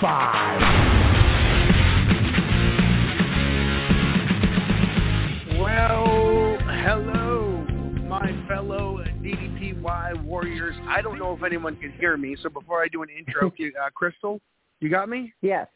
High 0.00 0.58
five. 0.58 0.60
Well, 5.58 6.58
hello, 6.82 7.66
my 8.06 8.30
fellow 8.46 9.02
DDPY 9.22 10.22
warriors. 10.24 10.76
I 10.86 11.02
don't 11.02 11.18
know 11.18 11.32
if 11.34 11.42
anyone 11.42 11.76
can 11.76 11.92
hear 11.92 12.16
me, 12.16 12.36
so 12.40 12.48
before 12.48 12.82
I 12.82 12.88
do 12.88 13.02
an 13.02 13.08
intro, 13.16 13.48
uh, 13.82 13.90
Crystal, 13.94 14.40
you 14.80 14.88
got 14.88 15.08
me? 15.08 15.32
Yes. 15.42 15.66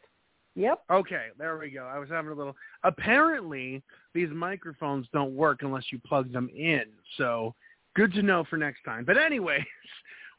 Yep. 0.55 0.83
Okay, 0.91 1.29
there 1.39 1.59
we 1.59 1.71
go. 1.71 1.85
I 1.85 1.99
was 1.99 2.11
having 2.11 2.31
a 2.31 2.35
little. 2.35 2.55
Apparently, 2.85 3.83
these 4.15 4.29
microphones 4.31 5.07
don't 5.13 5.35
work 5.35 5.61
unless 5.63 5.85
you 5.91 5.99
plug 6.07 6.31
them 6.31 6.51
in. 6.55 6.85
So, 7.17 7.55
good 7.97 8.13
to 8.13 8.23
know 8.23 8.45
for 8.49 8.59
next 8.59 8.85
time. 8.85 9.05
But 9.05 9.17
anyways, 9.17 9.65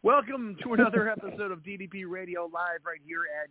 welcome 0.03 0.57
to 0.61 0.73
another 0.73 1.09
episode 1.09 1.49
of 1.51 1.59
DDP 1.59 2.03
Radio 2.05 2.49
Live 2.53 2.81
right 2.85 2.99
here 3.05 3.21
at 3.41 3.49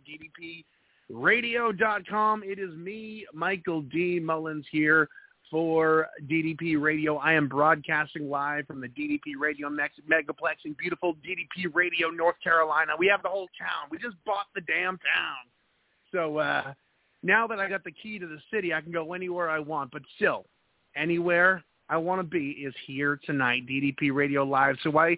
DDPRadio.com. 1.11 2.43
It 2.43 2.59
is 2.59 2.75
me, 2.75 3.25
Michael 3.33 3.81
D. 3.81 4.19
Mullins 4.19 4.65
here 4.71 5.09
for 5.49 6.07
DDP 6.27 6.79
Radio. 6.79 7.17
I 7.17 7.33
am 7.33 7.47
broadcasting 7.47 8.29
live 8.29 8.67
from 8.67 8.81
the 8.81 8.87
DDP 8.87 9.33
Radio 9.39 9.67
Megaplex 9.67 10.57
in 10.65 10.73
beautiful 10.73 11.15
DDP 11.15 11.73
Radio, 11.73 12.09
North 12.09 12.37
Carolina. 12.43 12.91
We 12.99 13.07
have 13.07 13.23
the 13.23 13.29
whole 13.29 13.49
town. 13.59 13.89
We 13.89 13.97
just 13.97 14.15
bought 14.23 14.45
the 14.53 14.61
damn 14.61 14.97
town. 14.97 15.37
So 16.11 16.37
uh, 16.37 16.73
now 17.23 17.47
that 17.47 17.59
I 17.59 17.67
got 17.67 17.83
the 17.83 17.91
key 17.91 18.19
to 18.19 18.27
the 18.27 18.39
city, 18.53 18.75
I 18.75 18.81
can 18.81 18.91
go 18.91 19.13
anywhere 19.13 19.49
I 19.49 19.57
want. 19.57 19.89
But 19.91 20.03
still, 20.17 20.45
anywhere 20.95 21.63
I 21.89 21.97
want 21.97 22.19
to 22.19 22.23
be 22.23 22.51
is 22.51 22.73
here 22.85 23.19
tonight, 23.25 23.67
DDP 23.67 24.13
Radio 24.13 24.43
Live. 24.43 24.77
So 24.83 24.97
I 24.97 25.17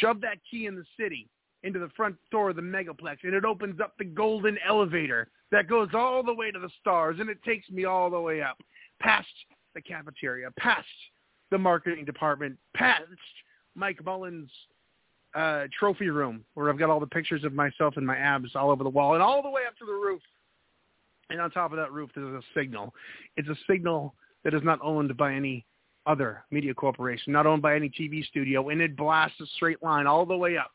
shove 0.00 0.20
that 0.20 0.38
key 0.48 0.66
in 0.66 0.76
the 0.76 0.84
city 0.98 1.28
into 1.64 1.78
the 1.78 1.88
front 1.96 2.16
door 2.30 2.50
of 2.50 2.56
the 2.56 2.62
Megaplex, 2.62 3.18
and 3.24 3.34
it 3.34 3.44
opens 3.44 3.80
up 3.80 3.94
the 3.98 4.04
golden 4.04 4.58
elevator 4.66 5.28
that 5.50 5.68
goes 5.68 5.88
all 5.94 6.22
the 6.22 6.32
way 6.32 6.50
to 6.50 6.58
the 6.58 6.68
stars, 6.80 7.16
and 7.20 7.30
it 7.30 7.42
takes 7.42 7.68
me 7.70 7.84
all 7.84 8.10
the 8.10 8.20
way 8.20 8.42
up, 8.42 8.58
past 9.00 9.26
the 9.74 9.80
cafeteria, 9.80 10.50
past 10.58 10.86
the 11.50 11.58
marketing 11.58 12.04
department, 12.04 12.56
past 12.74 13.02
Mike 13.74 14.04
Mullins' 14.04 14.50
uh, 15.34 15.64
trophy 15.78 16.10
room, 16.10 16.44
where 16.54 16.68
I've 16.68 16.78
got 16.78 16.90
all 16.90 17.00
the 17.00 17.06
pictures 17.06 17.44
of 17.44 17.54
myself 17.54 17.96
and 17.96 18.06
my 18.06 18.16
abs 18.16 18.54
all 18.54 18.70
over 18.70 18.84
the 18.84 18.90
wall, 18.90 19.14
and 19.14 19.22
all 19.22 19.42
the 19.42 19.50
way 19.50 19.62
up 19.66 19.76
to 19.78 19.86
the 19.86 19.92
roof. 19.92 20.20
And 21.30 21.40
on 21.40 21.50
top 21.50 21.72
of 21.72 21.78
that 21.78 21.92
roof, 21.92 22.10
there's 22.14 22.34
a 22.34 22.42
signal. 22.58 22.94
It's 23.36 23.48
a 23.48 23.56
signal 23.68 24.14
that 24.44 24.52
is 24.52 24.62
not 24.62 24.78
owned 24.82 25.16
by 25.16 25.32
any 25.32 25.64
other 26.06 26.44
media 26.50 26.74
corporation, 26.74 27.32
not 27.32 27.46
owned 27.46 27.62
by 27.62 27.74
any 27.74 27.88
TV 27.88 28.24
studio, 28.24 28.68
and 28.68 28.80
it 28.80 28.96
blasts 28.96 29.40
a 29.40 29.46
straight 29.56 29.82
line 29.82 30.06
all 30.06 30.26
the 30.26 30.36
way 30.36 30.56
up 30.56 30.72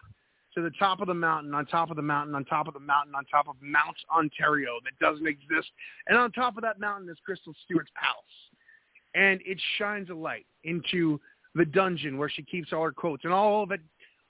to 0.56 0.62
the 0.62 0.72
top 0.80 1.00
of 1.02 1.08
the 1.08 1.14
mountain, 1.14 1.54
on 1.54 1.66
top 1.66 1.90
of 1.90 1.96
the 1.96 2.02
mountain, 2.02 2.34
on 2.36 2.44
top 2.46 2.68
of 2.68 2.74
the 2.74 2.80
mountain, 2.80 3.14
on 3.16 3.24
top 3.26 3.48
of 3.48 3.56
Mount 3.62 3.96
Ontario 4.12 4.80
that 4.84 4.98
doesn't 5.00 5.28
exist. 5.28 5.70
And 6.08 6.18
on 6.18 6.32
top 6.32 6.58
of 6.58 6.64
that 6.64 6.80
mountain 6.80 7.10
is 7.10 7.18
Crystal 7.24 7.54
Stewart's 7.66 7.92
palace. 7.96 8.26
And 9.16 9.42
it 9.46 9.60
shines 9.78 10.10
a 10.10 10.14
light 10.14 10.46
into 10.64 11.20
the 11.56 11.66
dungeon 11.66 12.18
where 12.18 12.30
she 12.30 12.44
keeps 12.44 12.74
all 12.74 12.84
her 12.84 12.92
quotes, 12.92 13.24
and 13.24 13.34
all 13.34 13.64
of 13.64 13.72
it 13.72 13.82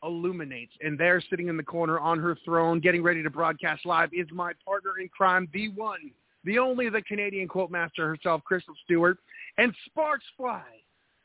illuminates. 0.04 0.74
And 0.82 0.98
there, 0.98 1.22
sitting 1.30 1.48
in 1.48 1.58
the 1.58 1.64
corner 1.64 2.00
on 2.00 2.20
her 2.20 2.38
throne, 2.46 2.80
getting 2.80 3.04
ready 3.04 3.24
to 3.24 3.30
broadcast 3.30 3.86
live, 3.86 4.10
is 4.14 4.28
my 4.32 4.54
partner 4.66 5.00
in 5.00 5.10
crime, 5.10 5.48
the 5.54 5.70
one, 5.70 6.12
the 6.46 6.58
only, 6.58 6.90
the 6.90 7.02
Canadian 7.02 7.48
quote 7.48 7.72
master 7.72 8.08
herself, 8.08 8.42
Crystal 8.44 8.74
Stewart. 8.86 9.18
And 9.58 9.74
sparks 9.86 10.26
fly, 10.38 10.64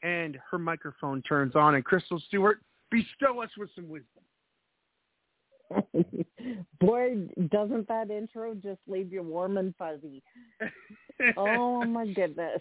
and 0.04 0.38
her 0.50 0.58
microphone 0.58 1.22
turns 1.22 1.56
on. 1.56 1.74
And 1.74 1.84
Crystal 1.84 2.22
Stewart, 2.28 2.60
bestow 2.90 3.42
us 3.42 3.50
with 3.58 3.70
some 3.74 3.88
wisdom. 3.88 4.22
Boy, 6.80 7.26
doesn't 7.50 7.88
that 7.88 8.10
intro 8.10 8.54
just 8.54 8.80
leave 8.86 9.12
you 9.12 9.22
warm 9.22 9.56
and 9.56 9.74
fuzzy? 9.76 10.22
Oh 11.36 11.84
my 11.84 12.06
goodness. 12.06 12.60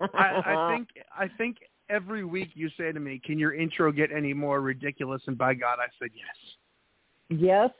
I, 0.00 0.40
I 0.46 0.72
think 0.72 0.88
I 1.14 1.28
think 1.36 1.58
every 1.90 2.24
week 2.24 2.48
you 2.54 2.70
say 2.78 2.92
to 2.92 2.98
me, 2.98 3.20
"Can 3.22 3.38
your 3.38 3.52
intro 3.54 3.92
get 3.92 4.10
any 4.10 4.32
more 4.32 4.62
ridiculous?" 4.62 5.20
And 5.26 5.36
by 5.36 5.52
God, 5.52 5.76
I 5.78 5.88
said 5.98 6.08
yes. 6.14 6.34
Yes, 7.28 7.70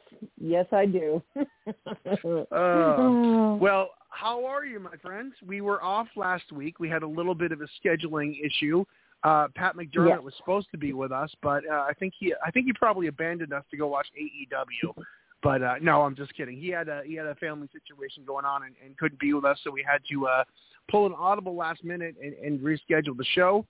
yes, 0.41 0.67
I 0.73 0.87
do. 0.87 1.23
Uh, 1.37 2.47
well, 3.61 3.91
how 4.11 4.45
are 4.45 4.65
you, 4.65 4.81
my 4.81 4.97
friends? 5.03 5.35
We 5.47 5.61
were 5.61 5.83
off 5.83 6.09
last 6.17 6.51
week. 6.53 6.81
We 6.81 6.89
had 6.89 7.03
a 7.03 7.09
little 7.09 7.35
bit 7.35 7.53
of 7.53 7.61
a 7.61 7.67
scheduling 7.85 8.35
issue. 8.45 8.85
Uh, 9.23 9.49
Pat 9.55 9.77
McDermott 9.77 10.09
Yes. 10.09 10.21
was 10.23 10.35
supposed 10.37 10.69
to 10.73 10.79
be 10.79 10.93
with 10.93 11.13
us, 11.13 11.31
but 11.43 11.63
uh, 11.69 11.85
I 11.89 11.93
think 11.99 12.15
he 12.19 12.35
I 12.45 12.51
think 12.51 12.67
he 12.67 12.73
probably 12.73 13.07
abandoned 13.07 13.53
us 13.53 13.65
to 13.71 13.77
go 13.77 13.87
watch 13.87 14.07
AEW. 14.21 14.95
But 15.43 15.63
uh, 15.63 15.75
no, 15.81 16.03
I'm 16.03 16.17
just 16.17 16.35
kidding. 16.37 16.59
He 16.59 16.69
had 16.69 16.89
a 16.89 17.03
he 17.05 17.15
had 17.15 17.27
a 17.27 17.35
family 17.37 17.69
situation 17.73 18.25
going 18.27 18.45
on 18.45 18.65
and, 18.65 18.75
and 18.85 18.97
couldn't 18.99 19.21
be 19.21 19.33
with 19.33 19.45
us, 19.45 19.59
so 19.63 19.71
we 19.71 19.85
had 19.89 20.01
to 20.11 20.27
uh, 20.27 20.45
pull 20.91 21.07
an 21.07 21.15
audible 21.17 21.55
last 21.55 21.85
minute 21.85 22.17
and, 22.23 22.35
and 22.35 22.61
reschedule 22.61 23.17
the 23.17 23.27
show. 23.35 23.65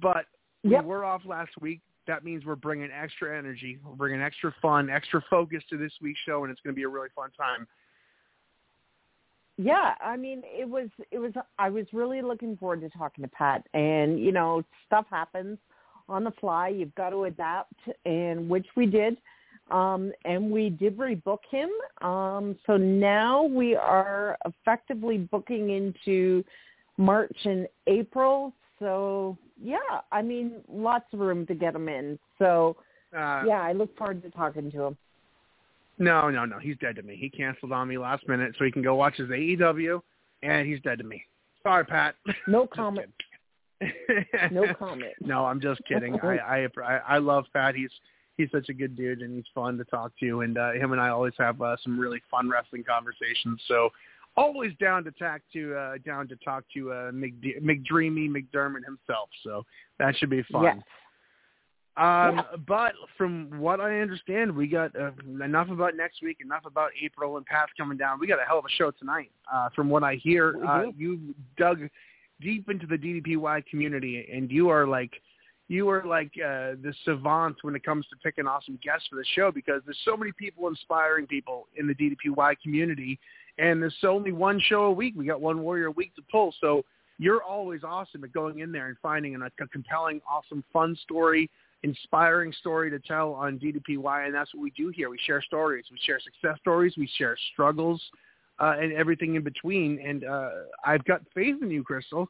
But 0.00 0.26
Yep. 0.62 0.82
we 0.82 0.88
were 0.88 1.04
off 1.04 1.22
last 1.24 1.52
week. 1.60 1.80
That 2.06 2.24
means 2.24 2.44
we're 2.44 2.54
bringing 2.54 2.90
extra 2.90 3.36
energy, 3.36 3.78
we're 3.84 3.94
bringing 3.94 4.22
extra 4.22 4.54
fun, 4.62 4.88
extra 4.90 5.20
focus 5.28 5.62
to 5.70 5.76
this 5.76 5.92
week's 6.00 6.20
show, 6.26 6.44
and 6.44 6.52
it's 6.52 6.60
going 6.60 6.74
to 6.74 6.76
be 6.76 6.84
a 6.84 6.88
really 6.88 7.08
fun 7.14 7.30
time. 7.36 7.66
yeah, 9.56 9.94
I 10.00 10.16
mean, 10.16 10.42
it 10.44 10.68
was 10.68 10.88
it 11.10 11.18
was 11.18 11.32
I 11.58 11.70
was 11.70 11.86
really 11.92 12.22
looking 12.22 12.56
forward 12.56 12.80
to 12.82 12.90
talking 12.90 13.24
to 13.24 13.30
Pat 13.30 13.66
and 13.74 14.20
you 14.20 14.32
know, 14.32 14.62
stuff 14.86 15.06
happens 15.10 15.58
on 16.08 16.24
the 16.24 16.30
fly. 16.32 16.68
You've 16.68 16.94
got 16.94 17.10
to 17.10 17.24
adapt 17.24 17.74
and 18.04 18.48
which 18.48 18.66
we 18.76 18.86
did. 18.86 19.16
Um 19.70 20.12
and 20.24 20.50
we 20.50 20.70
did 20.70 20.96
rebook 20.96 21.38
him. 21.50 21.70
Um 22.02 22.56
so 22.66 22.76
now 22.76 23.44
we 23.44 23.74
are 23.74 24.36
effectively 24.44 25.18
booking 25.18 25.70
into 25.70 26.44
March 26.98 27.36
and 27.44 27.66
April. 27.86 28.52
So 28.78 29.36
yeah, 29.62 29.78
I 30.12 30.22
mean, 30.22 30.60
lots 30.68 31.06
of 31.12 31.20
room 31.20 31.46
to 31.46 31.54
get 31.54 31.74
him 31.74 31.88
in. 31.88 32.18
So 32.38 32.76
Uh, 33.16 33.42
yeah, 33.46 33.62
I 33.62 33.72
look 33.72 33.96
forward 33.96 34.22
to 34.22 34.30
talking 34.30 34.70
to 34.72 34.82
him. 34.84 34.96
No, 35.98 36.28
no, 36.28 36.44
no. 36.44 36.58
He's 36.58 36.76
dead 36.78 36.96
to 36.96 37.02
me. 37.02 37.16
He 37.16 37.30
canceled 37.30 37.72
on 37.72 37.88
me 37.88 37.96
last 37.96 38.28
minute 38.28 38.54
so 38.58 38.64
he 38.64 38.70
can 38.70 38.82
go 38.82 38.94
watch 38.96 39.16
his 39.16 39.28
AEW, 39.28 40.02
and 40.42 40.66
he's 40.66 40.80
dead 40.82 40.98
to 40.98 41.04
me. 41.04 41.22
Sorry, 41.62 41.84
Pat. 41.84 42.14
No 42.46 42.66
comment. 42.66 43.12
No 44.50 44.72
comment. 44.78 45.12
no, 45.20 45.44
I'm 45.46 45.60
just 45.60 45.80
kidding. 45.88 46.18
I, 46.22 46.36
I 46.38 46.68
I 46.82 47.00
I 47.08 47.18
love 47.18 47.44
Pat. 47.52 47.74
He's 47.74 47.90
he's 48.36 48.50
such 48.50 48.68
a 48.68 48.74
good 48.74 48.96
dude 48.96 49.22
and 49.22 49.34
he's 49.34 49.44
fun 49.54 49.78
to 49.78 49.84
talk 49.84 50.12
to. 50.20 50.42
And 50.42 50.58
uh, 50.58 50.72
him 50.72 50.92
and 50.92 51.00
I 51.00 51.08
always 51.08 51.32
have 51.38 51.60
uh, 51.62 51.76
some 51.82 51.98
really 51.98 52.20
fun 52.30 52.48
wrestling 52.50 52.84
conversations. 52.84 53.60
So 53.66 53.90
always 54.36 54.72
down 54.80 55.04
to 55.04 55.10
talk 55.12 55.40
to 55.52 55.74
uh, 55.74 55.94
down 56.04 56.28
to 56.28 56.36
talk 56.36 56.64
to 56.74 56.92
uh, 56.92 57.10
McD- 57.12 57.62
McDreamy 57.62 58.28
McDermott 58.28 58.84
himself. 58.84 59.28
So 59.42 59.64
that 59.98 60.16
should 60.16 60.30
be 60.30 60.42
fun. 60.50 60.64
Yes. 60.64 60.76
Um, 61.96 62.36
Yeah. 62.36 62.42
But 62.66 62.92
from 63.16 63.58
what 63.58 63.80
I 63.80 64.00
understand, 64.00 64.54
we 64.54 64.66
got 64.66 64.94
uh, 64.94 65.12
enough 65.42 65.70
about 65.70 65.96
next 65.96 66.22
week, 66.22 66.38
enough 66.40 66.64
about 66.66 66.90
April 67.02 67.38
and 67.38 67.46
Pat's 67.46 67.72
coming 67.78 67.96
down. 67.96 68.20
We 68.20 68.26
got 68.26 68.38
a 68.38 68.44
hell 68.46 68.58
of 68.58 68.66
a 68.66 68.70
show 68.70 68.90
tonight. 68.90 69.30
Uh, 69.52 69.70
from 69.74 69.88
what 69.88 70.02
I 70.02 70.16
hear, 70.16 70.56
uh, 70.66 70.90
you 70.96 71.34
dug 71.56 71.88
deep 72.40 72.68
into 72.68 72.86
the 72.86 72.96
DDPY 72.96 73.66
community, 73.66 74.28
and 74.32 74.50
you 74.50 74.68
are 74.68 74.86
like 74.86 75.12
you 75.68 75.88
are 75.88 76.04
like 76.04 76.30
uh, 76.36 76.76
the 76.82 76.94
savant 77.04 77.56
when 77.62 77.74
it 77.74 77.82
comes 77.84 78.06
to 78.08 78.16
picking 78.22 78.46
awesome 78.46 78.78
guests 78.82 79.08
for 79.08 79.16
the 79.16 79.24
show 79.34 79.50
because 79.50 79.82
there's 79.84 79.98
so 80.04 80.16
many 80.16 80.32
people 80.32 80.68
inspiring 80.68 81.26
people 81.26 81.66
in 81.76 81.86
the 81.88 81.94
DDPY 81.94 82.54
community, 82.62 83.18
and 83.58 83.80
there's 83.82 83.94
only 84.04 84.32
one 84.32 84.60
show 84.60 84.84
a 84.84 84.92
week. 84.92 85.14
We 85.16 85.26
got 85.26 85.40
one 85.40 85.60
warrior 85.60 85.86
a 85.86 85.90
week 85.92 86.14
to 86.16 86.22
pull, 86.30 86.54
so 86.60 86.84
you're 87.18 87.42
always 87.42 87.82
awesome 87.84 88.24
at 88.24 88.32
going 88.32 88.58
in 88.60 88.72
there 88.72 88.88
and 88.88 88.96
finding 89.02 89.34
a, 89.36 89.46
a 89.46 89.68
compelling, 89.68 90.20
awesome, 90.30 90.62
fun 90.72 90.96
story, 91.02 91.50
inspiring 91.82 92.52
story 92.52 92.90
to 92.90 92.98
tell 92.98 93.32
on 93.32 93.58
DDPY, 93.58 94.26
and 94.26 94.34
that's 94.34 94.52
what 94.54 94.62
we 94.62 94.70
do 94.70 94.88
here. 94.88 95.08
We 95.08 95.18
share 95.24 95.40
stories, 95.42 95.84
we 95.90 95.98
share 96.04 96.20
success 96.20 96.58
stories, 96.60 96.94
we 96.96 97.08
share 97.16 97.36
struggles, 97.52 98.02
uh, 98.58 98.76
and 98.80 98.92
everything 98.92 99.34
in 99.34 99.42
between. 99.42 99.98
And 100.04 100.24
uh, 100.24 100.50
I've 100.84 101.04
got 101.04 101.22
faith 101.34 101.56
in 101.62 101.70
you, 101.70 101.82
Crystal. 101.82 102.28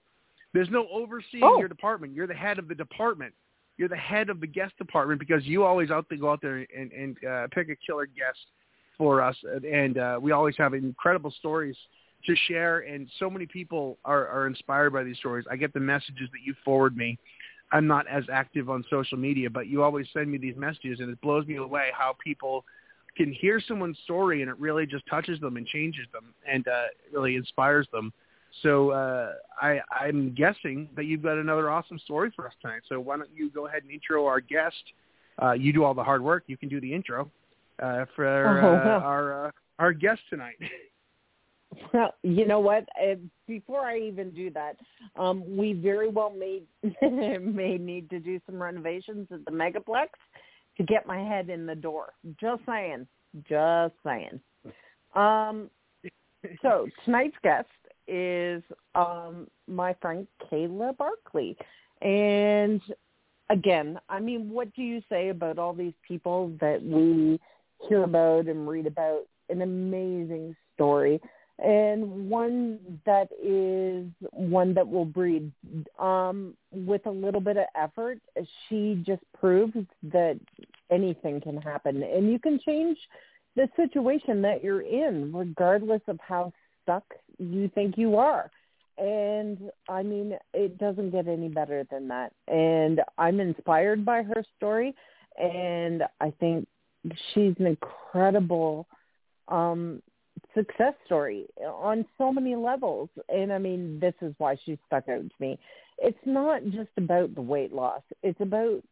There's 0.52 0.70
no 0.70 0.86
overseeing 0.92 1.42
Oh. 1.44 1.58
your 1.58 1.68
department. 1.68 2.14
You're 2.14 2.26
the 2.26 2.34
head 2.34 2.58
of 2.58 2.68
the 2.68 2.74
department. 2.74 3.34
You're 3.78 3.88
the 3.88 3.96
head 3.96 4.30
of 4.30 4.40
the 4.40 4.46
guest 4.46 4.76
department 4.78 5.20
because 5.20 5.44
you 5.44 5.64
always 5.64 5.90
out 5.90 6.06
there 6.08 6.18
go 6.18 6.30
out 6.30 6.40
there 6.40 6.66
and, 6.74 6.92
and 6.92 7.24
uh, 7.24 7.46
pick 7.52 7.68
a 7.68 7.76
killer 7.84 8.06
guest 8.06 8.38
for 8.98 9.22
us, 9.22 9.36
and, 9.64 9.98
uh, 9.98 10.18
we 10.20 10.32
always 10.32 10.56
have 10.56 10.74
incredible 10.74 11.30
stories 11.38 11.76
to 12.26 12.34
share. 12.48 12.80
And 12.80 13.08
so 13.18 13.30
many 13.30 13.46
people 13.46 13.98
are, 14.04 14.26
are 14.28 14.46
inspired 14.46 14.92
by 14.92 15.04
these 15.04 15.16
stories. 15.18 15.44
I 15.50 15.56
get 15.56 15.72
the 15.72 15.80
messages 15.80 16.28
that 16.32 16.40
you 16.44 16.54
forward 16.64 16.96
me. 16.96 17.18
I'm 17.72 17.86
not 17.86 18.06
as 18.06 18.24
active 18.32 18.70
on 18.70 18.84
social 18.90 19.18
media, 19.18 19.50
but 19.50 19.66
you 19.66 19.82
always 19.82 20.06
send 20.12 20.30
me 20.30 20.38
these 20.38 20.56
messages, 20.56 21.00
and 21.00 21.10
it 21.10 21.20
blows 21.20 21.46
me 21.46 21.56
away 21.56 21.88
how 21.92 22.16
people 22.22 22.64
can 23.16 23.32
hear 23.32 23.60
someone's 23.66 23.98
story 24.04 24.42
and 24.42 24.50
it 24.50 24.58
really 24.58 24.86
just 24.86 25.04
touches 25.08 25.40
them 25.40 25.56
and 25.56 25.66
changes 25.66 26.06
them 26.12 26.34
and 26.50 26.68
uh, 26.68 26.82
really 27.12 27.34
inspires 27.34 27.88
them. 27.90 28.12
So 28.62 28.90
uh, 28.90 29.32
I, 29.60 29.80
I'm 29.90 30.34
guessing 30.34 30.88
that 30.96 31.06
you've 31.06 31.22
got 31.22 31.38
another 31.38 31.70
awesome 31.70 31.98
story 31.98 32.30
for 32.36 32.46
us 32.46 32.52
tonight. 32.60 32.82
So 32.88 33.00
why 33.00 33.16
don't 33.16 33.30
you 33.34 33.50
go 33.50 33.66
ahead 33.66 33.82
and 33.82 33.90
intro 33.90 34.26
our 34.26 34.40
guest? 34.40 34.76
Uh, 35.42 35.52
you 35.52 35.72
do 35.72 35.82
all 35.82 35.94
the 35.94 36.04
hard 36.04 36.22
work. 36.22 36.44
You 36.46 36.56
can 36.56 36.68
do 36.68 36.80
the 36.80 36.92
intro 36.92 37.30
uh, 37.82 38.04
for 38.14 38.26
Oh, 38.26 38.74
uh, 38.74 38.84
wow. 38.84 39.00
our 39.00 39.46
uh, 39.46 39.50
our 39.78 39.92
guest 39.92 40.20
tonight. 40.30 40.56
Well, 41.92 42.14
you 42.22 42.46
know 42.46 42.60
what? 42.60 42.88
Uh, 42.98 43.16
before 43.46 43.80
I 43.80 43.98
even 43.98 44.30
do 44.30 44.50
that, 44.50 44.76
um, 45.16 45.56
we 45.56 45.72
very 45.74 46.08
well 46.08 46.30
may 46.30 46.62
may 47.02 47.76
need 47.76 48.08
to 48.10 48.18
do 48.18 48.40
some 48.46 48.62
renovations 48.62 49.26
at 49.30 49.44
the 49.44 49.50
Megaplex 49.50 50.08
to 50.78 50.82
get 50.84 51.06
my 51.06 51.18
head 51.18 51.50
in 51.50 51.66
the 51.66 51.74
door. 51.74 52.14
Just 52.40 52.62
saying. 52.66 53.06
Just 53.48 53.94
saying. 54.04 54.40
Um, 55.14 55.68
so 56.62 56.86
tonight's 57.04 57.36
guest 57.42 57.68
is 58.08 58.62
um, 58.94 59.48
my 59.66 59.94
friend 60.00 60.26
Kayla 60.50 60.96
Barkley, 60.96 61.56
and 62.00 62.80
again, 63.50 63.98
I 64.08 64.20
mean, 64.20 64.50
what 64.50 64.72
do 64.74 64.82
you 64.82 65.02
say 65.10 65.28
about 65.28 65.58
all 65.58 65.74
these 65.74 65.94
people 66.06 66.52
that 66.60 66.82
we 66.82 67.38
hear 67.88 68.04
about 68.04 68.46
and 68.46 68.68
read 68.68 68.86
about? 68.86 69.26
An 69.48 69.62
amazing 69.62 70.56
story. 70.74 71.20
And 71.58 72.28
one 72.28 73.00
that 73.06 73.28
is 73.42 74.06
one 74.30 74.74
that 74.74 74.86
will 74.86 75.06
breed 75.06 75.50
um 75.98 76.54
with 76.70 77.06
a 77.06 77.10
little 77.10 77.40
bit 77.40 77.56
of 77.56 77.64
effort 77.74 78.18
she 78.68 79.02
just 79.06 79.22
proves 79.38 79.74
that 80.02 80.38
anything 80.90 81.40
can 81.40 81.56
happen. 81.56 82.02
And 82.02 82.30
you 82.30 82.38
can 82.38 82.60
change 82.60 82.98
the 83.54 83.70
situation 83.74 84.42
that 84.42 84.62
you're 84.62 84.82
in 84.82 85.32
regardless 85.32 86.02
of 86.08 86.20
how 86.20 86.52
stuck 86.82 87.04
you 87.38 87.70
think 87.74 87.96
you 87.96 88.16
are. 88.16 88.50
And 88.98 89.70
i 89.88 90.02
mean 90.02 90.36
it 90.52 90.76
doesn't 90.76 91.10
get 91.10 91.26
any 91.26 91.48
better 91.48 91.86
than 91.90 92.08
that. 92.08 92.32
And 92.48 93.00
i'm 93.16 93.40
inspired 93.40 94.04
by 94.04 94.22
her 94.24 94.44
story 94.58 94.94
and 95.38 96.02
i 96.20 96.30
think 96.38 96.68
she's 97.32 97.54
an 97.58 97.66
incredible 97.66 98.86
um 99.48 100.02
success 100.54 100.94
story 101.04 101.46
on 101.64 102.04
so 102.18 102.32
many 102.32 102.56
levels. 102.56 103.08
And 103.28 103.52
I 103.52 103.58
mean, 103.58 103.98
this 104.00 104.14
is 104.20 104.34
why 104.38 104.56
she 104.64 104.78
stuck 104.86 105.08
out 105.08 105.22
to 105.22 105.34
me. 105.38 105.58
It's 105.98 106.18
not 106.24 106.62
just 106.66 106.90
about 106.96 107.34
the 107.34 107.42
weight 107.42 107.72
loss. 107.72 108.02
It's 108.22 108.40
about 108.40 108.82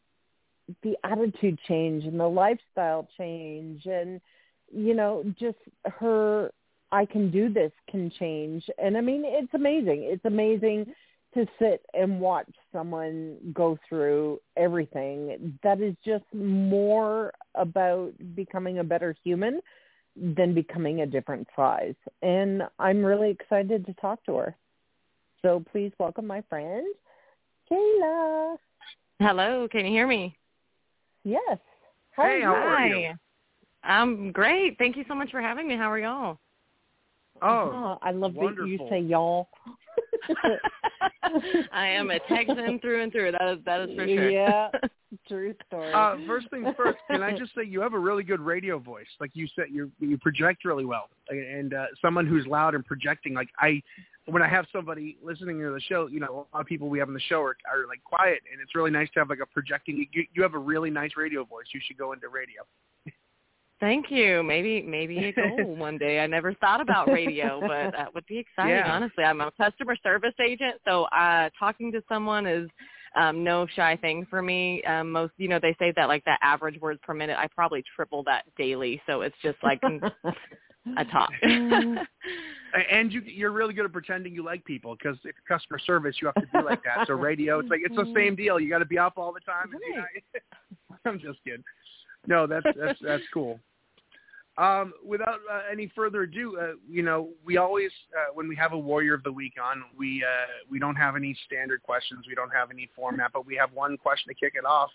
the 0.82 0.96
attitude 1.04 1.58
change 1.68 2.04
and 2.04 2.18
the 2.18 2.26
lifestyle 2.26 3.08
change 3.18 3.84
and, 3.86 4.20
you 4.72 4.94
know, 4.94 5.24
just 5.38 5.58
her, 5.84 6.50
I 6.90 7.04
can 7.04 7.30
do 7.30 7.52
this 7.52 7.72
can 7.90 8.10
change. 8.18 8.64
And 8.78 8.96
I 8.96 9.00
mean, 9.00 9.24
it's 9.24 9.52
amazing. 9.52 10.08
It's 10.10 10.24
amazing 10.24 10.86
to 11.34 11.46
sit 11.58 11.84
and 11.94 12.20
watch 12.20 12.50
someone 12.72 13.36
go 13.52 13.78
through 13.88 14.40
everything 14.56 15.58
that 15.62 15.80
is 15.80 15.94
just 16.04 16.24
more 16.32 17.32
about 17.54 18.12
becoming 18.34 18.78
a 18.78 18.84
better 18.84 19.14
human 19.22 19.60
than 20.16 20.54
becoming 20.54 21.00
a 21.00 21.06
different 21.06 21.46
size. 21.56 21.94
And 22.22 22.62
I'm 22.78 23.04
really 23.04 23.30
excited 23.30 23.84
to 23.86 23.94
talk 23.94 24.24
to 24.26 24.36
her. 24.36 24.56
So 25.42 25.62
please 25.72 25.92
welcome 25.98 26.26
my 26.26 26.42
friend, 26.48 26.86
Kayla. 27.70 28.56
Hello, 29.20 29.68
can 29.70 29.84
you 29.84 29.90
hear 29.90 30.06
me? 30.06 30.36
Yes. 31.24 31.58
How 32.12 32.22
Hey, 32.22 32.42
how 32.42 32.54
are 32.54 32.76
are 32.76 32.86
you? 32.86 32.96
you? 32.96 33.12
I'm 33.82 34.32
great. 34.32 34.78
Thank 34.78 34.96
you 34.96 35.04
so 35.08 35.14
much 35.14 35.30
for 35.30 35.40
having 35.40 35.68
me. 35.68 35.76
How 35.76 35.90
are 35.90 35.98
y'all? 35.98 36.38
Oh, 37.42 37.48
oh 37.48 37.98
I 38.02 38.12
love 38.12 38.34
that 38.34 38.54
you 38.66 38.78
say 38.88 39.00
y'all. 39.00 39.48
I 41.72 41.86
am 41.88 42.10
a 42.10 42.18
Texan 42.20 42.78
through 42.80 43.02
and 43.02 43.12
through. 43.12 43.32
That 43.32 43.52
is 43.52 43.58
that 43.64 43.80
is 43.82 43.96
for 43.96 44.06
sure. 44.06 44.30
Yeah. 44.30 44.68
True 45.28 45.54
story. 45.68 45.92
Uh, 45.92 46.16
first 46.26 46.50
things 46.50 46.66
first, 46.76 46.98
can 47.08 47.22
I 47.22 47.36
just 47.36 47.54
say 47.54 47.64
you 47.64 47.80
have 47.80 47.94
a 47.94 47.98
really 47.98 48.24
good 48.24 48.40
radio 48.40 48.78
voice? 48.78 49.06
Like 49.20 49.30
you 49.34 49.46
said, 49.54 49.66
you 49.70 49.90
you 50.00 50.18
project 50.18 50.64
really 50.64 50.84
well, 50.84 51.08
and 51.28 51.72
uh, 51.72 51.86
someone 52.02 52.26
who's 52.26 52.46
loud 52.46 52.74
and 52.74 52.84
projecting. 52.84 53.32
Like 53.32 53.48
I, 53.60 53.80
when 54.26 54.42
I 54.42 54.48
have 54.48 54.66
somebody 54.72 55.16
listening 55.22 55.60
to 55.60 55.72
the 55.72 55.80
show, 55.80 56.08
you 56.08 56.20
know, 56.20 56.46
a 56.52 56.56
lot 56.56 56.60
of 56.60 56.66
people 56.66 56.88
we 56.88 56.98
have 56.98 57.08
on 57.08 57.14
the 57.14 57.20
show 57.20 57.40
are, 57.40 57.56
are 57.70 57.86
like 57.86 58.02
quiet, 58.04 58.40
and 58.50 58.60
it's 58.60 58.74
really 58.74 58.90
nice 58.90 59.08
to 59.14 59.20
have 59.20 59.30
like 59.30 59.40
a 59.40 59.46
projecting. 59.46 60.06
You, 60.12 60.24
you 60.34 60.42
have 60.42 60.54
a 60.54 60.58
really 60.58 60.90
nice 60.90 61.12
radio 61.16 61.44
voice. 61.44 61.66
You 61.72 61.80
should 61.86 61.96
go 61.96 62.12
into 62.12 62.28
radio. 62.28 62.62
Thank 63.80 64.10
you. 64.10 64.42
Maybe 64.42 64.82
maybe 64.82 65.18
a 65.18 65.32
goal 65.56 65.76
one 65.76 65.98
day. 65.98 66.20
I 66.20 66.26
never 66.26 66.54
thought 66.54 66.80
about 66.80 67.08
radio, 67.08 67.60
but 67.60 67.92
that 67.92 68.14
would 68.14 68.26
be 68.26 68.38
exciting. 68.58 68.76
Yeah. 68.76 68.92
Honestly, 68.92 69.24
I'm 69.24 69.40
a 69.40 69.50
customer 69.52 69.96
service 70.02 70.34
agent, 70.44 70.76
so 70.86 71.04
uh, 71.04 71.50
talking 71.58 71.92
to 71.92 72.02
someone 72.08 72.46
is 72.46 72.68
um, 73.16 73.44
no 73.44 73.66
shy 73.74 73.96
thing 73.96 74.26
for 74.28 74.42
me. 74.42 74.82
Um, 74.84 75.10
most, 75.10 75.32
you 75.36 75.48
know, 75.48 75.58
they 75.60 75.76
say 75.78 75.92
that 75.96 76.08
like 76.08 76.24
that 76.24 76.38
average 76.42 76.80
words 76.80 77.00
per 77.02 77.14
minute. 77.14 77.36
I 77.38 77.46
probably 77.48 77.82
triple 77.94 78.22
that 78.24 78.44
daily, 78.56 79.00
so 79.06 79.22
it's 79.22 79.36
just 79.42 79.58
like 79.62 79.80
a 80.96 81.04
talk. 81.06 81.30
And 82.90 83.12
you, 83.12 83.20
you're 83.20 83.52
really 83.52 83.72
good 83.72 83.84
at 83.84 83.92
pretending 83.92 84.34
you 84.34 84.44
like 84.44 84.64
people 84.64 84.96
because 84.96 85.16
if 85.18 85.36
you're 85.36 85.58
customer 85.58 85.78
service, 85.78 86.16
you 86.20 86.26
have 86.26 86.34
to 86.34 86.48
be 86.52 86.64
like 86.64 86.82
that. 86.82 87.06
So 87.06 87.14
radio, 87.14 87.60
it's 87.60 87.70
like 87.70 87.82
it's 87.84 87.94
the 87.94 88.12
same 88.16 88.34
deal. 88.34 88.58
You 88.58 88.68
got 88.68 88.80
to 88.80 88.84
be 88.84 88.98
up 88.98 89.12
all 89.16 89.32
the 89.32 89.38
time. 89.38 89.70
And, 89.72 89.80
you 89.86 89.94
know, 89.94 90.04
I'm 91.04 91.20
just 91.20 91.38
kidding. 91.44 91.62
No, 92.26 92.46
that's 92.46 92.66
that's 92.76 92.98
that's 93.02 93.24
cool. 93.32 93.60
Um, 94.56 94.92
without 95.04 95.40
uh, 95.52 95.62
any 95.70 95.90
further 95.96 96.22
ado, 96.22 96.56
uh, 96.56 96.72
you 96.88 97.02
know, 97.02 97.30
we 97.44 97.56
always 97.56 97.90
uh, 98.16 98.32
when 98.34 98.46
we 98.46 98.54
have 98.54 98.72
a 98.72 98.78
warrior 98.78 99.14
of 99.14 99.24
the 99.24 99.32
week 99.32 99.54
on, 99.62 99.82
we 99.96 100.24
uh, 100.24 100.46
we 100.70 100.78
don't 100.78 100.94
have 100.94 101.16
any 101.16 101.36
standard 101.46 101.82
questions, 101.82 102.26
we 102.28 102.34
don't 102.34 102.52
have 102.54 102.70
any 102.70 102.88
format, 102.94 103.32
but 103.32 103.46
we 103.46 103.56
have 103.56 103.72
one 103.72 103.96
question 103.96 104.28
to 104.28 104.34
kick 104.34 104.54
it 104.56 104.64
off. 104.64 104.90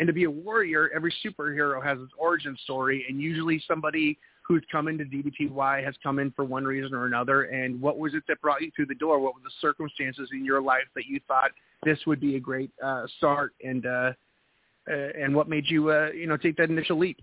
And 0.00 0.08
to 0.08 0.12
be 0.12 0.24
a 0.24 0.30
warrior, 0.30 0.90
every 0.92 1.14
superhero 1.24 1.82
has 1.82 1.98
its 2.00 2.12
origin 2.18 2.56
story, 2.64 3.06
and 3.08 3.20
usually 3.20 3.62
somebody 3.68 4.18
who's 4.42 4.64
come 4.70 4.88
into 4.88 5.04
DDPY 5.04 5.84
has 5.84 5.94
come 6.02 6.18
in 6.18 6.32
for 6.32 6.44
one 6.44 6.64
reason 6.64 6.94
or 6.94 7.06
another. 7.06 7.44
And 7.44 7.80
what 7.80 7.98
was 7.98 8.14
it 8.14 8.24
that 8.28 8.40
brought 8.40 8.60
you 8.60 8.72
through 8.74 8.86
the 8.86 8.94
door? 8.96 9.20
What 9.20 9.34
were 9.34 9.40
the 9.42 9.52
circumstances 9.60 10.28
in 10.32 10.44
your 10.44 10.60
life 10.60 10.84
that 10.96 11.06
you 11.06 11.20
thought 11.28 11.52
this 11.84 11.98
would 12.06 12.20
be 12.20 12.34
a 12.34 12.40
great 12.40 12.70
uh, 12.84 13.06
start? 13.16 13.54
And 13.64 13.86
uh, 13.86 14.12
and 14.86 15.34
what 15.34 15.48
made 15.48 15.64
you, 15.68 15.90
uh, 15.90 16.10
you 16.14 16.26
know, 16.26 16.36
take 16.36 16.56
that 16.56 16.70
initial 16.70 16.98
leap? 16.98 17.18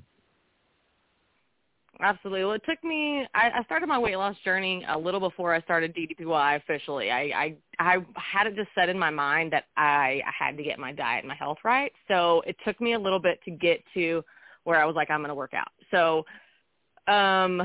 Absolutely. 1.99 2.43
Well, 2.43 2.53
it 2.53 2.63
took 2.67 2.83
me. 2.83 3.27
I, 3.35 3.59
I 3.59 3.63
started 3.65 3.87
my 3.87 3.99
weight 3.99 4.15
loss 4.15 4.35
journey 4.43 4.83
a 4.89 4.97
little 4.97 5.19
before 5.19 5.53
I 5.53 5.61
started 5.61 5.95
DDPY 5.95 6.55
officially. 6.55 7.11
I, 7.11 7.21
I 7.21 7.55
I 7.77 7.97
had 8.15 8.47
it 8.47 8.55
just 8.55 8.69
set 8.73 8.89
in 8.89 8.97
my 8.97 9.11
mind 9.11 9.53
that 9.53 9.65
I, 9.77 10.21
I 10.25 10.31
had 10.37 10.57
to 10.57 10.63
get 10.63 10.79
my 10.79 10.93
diet 10.93 11.19
and 11.19 11.27
my 11.27 11.35
health 11.35 11.59
right. 11.63 11.91
So 12.07 12.41
it 12.47 12.55
took 12.65 12.81
me 12.81 12.93
a 12.93 12.99
little 12.99 13.19
bit 13.19 13.39
to 13.45 13.51
get 13.51 13.83
to 13.93 14.23
where 14.63 14.81
I 14.81 14.85
was 14.85 14.95
like, 14.95 15.11
I'm 15.11 15.19
going 15.19 15.29
to 15.29 15.35
work 15.35 15.53
out. 15.53 15.71
So, 15.91 16.25
um, 17.11 17.61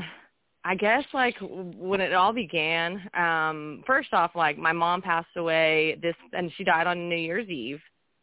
I 0.63 0.75
guess 0.75 1.03
like 1.13 1.35
when 1.41 2.01
it 2.01 2.13
all 2.13 2.33
began, 2.33 3.09
um, 3.13 3.83
first 3.87 4.13
off, 4.13 4.31
like 4.35 4.57
my 4.57 4.73
mom 4.73 5.01
passed 5.01 5.35
away 5.37 5.97
this, 6.01 6.15
and 6.33 6.51
she 6.57 6.63
died 6.63 6.87
on 6.87 7.09
New 7.09 7.15
Year's 7.15 7.47
Eve. 7.47 7.79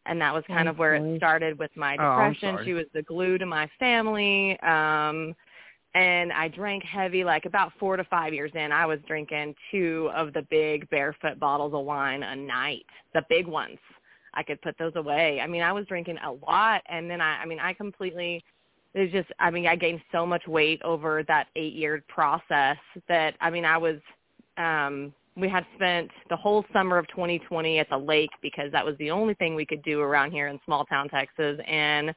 And 0.07 0.21
that 0.21 0.35
was 0.35 0.45
kind 0.49 0.69
Oh, 0.69 0.73
of 0.73 0.79
where 0.79 0.95
it 0.95 1.17
started 1.19 1.59
with 1.59 1.71
my 1.77 1.97
Oh, 1.97 2.09
depression. 2.09 2.57
sorry. 2.57 2.65
she 2.67 2.75
was 2.75 2.87
the 2.93 3.03
glue 3.03 3.39
to 3.39 3.47
my 3.47 3.69
family. 3.79 4.59
Um, 4.61 5.35
and 5.95 6.33
I 6.33 6.49
drank 6.49 6.83
heavy. 6.85 7.25
Like 7.25 7.47
about 7.47 7.73
four 7.79 7.97
to 7.97 8.05
five 8.05 8.35
years 8.35 8.51
in, 8.55 8.73
I 8.73 8.85
was 8.87 8.99
drinking 9.07 9.55
two 9.71 10.11
of 10.15 10.33
the 10.33 10.43
big 10.43 10.89
barefoot 10.91 11.39
bottles 11.39 11.73
of 11.75 11.85
wine 11.85 12.23
a 12.23 12.35
night, 12.37 12.87
the 13.15 13.25
big 13.29 13.47
ones. 13.47 13.79
I 14.35 14.43
could 14.43 14.61
put 14.63 14.77
those 14.79 14.93
away. 14.97 15.41
I 15.41 15.47
mean, 15.47 15.63
I 15.63 15.73
was 15.73 15.87
drinking 15.87 16.19
a 16.25 16.33
lot 16.33 16.83
and 16.89 17.09
then 17.11 17.21
I 17.21 17.43
I 17.43 17.47
mean, 17.47 17.61
I 17.61 17.73
completely 17.73 18.45
it's 18.95 19.13
just 19.13 19.29
I 19.39 19.51
mean, 19.51 19.67
I 19.67 19.77
gained 19.77 20.01
so 20.13 20.27
much 20.27 20.47
weight 20.47 20.83
over 20.83 21.23
that 21.25 21.47
8-year 21.57 22.03
process 22.09 22.77
that 23.09 23.35
I 23.41 23.51
mean, 23.51 23.65
I 23.65 23.79
was 23.79 23.97
um 24.57 25.15
we 25.37 25.49
had 25.49 25.67
spent 25.75 26.11
the 26.31 26.37
whole 26.37 26.65
summer 26.73 26.97
of 26.97 27.09
2020 27.09 27.79
at 27.79 27.89
the 27.91 27.97
lake 27.97 28.31
because 28.41 28.71
that 28.73 28.85
was 28.85 28.97
the 28.99 29.11
only 29.11 29.35
thing 29.35 29.55
we 29.55 29.67
could 29.67 29.83
do 29.83 30.01
around 30.01 30.31
here 30.31 30.49
in 30.49 30.61
small 30.65 30.85
town 30.85 31.09
Texas 31.09 31.59
and 31.67 32.11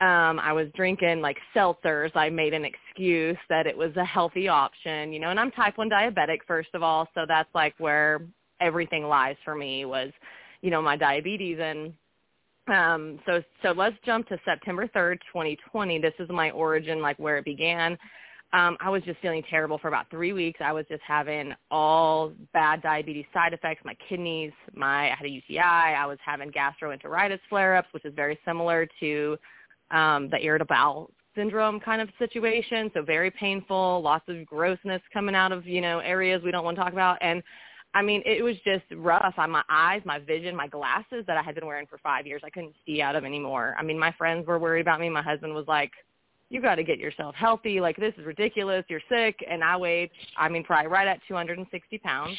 um 0.00 0.38
I 0.38 0.52
was 0.52 0.68
drinking 0.74 1.20
like 1.20 1.36
seltzers. 1.54 2.14
I 2.14 2.28
made 2.30 2.54
an 2.54 2.64
excuse 2.64 3.38
that 3.48 3.66
it 3.66 3.76
was 3.76 3.94
a 3.96 4.04
healthy 4.04 4.48
option, 4.48 5.12
you 5.12 5.20
know, 5.20 5.30
and 5.30 5.40
I'm 5.40 5.50
type 5.50 5.78
1 5.78 5.90
diabetic 5.90 6.38
first 6.46 6.70
of 6.74 6.82
all, 6.82 7.08
so 7.14 7.24
that's 7.26 7.54
like 7.54 7.74
where 7.78 8.22
everything 8.60 9.04
lies 9.04 9.36
for 9.44 9.54
me 9.54 9.84
was, 9.84 10.10
you 10.62 10.70
know, 10.70 10.80
my 10.80 10.96
diabetes 10.96 11.58
and 11.60 11.92
um 12.68 13.18
so 13.26 13.42
so 13.62 13.72
let's 13.72 13.96
jump 14.04 14.28
to 14.28 14.38
September 14.44 14.88
3rd, 14.88 15.18
2020. 15.32 15.98
This 15.98 16.14
is 16.18 16.28
my 16.30 16.50
origin 16.52 17.00
like 17.00 17.18
where 17.18 17.38
it 17.38 17.44
began 17.44 17.98
um, 18.52 18.76
I 18.80 18.90
was 18.90 19.02
just 19.02 19.20
feeling 19.20 19.42
terrible 19.50 19.78
for 19.78 19.88
about 19.88 20.08
three 20.10 20.32
weeks. 20.32 20.60
I 20.62 20.72
was 20.72 20.86
just 20.88 21.02
having 21.06 21.52
all 21.70 22.32
bad 22.52 22.80
diabetes 22.82 23.26
side 23.34 23.52
effects. 23.52 23.82
My 23.84 23.96
kidneys, 24.08 24.52
my 24.74 25.10
I 25.10 25.14
had 25.14 25.26
a 25.26 25.30
UTI. 25.30 25.58
I 25.58 26.06
was 26.06 26.18
having 26.24 26.50
gastroenteritis 26.52 27.40
flare-ups, 27.48 27.88
which 27.92 28.04
is 28.04 28.14
very 28.14 28.38
similar 28.44 28.86
to 29.00 29.36
um, 29.90 30.30
the 30.30 30.38
irritable 30.42 30.74
bowel 30.74 31.10
syndrome 31.34 31.80
kind 31.80 32.00
of 32.00 32.08
situation. 32.18 32.90
So 32.94 33.02
very 33.02 33.30
painful, 33.30 34.00
lots 34.02 34.24
of 34.28 34.46
grossness 34.46 35.02
coming 35.12 35.34
out 35.34 35.52
of 35.52 35.66
you 35.66 35.80
know 35.80 35.98
areas 35.98 36.42
we 36.44 36.50
don't 36.50 36.64
want 36.64 36.76
to 36.76 36.82
talk 36.82 36.92
about. 36.92 37.18
And 37.20 37.42
I 37.94 38.02
mean, 38.02 38.22
it 38.26 38.44
was 38.44 38.56
just 38.64 38.84
rough 38.94 39.34
on 39.38 39.50
my 39.50 39.62
eyes, 39.68 40.02
my 40.04 40.18
vision, 40.18 40.54
my 40.54 40.68
glasses 40.68 41.24
that 41.26 41.36
I 41.36 41.42
had 41.42 41.54
been 41.54 41.66
wearing 41.66 41.86
for 41.86 41.98
five 41.98 42.26
years. 42.26 42.42
I 42.44 42.50
couldn't 42.50 42.74
see 42.84 43.02
out 43.02 43.16
of 43.16 43.24
anymore. 43.24 43.74
I 43.78 43.82
mean, 43.82 43.98
my 43.98 44.12
friends 44.12 44.46
were 44.46 44.58
worried 44.58 44.82
about 44.82 45.00
me. 45.00 45.08
My 45.08 45.22
husband 45.22 45.54
was 45.54 45.66
like, 45.66 45.92
you 46.48 46.60
got 46.62 46.76
to 46.76 46.84
get 46.84 46.98
yourself 46.98 47.34
healthy. 47.34 47.80
Like 47.80 47.96
this 47.96 48.14
is 48.18 48.24
ridiculous. 48.24 48.84
You're 48.88 49.00
sick. 49.08 49.44
And 49.48 49.62
I 49.64 49.76
weighed, 49.76 50.10
I 50.36 50.48
mean, 50.48 50.64
probably 50.64 50.88
right 50.88 51.08
at 51.08 51.20
260 51.28 51.98
pounds. 51.98 52.36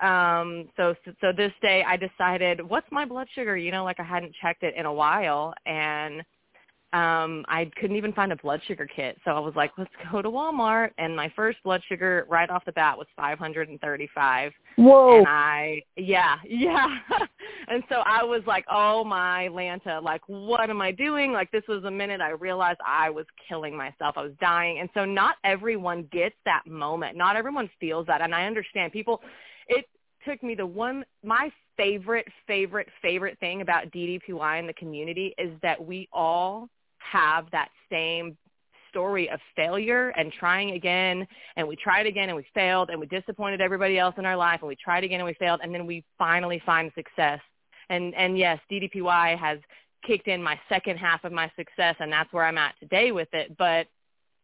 Um, 0.00 0.68
so, 0.76 0.94
so 1.20 1.32
this 1.36 1.52
day 1.60 1.84
I 1.86 1.96
decided, 1.96 2.66
what's 2.66 2.90
my 2.90 3.04
blood 3.04 3.28
sugar? 3.34 3.56
You 3.56 3.70
know, 3.70 3.84
like 3.84 4.00
I 4.00 4.04
hadn't 4.04 4.34
checked 4.40 4.62
it 4.62 4.74
in 4.76 4.86
a 4.86 4.92
while 4.92 5.52
and 5.66 6.22
um 6.92 7.44
I 7.48 7.70
couldn't 7.80 7.96
even 7.96 8.12
find 8.12 8.32
a 8.32 8.36
blood 8.36 8.60
sugar 8.66 8.86
kit. 8.86 9.16
So 9.24 9.30
I 9.30 9.38
was 9.38 9.54
like, 9.54 9.70
let's 9.78 9.90
go 10.10 10.22
to 10.22 10.28
Walmart 10.28 10.90
and 10.98 11.14
my 11.14 11.32
first 11.36 11.58
blood 11.62 11.82
sugar 11.88 12.26
right 12.28 12.50
off 12.50 12.64
the 12.64 12.72
bat 12.72 12.98
was 12.98 13.06
535. 13.16 14.52
Whoa. 14.76 15.18
And 15.18 15.26
I 15.28 15.82
yeah, 15.96 16.36
yeah. 16.48 16.98
and 17.68 17.82
so 17.88 17.96
I 18.06 18.24
was 18.24 18.42
like, 18.46 18.64
"Oh 18.70 19.04
my 19.04 19.48
Lanta, 19.52 20.02
like 20.02 20.22
what 20.26 20.70
am 20.70 20.80
I 20.80 20.90
doing?" 20.90 21.32
Like 21.32 21.50
this 21.52 21.64
was 21.68 21.84
a 21.84 21.90
minute 21.90 22.20
I 22.20 22.30
realized 22.30 22.78
I 22.86 23.10
was 23.10 23.26
killing 23.48 23.76
myself. 23.76 24.16
I 24.16 24.22
was 24.22 24.32
dying. 24.40 24.80
And 24.80 24.88
so 24.94 25.04
not 25.04 25.36
everyone 25.44 26.08
gets 26.10 26.36
that 26.44 26.62
moment. 26.66 27.16
Not 27.16 27.36
everyone 27.36 27.70
feels 27.78 28.06
that. 28.06 28.20
And 28.20 28.34
I 28.34 28.46
understand 28.46 28.92
people 28.92 29.20
it 29.68 29.86
took 30.26 30.42
me 30.42 30.54
the 30.54 30.66
one 30.66 31.04
my 31.22 31.50
favorite 31.76 32.26
favorite 32.46 32.88
favorite 33.00 33.38
thing 33.38 33.62
about 33.62 33.90
DDPY 33.90 34.58
in 34.58 34.66
the 34.66 34.74
community 34.74 35.34
is 35.38 35.50
that 35.62 35.82
we 35.82 36.08
all 36.12 36.68
have 37.00 37.46
that 37.52 37.68
same 37.90 38.36
story 38.90 39.30
of 39.30 39.40
failure 39.56 40.10
and 40.10 40.32
trying 40.32 40.72
again 40.72 41.26
and 41.56 41.66
we 41.66 41.76
tried 41.76 42.06
again 42.06 42.28
and 42.28 42.36
we 42.36 42.44
failed 42.52 42.90
and 42.90 43.00
we 43.00 43.06
disappointed 43.06 43.60
everybody 43.60 43.98
else 43.98 44.14
in 44.18 44.26
our 44.26 44.36
life 44.36 44.60
and 44.62 44.68
we 44.68 44.76
tried 44.76 45.04
again 45.04 45.20
and 45.20 45.26
we 45.26 45.34
failed 45.34 45.60
and 45.62 45.72
then 45.72 45.86
we 45.86 46.04
finally 46.18 46.60
find 46.66 46.90
success. 46.94 47.40
And 47.88 48.14
and 48.14 48.36
yes 48.36 48.58
ddpy 48.70 49.38
has 49.38 49.58
kicked 50.06 50.28
in 50.28 50.42
my 50.42 50.58
second 50.68 50.96
half 50.96 51.24
of 51.24 51.32
my 51.32 51.50
success 51.56 51.94
and 52.00 52.12
that's 52.12 52.32
where 52.32 52.44
i'm 52.44 52.58
at 52.58 52.74
today 52.80 53.12
with 53.12 53.28
it 53.32 53.56
but 53.58 53.86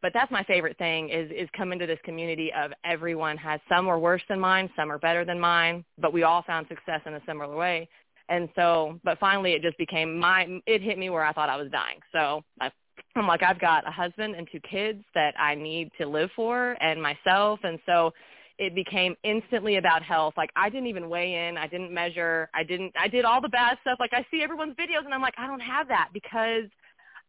but 0.03 0.13
that's 0.13 0.31
my 0.31 0.43
favorite 0.45 0.77
thing 0.79 1.09
is 1.09 1.31
is 1.31 1.49
coming 1.57 1.79
to 1.79 1.87
this 1.87 1.99
community 2.05 2.53
of 2.53 2.73
everyone 2.85 3.37
has 3.37 3.61
some 3.69 3.89
are 3.89 3.99
worse 3.99 4.23
than 4.29 4.39
mine 4.39 4.69
some 4.77 4.91
are 4.91 4.99
better 4.99 5.25
than 5.25 5.39
mine 5.41 5.85
but 5.99 6.13
we 6.13 6.25
all 6.25 6.43
found 6.43 6.67
success 6.69 7.01
in 7.07 7.15
a 7.15 7.21
similar 7.27 7.57
way 7.57 7.89
and 8.29 8.49
so, 8.57 8.99
but 9.05 9.19
finally 9.19 9.53
it 9.53 9.63
just 9.63 9.79
became 9.79 10.19
my, 10.19 10.47
it 10.67 10.83
hit 10.83 10.99
me 10.99 11.11
where 11.11 11.25
I 11.25 11.33
thought 11.33 11.49
I 11.49 11.57
was 11.57 11.71
dying. 11.71 12.01
So 12.13 12.43
I, 12.61 12.71
I'm 13.15 13.27
like, 13.27 13.43
I've 13.43 13.61
got 13.61 13.87
a 13.87 13.91
husband 13.91 14.35
and 14.35 14.49
two 14.51 14.61
kids 14.61 15.03
that 15.15 15.35
I 15.39 15.55
need 15.55 15.91
to 16.01 16.07
live 16.07 16.31
for 16.35 16.77
and 16.81 17.01
myself. 17.01 17.61
And 17.63 17.79
so 17.87 18.13
it 18.59 18.75
became 18.75 19.15
instantly 19.23 19.77
about 19.77 20.03
health. 20.03 20.35
Like 20.37 20.51
I 20.57 20.69
didn't 20.69 20.89
even 20.89 21.09
weigh 21.09 21.49
in. 21.49 21.57
I 21.57 21.67
didn't 21.67 21.93
measure. 21.93 22.49
I 22.55 22.63
didn't, 22.63 22.93
I 22.99 23.09
did 23.09 23.25
all 23.25 23.41
the 23.41 23.49
bad 23.49 23.79
stuff. 23.83 23.99
Like 24.01 24.13
I 24.13 24.27
see 24.31 24.43
everyone's 24.43 24.75
videos 24.75 25.05
and 25.05 25.15
I'm 25.15 25.23
like, 25.23 25.35
I 25.39 25.47
don't 25.47 25.61
have 25.61 25.89
that 25.89 26.09
because 26.13 26.65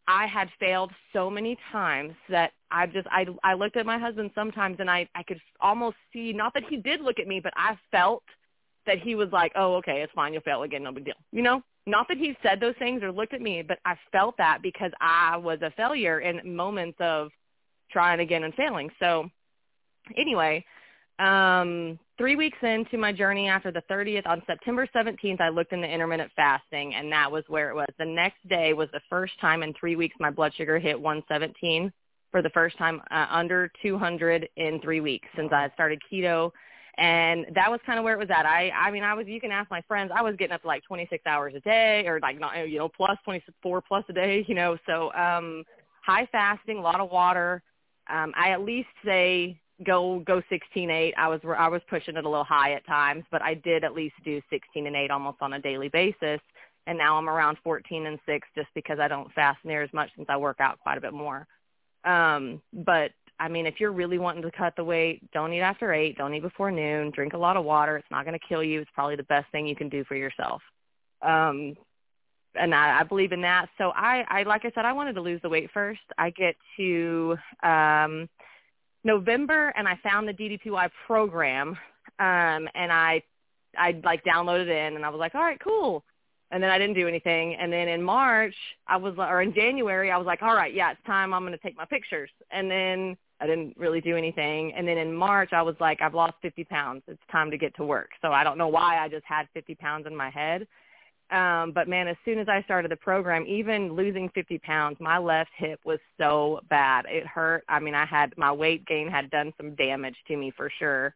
I 0.08 0.26
had 0.26 0.50
failed 0.60 0.92
so 1.12 1.30
many 1.30 1.58
times 1.72 2.14
that 2.30 2.52
I 2.72 2.88
just 2.88 3.08
I 3.12 3.26
I 3.44 3.54
looked 3.54 3.76
at 3.76 3.86
my 3.86 3.98
husband 3.98 4.32
sometimes 4.34 4.78
and 4.80 4.90
I 4.90 5.08
I 5.16 5.24
could 5.24 5.40
almost 5.60 5.98
see 6.14 6.32
not 6.34 6.54
that 6.54 6.64
he 6.70 6.78
did 6.78 7.02
look 7.02 7.20
at 7.20 7.28
me 7.28 7.42
but 7.42 7.54
I 7.58 7.78
felt 7.92 8.24
that 8.88 9.00
he 9.00 9.16
was 9.16 9.30
like, 9.32 9.52
oh, 9.56 9.76
okay, 9.76 10.02
it's 10.02 10.14
fine. 10.14 10.34
You'll 10.34 10.42
fail 10.42 10.64
again. 10.64 10.84
No 10.84 10.92
big 10.92 11.06
deal. 11.06 11.16
You 11.32 11.44
know, 11.44 11.62
not 11.86 12.08
that 12.10 12.18
he 12.18 12.36
said 12.44 12.60
those 12.60 12.76
things 12.80 13.04
or 13.04 13.12
looked 13.12 13.34
at 13.34 13.42
me, 13.42 13.62
but 13.62 13.80
I 13.86 13.96
felt 14.12 14.36
that 14.38 14.60
because 14.62 14.92
I 15.00 15.38
was 15.38 15.60
a 15.62 15.72
failure 15.72 16.20
in 16.20 16.56
moments 16.56 16.98
of 17.00 17.30
trying 17.92 18.20
again 18.20 18.44
and 18.44 18.54
failing. 18.56 18.90
So 19.00 19.30
anyway, 20.18 20.66
um, 21.20 21.98
three 22.18 22.36
weeks 22.36 22.58
into 22.62 22.98
my 22.98 23.12
journey 23.12 23.48
after 23.48 23.72
the 23.72 23.84
30th, 23.90 24.28
on 24.28 24.42
September 24.46 24.88
17th, 24.96 25.42
I 25.42 25.50
looked 25.50 25.74
into 25.74 25.88
intermittent 25.88 26.32
fasting, 26.36 26.94
and 26.96 27.12
that 27.12 27.32
was 27.32 27.44
where 27.48 27.70
it 27.70 27.76
was. 27.76 27.88
The 27.98 28.06
next 28.06 28.48
day 28.48 28.74
was 28.74 28.90
the 28.92 29.02
first 29.10 29.40
time 29.40 29.64
in 29.64 29.74
three 29.74 29.96
weeks 29.96 30.16
my 30.20 30.30
blood 30.30 30.54
sugar 30.56 30.78
hit 30.80 31.00
117 31.00 31.92
for 32.32 32.42
the 32.42 32.50
first 32.50 32.78
time 32.78 33.02
uh, 33.12 33.28
under 33.30 33.72
200 33.82 34.50
in 34.58 34.82
three 34.82 35.00
weeks 35.00 35.28
since 35.36 35.52
I 35.52 35.70
started 35.74 36.02
keto 36.12 36.52
and 36.98 37.46
that 37.54 37.70
was 37.70 37.80
kind 37.86 38.00
of 38.00 38.06
where 38.06 38.14
it 38.14 38.20
was 38.20 38.30
at. 38.30 38.46
I 38.46 38.72
I 38.72 38.92
mean 38.92 39.04
I 39.04 39.14
was 39.14 39.28
you 39.28 39.40
can 39.40 39.52
ask 39.52 39.70
my 39.70 39.82
friends. 39.88 40.12
I 40.14 40.22
was 40.22 40.36
getting 40.36 40.54
up 40.54 40.62
to 40.62 40.68
like 40.68 40.84
26 40.84 41.24
hours 41.26 41.54
a 41.56 41.60
day 41.60 42.06
or 42.08 42.20
like 42.20 42.40
not 42.40 42.68
you 42.68 42.80
know 42.80 42.90
plus 42.90 43.18
24 43.24 43.82
plus 43.82 44.04
a 44.10 44.14
day, 44.14 44.46
you 44.48 44.56
know. 44.56 44.78
So 44.86 45.14
um 45.14 45.64
high 46.04 46.28
fasting, 46.32 46.78
a 46.78 46.82
lot 46.82 47.00
of 47.00 47.12
water. 47.12 47.62
Um 48.10 48.34
I 48.36 48.50
at 48.50 48.62
least 48.62 48.90
say 49.06 49.60
go 49.86 50.20
go 50.26 50.42
16 50.50 50.90
8. 50.90 51.14
I 51.18 51.28
was 51.28 51.40
I 51.58 51.68
was 51.68 51.82
pushing 51.90 52.16
it 52.16 52.26
a 52.26 52.30
little 52.30 52.44
high 52.44 52.74
at 52.74 52.86
times, 52.88 53.26
but 53.32 53.42
I 53.42 53.54
did 53.54 53.84
at 53.84 53.94
least 53.94 54.16
do 54.26 54.42
16 54.50 54.88
and 54.88 54.96
8 54.96 55.12
almost 55.12 55.38
on 55.42 55.54
a 55.54 55.60
daily 55.60 55.90
basis. 55.90 56.42
And 56.88 56.98
now 56.98 57.18
I'm 57.18 57.30
around 57.30 57.58
14 57.64 58.08
and 58.08 58.18
6 58.26 58.48
just 58.56 58.70
because 58.74 58.98
I 58.98 59.10
don't 59.10 59.32
fast 59.34 59.60
near 59.66 59.84
as 59.84 59.92
much 59.94 60.10
since 60.16 60.28
I 60.30 60.38
work 60.38 60.62
out 60.62 60.80
quite 60.80 60.98
a 60.98 61.02
bit 61.02 61.14
more. 61.14 61.46
Um, 62.06 62.62
but 62.72 63.12
I 63.40 63.48
mean, 63.48 63.66
if 63.66 63.80
you're 63.80 63.92
really 63.92 64.18
wanting 64.18 64.42
to 64.42 64.52
cut 64.52 64.76
the 64.76 64.84
weight, 64.84 65.30
don't 65.32 65.54
eat 65.54 65.62
after 65.62 65.94
8, 65.94 66.18
don't 66.18 66.34
eat 66.34 66.42
before 66.42 66.72
noon, 66.72 67.12
drink 67.12 67.34
a 67.34 67.38
lot 67.38 67.58
of 67.58 67.66
water. 67.66 67.98
It's 67.98 68.12
not 68.12 68.26
going 68.26 68.38
to 68.38 68.46
kill 68.48 68.64
you. 68.64 68.82
It's 68.82 68.92
probably 68.94 69.16
the 69.16 69.24
best 69.24 69.52
thing 69.52 69.68
you 69.68 69.76
can 69.76 69.90
do 69.90 70.04
for 70.06 70.16
yourself. 70.16 70.62
Um, 71.22 71.76
and 72.56 72.74
I, 72.74 73.02
I 73.02 73.04
believe 73.04 73.32
in 73.32 73.42
that. 73.42 73.70
So 73.78 73.92
I, 73.96 74.26
I, 74.28 74.44
like 74.44 74.66
I 74.66 74.72
said, 74.74 74.86
I 74.86 74.94
wanted 74.94 75.14
to 75.14 75.22
lose 75.22 75.42
the 75.44 75.50
weight 75.50 75.70
first. 75.72 76.02
I 76.18 76.32
get 76.32 76.56
to 76.78 77.38
um, 77.62 78.28
November, 79.04 79.72
and 79.78 79.88
I 79.88 80.00
found 80.02 80.28
the 80.28 80.34
DDPY 80.34 80.90
program, 81.06 81.70
um, 82.20 82.68
and 82.74 82.92
I, 82.92 83.22
I 83.78 84.00
like 84.04 84.24
downloaded 84.24 84.70
in, 84.70 84.96
and 84.96 85.06
I 85.06 85.10
was 85.10 85.20
like, 85.20 85.36
all 85.36 85.42
right, 85.42 85.60
cool 85.64 86.04
and 86.52 86.64
then 86.64 86.70
I 86.70 86.78
didn't 86.78 86.96
do 86.96 87.08
anything. 87.08 87.56
And 87.56 87.72
then 87.72 87.88
in 87.90 88.02
March, 88.02 88.56
I 88.88 88.98
was, 88.98 89.16
or 89.18 89.42
in 89.42 89.54
January, 89.54 90.12
I 90.12 90.18
was 90.18 90.26
like, 90.26 90.42
all 90.42 90.56
right, 90.56 90.74
yeah, 90.74 90.92
it's 90.92 91.04
time. 91.06 91.34
I'm 91.34 91.42
going 91.42 91.52
to 91.52 91.58
take 91.58 91.76
my 91.76 91.86
pictures. 91.86 92.30
And 92.52 92.72
then 92.72 93.18
I 93.40 93.48
didn't 93.48 93.76
really 93.78 94.02
do 94.02 94.18
anything. 94.18 94.74
And 94.74 94.88
then 94.88 94.98
in 94.98 95.14
March, 95.14 95.54
I 95.54 95.62
was 95.62 95.76
like, 95.80 96.02
I've 96.02 96.14
lost 96.14 96.36
50 96.42 96.64
pounds. 96.66 97.04
It's 97.08 97.22
time 97.32 97.52
to 97.52 97.58
get 97.58 97.76
to 97.76 97.86
work. 97.86 98.10
So 98.22 98.32
I 98.32 98.44
don't 98.44 98.58
know 98.58 98.68
why 98.68 98.98
I 99.00 99.10
just 99.10 99.26
had 99.26 99.48
50 99.54 99.76
pounds 99.76 100.08
in 100.08 100.16
my 100.16 100.30
head. 100.30 100.68
Um, 101.30 101.74
but 101.74 101.90
man, 101.90 102.08
as 102.08 102.16
soon 102.24 102.40
as 102.40 102.48
I 102.48 102.64
started 102.64 102.90
the 102.90 102.96
program, 102.96 103.46
even 103.46 103.94
losing 103.94 104.30
50 104.30 104.60
pounds, 104.60 104.98
my 105.00 105.18
left 105.18 105.52
hip 105.58 105.80
was 105.84 106.00
so 106.18 106.62
bad. 106.70 107.06
It 107.10 107.28
hurt. 107.28 107.66
I 107.68 107.80
mean, 107.80 107.96
I 107.96 108.06
had 108.06 108.34
my 108.38 108.52
weight 108.52 108.86
gain 108.86 109.10
had 109.10 109.30
done 109.30 109.54
some 109.58 109.76
damage 109.76 110.16
to 110.30 110.38
me 110.38 110.52
for 110.56 110.72
sure 110.80 111.14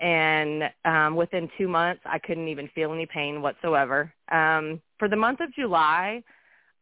and 0.00 0.64
um, 0.84 1.16
within 1.16 1.48
two 1.56 1.68
months, 1.68 2.02
I 2.04 2.18
couldn't 2.18 2.48
even 2.48 2.68
feel 2.74 2.92
any 2.92 3.06
pain 3.06 3.40
whatsoever. 3.40 4.12
Um, 4.30 4.80
for 4.98 5.08
the 5.08 5.16
month 5.16 5.40
of 5.40 5.54
July, 5.54 6.22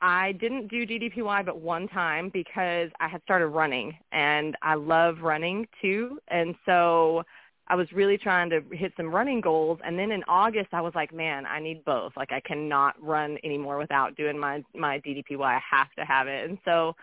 I 0.05 0.33
didn't 0.33 0.69
do 0.69 0.87
DDPY 0.87 1.47
but 1.47 1.61
one 1.61 1.89
time 1.89 2.29
because 2.29 2.91
I 3.01 3.09
had 3.09 3.23
started 3.23 3.47
running, 3.47 3.97
and 4.13 4.55
I 4.61 4.75
love 4.75 5.23
running 5.23 5.67
too, 5.81 6.19
and 6.29 6.55
so 6.67 7.23
I 7.69 7.75
was 7.75 7.91
really 7.91 8.19
trying 8.19 8.51
to 8.51 8.61
hit 8.73 8.93
some 8.99 9.07
running 9.07 9.41
goals. 9.41 9.79
And 9.83 9.99
then 9.99 10.13
in 10.13 10.23
August, 10.29 10.69
I 10.75 10.83
was 10.83 10.93
like, 10.95 11.15
man, 11.15 11.47
I 11.47 11.59
need 11.59 11.87
both. 11.87 12.13
Like, 12.19 12.33
I 12.33 12.41
cannot 12.41 13.03
run 13.03 13.39
anymore 13.45 13.79
without 13.79 14.15
doing 14.15 14.39
my 14.39 14.63
my 14.75 15.01
DDPY. 15.01 15.41
I 15.41 15.59
have 15.71 15.91
to 15.99 16.05
have 16.05 16.29
it, 16.29 16.51
and 16.51 16.59
so 16.67 16.95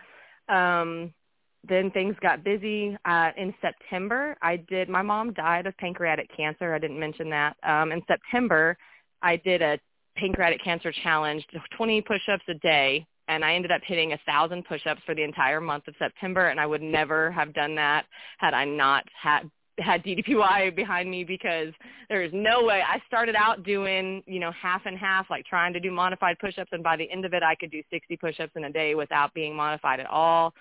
um 0.48 1.12
then 1.66 1.90
things 1.90 2.14
got 2.20 2.44
busy. 2.44 2.96
Uh, 3.04 3.30
in 3.36 3.52
September, 3.60 4.36
I 4.42 4.56
did. 4.56 4.88
My 4.88 5.02
mom 5.02 5.32
died 5.32 5.66
of 5.66 5.76
pancreatic 5.76 6.28
cancer. 6.36 6.72
I 6.72 6.78
didn't 6.78 7.00
mention 7.00 7.30
that. 7.30 7.56
Um, 7.64 7.90
in 7.90 8.02
September, 8.06 8.76
I 9.22 9.36
did 9.36 9.60
a 9.60 9.78
pancreatic 10.16 10.62
cancer 10.62 10.92
challenge, 11.02 11.46
20 11.76 12.00
push-ups 12.02 12.44
a 12.48 12.54
day, 12.54 13.06
and 13.28 13.44
I 13.44 13.54
ended 13.54 13.70
up 13.70 13.80
hitting 13.84 14.12
a 14.12 14.18
thousand 14.26 14.64
push-ups 14.64 15.00
for 15.06 15.14
the 15.14 15.22
entire 15.22 15.60
month 15.60 15.88
of 15.88 15.94
September, 15.98 16.48
and 16.48 16.60
I 16.60 16.66
would 16.66 16.82
never 16.82 17.30
have 17.30 17.54
done 17.54 17.74
that 17.76 18.06
had 18.38 18.54
I 18.54 18.64
not 18.64 19.04
had 19.20 19.50
had 19.78 20.04
DDPY 20.04 20.76
behind 20.76 21.10
me 21.10 21.24
because 21.24 21.72
there 22.10 22.22
is 22.22 22.30
no 22.34 22.62
way. 22.62 22.82
I 22.86 23.00
started 23.06 23.34
out 23.34 23.64
doing, 23.64 24.22
you 24.26 24.38
know, 24.38 24.52
half 24.52 24.82
and 24.84 24.98
half, 24.98 25.30
like 25.30 25.46
trying 25.46 25.72
to 25.72 25.80
do 25.80 25.90
modified 25.90 26.38
push-ups, 26.40 26.70
and 26.72 26.82
by 26.82 26.96
the 26.96 27.10
end 27.10 27.24
of 27.24 27.32
it, 27.32 27.42
I 27.42 27.54
could 27.54 27.70
do 27.70 27.82
60 27.90 28.16
push-ups 28.18 28.52
in 28.54 28.64
a 28.64 28.70
day 28.70 28.94
without 28.94 29.32
being 29.32 29.56
modified 29.56 29.98
at 29.98 30.06
all. 30.06 30.52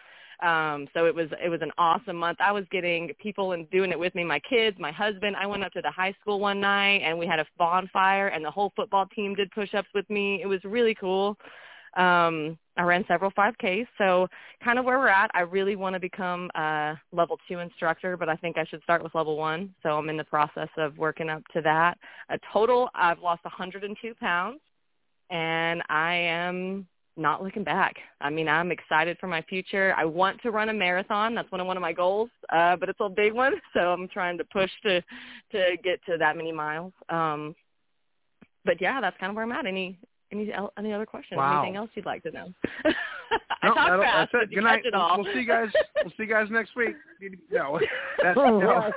Um, 0.41 0.87
so 0.93 1.05
it 1.05 1.13
was 1.13 1.29
it 1.43 1.49
was 1.49 1.61
an 1.61 1.71
awesome 1.77 2.15
month. 2.15 2.39
I 2.41 2.51
was 2.51 2.65
getting 2.71 3.11
people 3.21 3.51
and 3.51 3.69
doing 3.69 3.91
it 3.91 3.99
with 3.99 4.15
me, 4.15 4.23
my 4.23 4.39
kids, 4.39 4.77
my 4.79 4.91
husband. 4.91 5.35
I 5.35 5.45
went 5.45 5.63
up 5.63 5.71
to 5.73 5.81
the 5.81 5.91
high 5.91 6.15
school 6.19 6.39
one 6.39 6.59
night 6.59 7.01
and 7.03 7.17
we 7.17 7.27
had 7.27 7.39
a 7.39 7.45
bonfire, 7.57 8.27
and 8.29 8.43
the 8.43 8.51
whole 8.51 8.73
football 8.75 9.05
team 9.07 9.35
did 9.35 9.51
push-ups 9.51 9.89
with 9.93 10.09
me. 10.09 10.41
It 10.41 10.47
was 10.47 10.59
really 10.63 10.95
cool. 10.95 11.37
Um, 11.97 12.57
I 12.77 12.83
ran 12.83 13.03
several 13.07 13.31
5Ks, 13.31 13.85
so 13.97 14.27
kind 14.63 14.79
of 14.79 14.85
where 14.85 14.97
we're 14.97 15.09
at. 15.09 15.29
I 15.33 15.41
really 15.41 15.75
want 15.75 15.93
to 15.93 15.99
become 15.99 16.49
a 16.55 16.93
level 17.11 17.37
two 17.47 17.59
instructor, 17.59 18.15
but 18.15 18.29
I 18.29 18.35
think 18.37 18.57
I 18.57 18.63
should 18.63 18.81
start 18.83 19.03
with 19.03 19.13
level 19.13 19.35
one. 19.35 19.75
So 19.83 19.89
I'm 19.89 20.09
in 20.09 20.15
the 20.15 20.23
process 20.23 20.69
of 20.77 20.97
working 20.97 21.29
up 21.29 21.43
to 21.53 21.61
that. 21.63 21.97
A 22.29 22.39
total, 22.53 22.89
I've 22.95 23.19
lost 23.19 23.43
102 23.43 24.15
pounds, 24.15 24.61
and 25.29 25.83
I 25.89 26.13
am 26.13 26.87
not 27.21 27.43
looking 27.43 27.63
back. 27.63 27.95
I 28.19 28.29
mean, 28.29 28.47
I'm 28.47 28.71
excited 28.71 29.17
for 29.19 29.27
my 29.27 29.41
future. 29.43 29.93
I 29.97 30.05
want 30.05 30.41
to 30.41 30.51
run 30.51 30.69
a 30.69 30.73
marathon. 30.73 31.35
That's 31.35 31.51
one 31.51 31.61
of 31.61 31.67
one 31.67 31.77
of 31.77 31.81
my 31.81 31.93
goals, 31.93 32.29
uh, 32.51 32.75
but 32.75 32.89
it's 32.89 32.99
a 32.99 33.09
big 33.09 33.33
one, 33.33 33.53
so 33.73 33.79
I'm 33.93 34.07
trying 34.07 34.37
to 34.39 34.43
push 34.45 34.71
to 34.83 35.01
to 35.51 35.77
get 35.83 36.03
to 36.07 36.17
that 36.17 36.35
many 36.37 36.51
miles. 36.51 36.93
Um, 37.09 37.55
but 38.65 38.81
yeah, 38.81 38.99
that's 39.01 39.17
kind 39.19 39.29
of 39.29 39.35
where 39.35 39.45
I'm 39.45 39.51
at. 39.51 39.65
Any 39.65 39.97
any 40.31 40.51
any 40.77 40.93
other 40.93 41.05
questions? 41.05 41.37
Wow. 41.37 41.61
Anything 41.61 41.77
else 41.77 41.89
you'd 41.95 42.05
like 42.05 42.23
to 42.23 42.31
know? 42.31 42.53
I 42.85 43.67
No, 43.67 43.73
talk 43.73 43.87
that'll- 43.87 44.01
fast. 44.03 44.17
That's 44.17 44.31
but 44.31 44.41
it. 44.43 44.55
Good 44.55 44.63
night. 44.63 44.85
It 44.85 44.93
all. 44.93 45.17
We'll 45.23 45.33
see 45.33 45.39
you 45.41 45.47
guys. 45.47 45.69
We'll 46.03 46.11
see 46.11 46.23
you 46.23 46.27
guys 46.27 46.47
next 46.49 46.75
week. 46.75 46.95
No, 47.51 47.79
that's 48.23 48.35
no. 48.37 48.91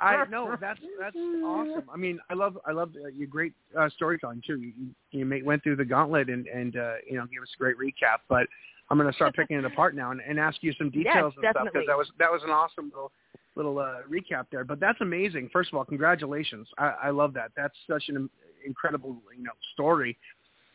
I 0.00 0.24
know 0.30 0.56
that's 0.60 0.80
that's 1.00 1.16
awesome. 1.16 1.84
I 1.92 1.96
mean, 1.96 2.18
I 2.30 2.34
love 2.34 2.58
I 2.66 2.72
love 2.72 2.92
uh, 3.02 3.08
your 3.08 3.28
great 3.28 3.52
uh, 3.78 3.88
storytelling 3.90 4.42
too. 4.46 4.60
You 4.60 4.72
you, 5.10 5.24
made, 5.24 5.44
went 5.44 5.62
through 5.62 5.76
the 5.76 5.84
gauntlet 5.84 6.28
and 6.28 6.46
and 6.46 6.76
uh, 6.76 6.94
you 7.08 7.16
know 7.16 7.26
gave 7.26 7.42
us 7.42 7.48
a 7.54 7.58
great 7.58 7.76
recap. 7.78 8.18
But 8.28 8.46
I'm 8.90 8.98
going 8.98 9.10
to 9.10 9.16
start 9.16 9.34
picking 9.34 9.56
it 9.56 9.64
apart 9.64 9.94
now 9.94 10.10
and, 10.10 10.20
and 10.20 10.38
ask 10.38 10.62
you 10.62 10.72
some 10.74 10.90
details 10.90 11.32
and 11.36 11.46
stuff 11.50 11.66
because 11.72 11.86
that 11.86 11.96
was 11.96 12.10
that 12.18 12.30
was 12.30 12.42
an 12.44 12.50
awesome 12.50 12.90
little 12.94 13.12
little 13.54 13.78
uh, 13.78 13.98
recap 14.10 14.46
there. 14.50 14.64
But 14.64 14.80
that's 14.80 15.00
amazing. 15.00 15.50
First 15.52 15.70
of 15.72 15.78
all, 15.78 15.84
congratulations. 15.84 16.68
I, 16.78 16.94
I 17.04 17.10
love 17.10 17.34
that. 17.34 17.52
That's 17.56 17.74
such 17.88 18.04
an 18.08 18.28
incredible 18.64 19.16
you 19.36 19.44
know 19.44 19.52
story. 19.72 20.16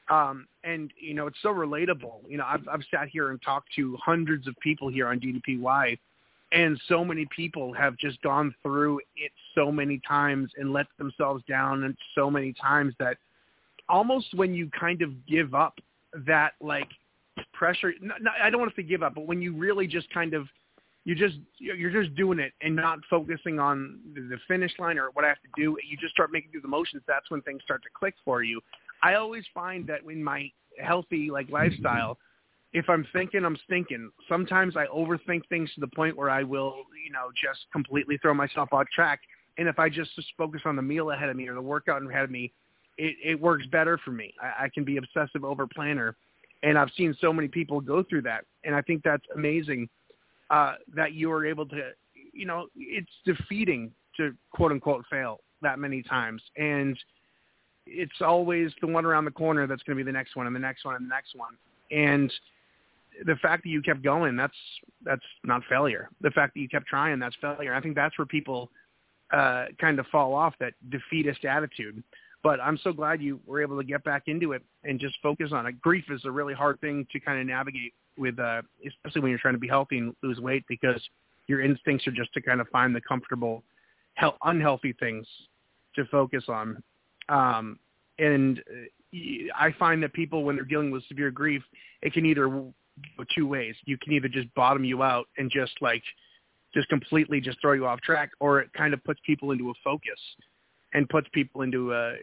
Um, 0.10 0.48
and 0.64 0.92
you 1.00 1.14
know 1.14 1.28
it's 1.28 1.38
so 1.42 1.50
relatable. 1.50 2.22
You 2.28 2.38
know 2.38 2.46
I've 2.46 2.68
I've 2.68 2.84
sat 2.92 3.08
here 3.10 3.32
and 3.32 3.42
talked 3.42 3.70
to 3.76 3.98
hundreds 4.04 4.48
of 4.48 4.56
people 4.62 4.90
here 4.90 5.08
on 5.08 5.20
DDPY 5.20 5.98
and 6.52 6.80
so 6.88 7.04
many 7.04 7.28
people 7.36 7.74
have 7.74 7.98
just 7.98 8.22
gone 8.22 8.54
through 8.64 9.00
it 9.16 9.32
so 9.54 9.72
many 9.72 10.00
times 10.08 10.50
and 10.58 10.72
let 10.72 10.88
themselves 10.98 11.44
down 11.48 11.84
and 11.84 11.96
so 12.16 12.32
many 12.32 12.54
times 12.54 12.94
that 13.00 13.18
almost 13.90 14.28
when 14.34 14.54
you 14.54 14.70
kind 14.78 15.02
of 15.02 15.26
give 15.26 15.54
up 15.54 15.80
that 16.26 16.54
like 16.62 16.88
pressure 17.54 17.94
I 18.42 18.50
don't 18.50 18.60
want 18.60 18.74
to 18.74 18.82
say 18.82 18.88
give 18.88 19.04
up 19.04 19.16
but 19.16 19.28
when 19.28 19.42
you 19.42 19.56
really 19.56 19.88
just 19.88 20.10
kind 20.14 20.34
of 20.34 20.48
you 21.04 21.16
just 21.16 21.38
you're 21.58 22.04
just 22.04 22.16
doing 22.16 22.40
it 22.40 22.54
and 22.62 22.76
not 22.76 23.00
focusing 23.10 23.60
on 23.60 24.00
the 24.14 24.38
finish 24.48 24.72
line 24.80 24.98
or 24.98 25.10
what 25.14 25.26
I 25.26 25.30
have 25.30 25.42
to 25.42 25.50
do 25.56 25.78
you 25.88 25.98
just 25.98 26.14
start 26.14 26.32
making 26.32 26.52
through 26.52 26.62
the 26.62 26.68
motions 26.68 27.04
that's 27.08 27.30
when 27.30 27.42
things 27.42 27.62
start 27.64 27.82
to 27.84 27.90
click 27.98 28.16
for 28.24 28.44
you. 28.44 28.62
I 29.04 29.16
always 29.16 29.44
find 29.54 29.86
that 29.88 30.02
in 30.10 30.24
my 30.24 30.50
healthy 30.80 31.30
like 31.30 31.50
lifestyle 31.50 32.18
if 32.74 32.90
I'm 32.90 33.06
thinking, 33.14 33.46
I'm 33.46 33.58
stinking. 33.66 34.12
Sometimes 34.28 34.76
I 34.76 34.86
overthink 34.88 35.48
things 35.50 35.74
to 35.76 35.82
the 35.82 35.88
point 35.88 36.18
where 36.18 36.30
I 36.30 36.44
will, 36.44 36.76
you 37.04 37.12
know, 37.12 37.30
just 37.32 37.66
completely 37.72 38.18
throw 38.18 38.34
myself 38.34 38.70
off 38.72 38.88
track. 38.94 39.22
And 39.58 39.68
if 39.68 39.80
I 39.80 39.90
just, 39.90 40.14
just 40.16 40.28
focus 40.38 40.62
on 40.66 40.76
the 40.76 40.82
meal 40.82 41.12
ahead 41.12 41.30
of 41.30 41.36
me 41.36 41.48
or 41.48 41.56
the 41.56 41.62
workout 41.62 42.06
ahead 42.06 42.24
of 42.24 42.32
me, 42.32 42.52
it, 42.98 43.16
it 43.24 43.40
works 43.40 43.66
better 43.72 43.98
for 44.04 44.12
me. 44.12 44.34
I, 44.42 44.66
I 44.66 44.70
can 44.74 44.84
be 44.84 44.98
obsessive 44.98 45.44
over 45.44 45.66
planner, 45.68 46.16
and 46.64 46.78
I've 46.78 46.92
seen 46.98 47.16
so 47.22 47.32
many 47.32 47.48
people 47.48 47.80
go 47.80 48.04
through 48.04 48.24
that. 48.24 48.44
And 48.64 48.76
I 48.76 48.82
think 48.82 49.04
that's 49.04 49.24
amazing 49.36 49.88
uh, 50.50 50.76
that 50.96 51.14
you 51.14 51.32
are 51.32 51.46
able 51.46 51.66
to, 51.68 51.92
you 52.34 52.46
know, 52.46 52.68
it's 52.76 53.10
defeating 53.26 53.92
to 54.18 54.34
quote 54.52 54.72
unquote 54.72 55.06
fail 55.10 55.40
that 55.62 55.80
many 55.80 56.04
times. 56.04 56.42
And 56.58 56.98
it's 57.86 58.22
always 58.22 58.72
the 58.82 58.88
one 58.88 59.06
around 59.06 59.26
the 59.26 59.32
corner 59.32 59.68
that's 59.68 59.84
going 59.84 59.98
to 59.98 60.04
be 60.04 60.08
the 60.08 60.14
next 60.14 60.36
one 60.36 60.48
and 60.48 60.56
the 60.56 60.60
next 60.60 60.86
one 60.86 60.96
and 60.96 61.06
the 61.06 61.10
next 61.10 61.36
one. 61.36 61.56
And 61.92 62.32
the 63.26 63.36
fact 63.38 63.64
that 63.64 63.70
you 63.70 63.82
kept 63.82 64.02
going, 64.04 64.36
that's 64.36 64.56
that's 65.04 65.22
not 65.44 65.62
failure. 65.70 66.10
The 66.22 66.32
fact 66.32 66.54
that 66.54 66.60
you 66.60 66.70
kept 66.70 66.88
trying, 66.88 67.20
that's 67.20 67.36
failure. 67.42 67.74
I 67.74 67.82
think 67.82 67.96
that's 67.96 68.18
where 68.18 68.26
people 68.26 68.70
uh, 69.32 69.66
kind 69.80 70.00
of 70.00 70.06
fall 70.08 70.34
off 70.34 70.54
that 70.60 70.74
defeatist 70.90 71.46
attitude. 71.46 72.04
But 72.44 72.62
I'm 72.62 72.78
so 72.78 72.94
glad 72.94 73.22
you 73.22 73.40
were 73.46 73.62
able 73.62 73.78
to 73.78 73.84
get 73.84 74.04
back 74.04 74.24
into 74.28 74.54
it 74.54 74.62
and 74.84 75.00
just 75.00 75.18
focus 75.22 75.52
on 75.52 75.66
it. 75.66 75.82
Grief 75.82 76.06
is 76.10 76.22
a 76.26 76.32
really 76.32 76.54
hard 76.54 76.80
thing 76.80 77.06
to 77.12 77.20
kind 77.20 77.42
of 77.42 77.48
navigate 77.48 77.94
with, 78.18 78.40
uh, 78.40 78.62
especially 78.86 79.22
when 79.22 79.32
you're 79.32 79.40
trying 79.40 79.56
to 79.56 79.60
be 79.60 79.68
healthy 79.68 79.98
and 79.98 80.16
lose 80.24 80.40
weight, 80.40 80.64
because 80.70 81.02
your 81.48 81.62
instincts 81.62 82.08
are 82.08 82.12
just 82.12 82.32
to 82.34 82.42
kind 82.42 82.62
of 82.62 82.68
find 82.70 82.96
the 82.96 83.02
comfortable, 83.02 83.64
hel- 84.14 84.38
unhealthy 84.44 84.94
things 84.94 85.28
to 85.96 86.06
focus 86.06 86.46
on. 86.48 86.82
Um, 87.30 87.80
and 88.20 88.62
uh, 88.72 89.18
I 89.56 89.74
find 89.78 90.02
that 90.04 90.14
people, 90.14 90.44
when 90.44 90.56
they're 90.56 90.66
dealing 90.66 90.92
with 90.92 91.04
severe 91.08 91.32
grief, 91.32 91.64
it 92.02 92.14
can 92.14 92.26
either 92.26 92.48
go 93.18 93.24
two 93.36 93.48
ways. 93.48 93.76
You 93.86 93.98
can 93.98 94.14
either 94.14 94.28
just 94.28 94.54
bottom 94.56 94.84
you 94.84 95.04
out 95.04 95.28
and 95.38 95.52
just 95.52 95.74
like, 95.82 96.04
just 96.74 96.90
completely 96.90 97.40
just 97.40 97.60
throw 97.62 97.74
you 97.74 97.86
off 97.86 98.02
track, 98.02 98.30
or 98.40 98.60
it 98.60 98.72
kind 98.74 98.94
of 98.94 99.04
puts 99.04 99.20
people 99.26 99.52
into 99.52 99.70
a 99.70 99.74
focus 99.84 100.20
and 100.94 101.08
puts 101.10 101.28
people 101.34 101.62
into 101.62 101.94
a, 101.94 102.16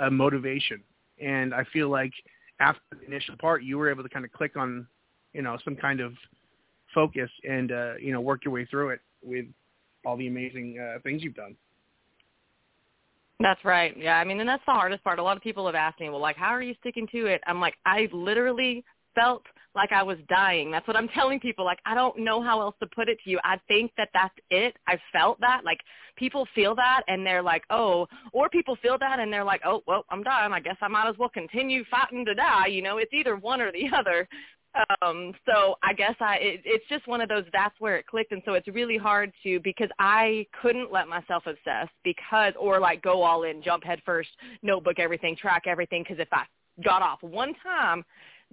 a 0.00 0.10
motivation. 0.10 0.82
And 1.20 1.54
I 1.54 1.64
feel 1.72 1.88
like 1.88 2.12
after 2.60 2.80
the 2.90 3.06
initial 3.06 3.36
part, 3.40 3.62
you 3.62 3.78
were 3.78 3.90
able 3.90 4.02
to 4.02 4.08
kind 4.08 4.24
of 4.24 4.32
click 4.32 4.56
on, 4.56 4.86
you 5.32 5.42
know, 5.42 5.56
some 5.64 5.76
kind 5.76 6.00
of 6.00 6.12
focus 6.94 7.30
and, 7.48 7.72
uh, 7.72 7.94
you 8.00 8.12
know, 8.12 8.20
work 8.20 8.44
your 8.44 8.52
way 8.52 8.64
through 8.66 8.90
it 8.90 9.00
with 9.22 9.46
all 10.04 10.16
the 10.16 10.26
amazing 10.26 10.78
uh, 10.78 10.98
things 11.02 11.22
you've 11.22 11.34
done. 11.34 11.56
That's 13.40 13.64
right. 13.64 13.96
Yeah, 13.98 14.18
I 14.18 14.24
mean, 14.24 14.38
and 14.40 14.48
that's 14.48 14.62
the 14.64 14.72
hardest 14.72 15.02
part. 15.02 15.18
A 15.18 15.22
lot 15.22 15.36
of 15.36 15.42
people 15.42 15.66
have 15.66 15.74
asked 15.74 16.00
me, 16.00 16.08
well, 16.08 16.20
like, 16.20 16.36
how 16.36 16.50
are 16.50 16.62
you 16.62 16.74
sticking 16.80 17.08
to 17.08 17.26
it? 17.26 17.40
I'm 17.46 17.60
like, 17.60 17.74
I 17.84 18.08
literally 18.12 18.84
felt 19.14 19.42
like 19.74 19.92
I 19.92 20.02
was 20.02 20.18
dying. 20.28 20.70
That's 20.70 20.86
what 20.86 20.96
I'm 20.96 21.08
telling 21.14 21.40
people. 21.40 21.64
Like, 21.64 21.80
I 21.84 21.94
don't 21.94 22.18
know 22.18 22.42
how 22.42 22.60
else 22.60 22.74
to 22.80 22.86
put 22.86 23.08
it 23.08 23.18
to 23.24 23.30
you. 23.30 23.40
I 23.44 23.58
think 23.68 23.92
that 23.96 24.10
that's 24.14 24.34
it. 24.50 24.76
I 24.86 24.98
felt 25.12 25.40
that. 25.40 25.62
Like, 25.64 25.80
people 26.16 26.46
feel 26.54 26.74
that 26.76 27.02
and 27.08 27.26
they're 27.26 27.42
like, 27.42 27.64
oh, 27.70 28.06
or 28.32 28.48
people 28.48 28.76
feel 28.82 28.98
that 28.98 29.18
and 29.18 29.32
they're 29.32 29.44
like, 29.44 29.60
oh, 29.64 29.82
well, 29.86 30.04
I'm 30.10 30.22
done. 30.22 30.52
I 30.52 30.60
guess 30.60 30.76
I 30.80 30.88
might 30.88 31.08
as 31.08 31.18
well 31.18 31.28
continue 31.28 31.84
fighting 31.90 32.24
to 32.24 32.34
die. 32.34 32.66
You 32.66 32.82
know, 32.82 32.98
it's 32.98 33.12
either 33.12 33.36
one 33.36 33.60
or 33.60 33.72
the 33.72 33.86
other. 33.96 34.28
Um, 35.02 35.32
so 35.46 35.76
I 35.84 35.92
guess 35.92 36.16
I 36.18 36.36
it, 36.40 36.62
it's 36.64 36.84
just 36.88 37.06
one 37.06 37.20
of 37.20 37.28
those 37.28 37.44
that's 37.52 37.78
where 37.78 37.96
it 37.96 38.08
clicked 38.08 38.32
and 38.32 38.42
so 38.44 38.54
it's 38.54 38.66
really 38.66 38.96
hard 38.96 39.32
to 39.44 39.60
because 39.60 39.88
I 40.00 40.48
couldn't 40.60 40.90
let 40.90 41.06
myself 41.06 41.44
obsess 41.46 41.88
because 42.02 42.54
or 42.58 42.80
like 42.80 43.00
go 43.00 43.22
all 43.22 43.44
in, 43.44 43.62
jump 43.62 43.84
head 43.84 44.02
first, 44.04 44.30
notebook 44.64 44.98
everything, 44.98 45.36
track 45.36 45.62
everything 45.66 46.02
because 46.02 46.18
if 46.18 46.26
I 46.32 46.42
got 46.82 47.02
off 47.02 47.22
one 47.22 47.54
time, 47.62 48.04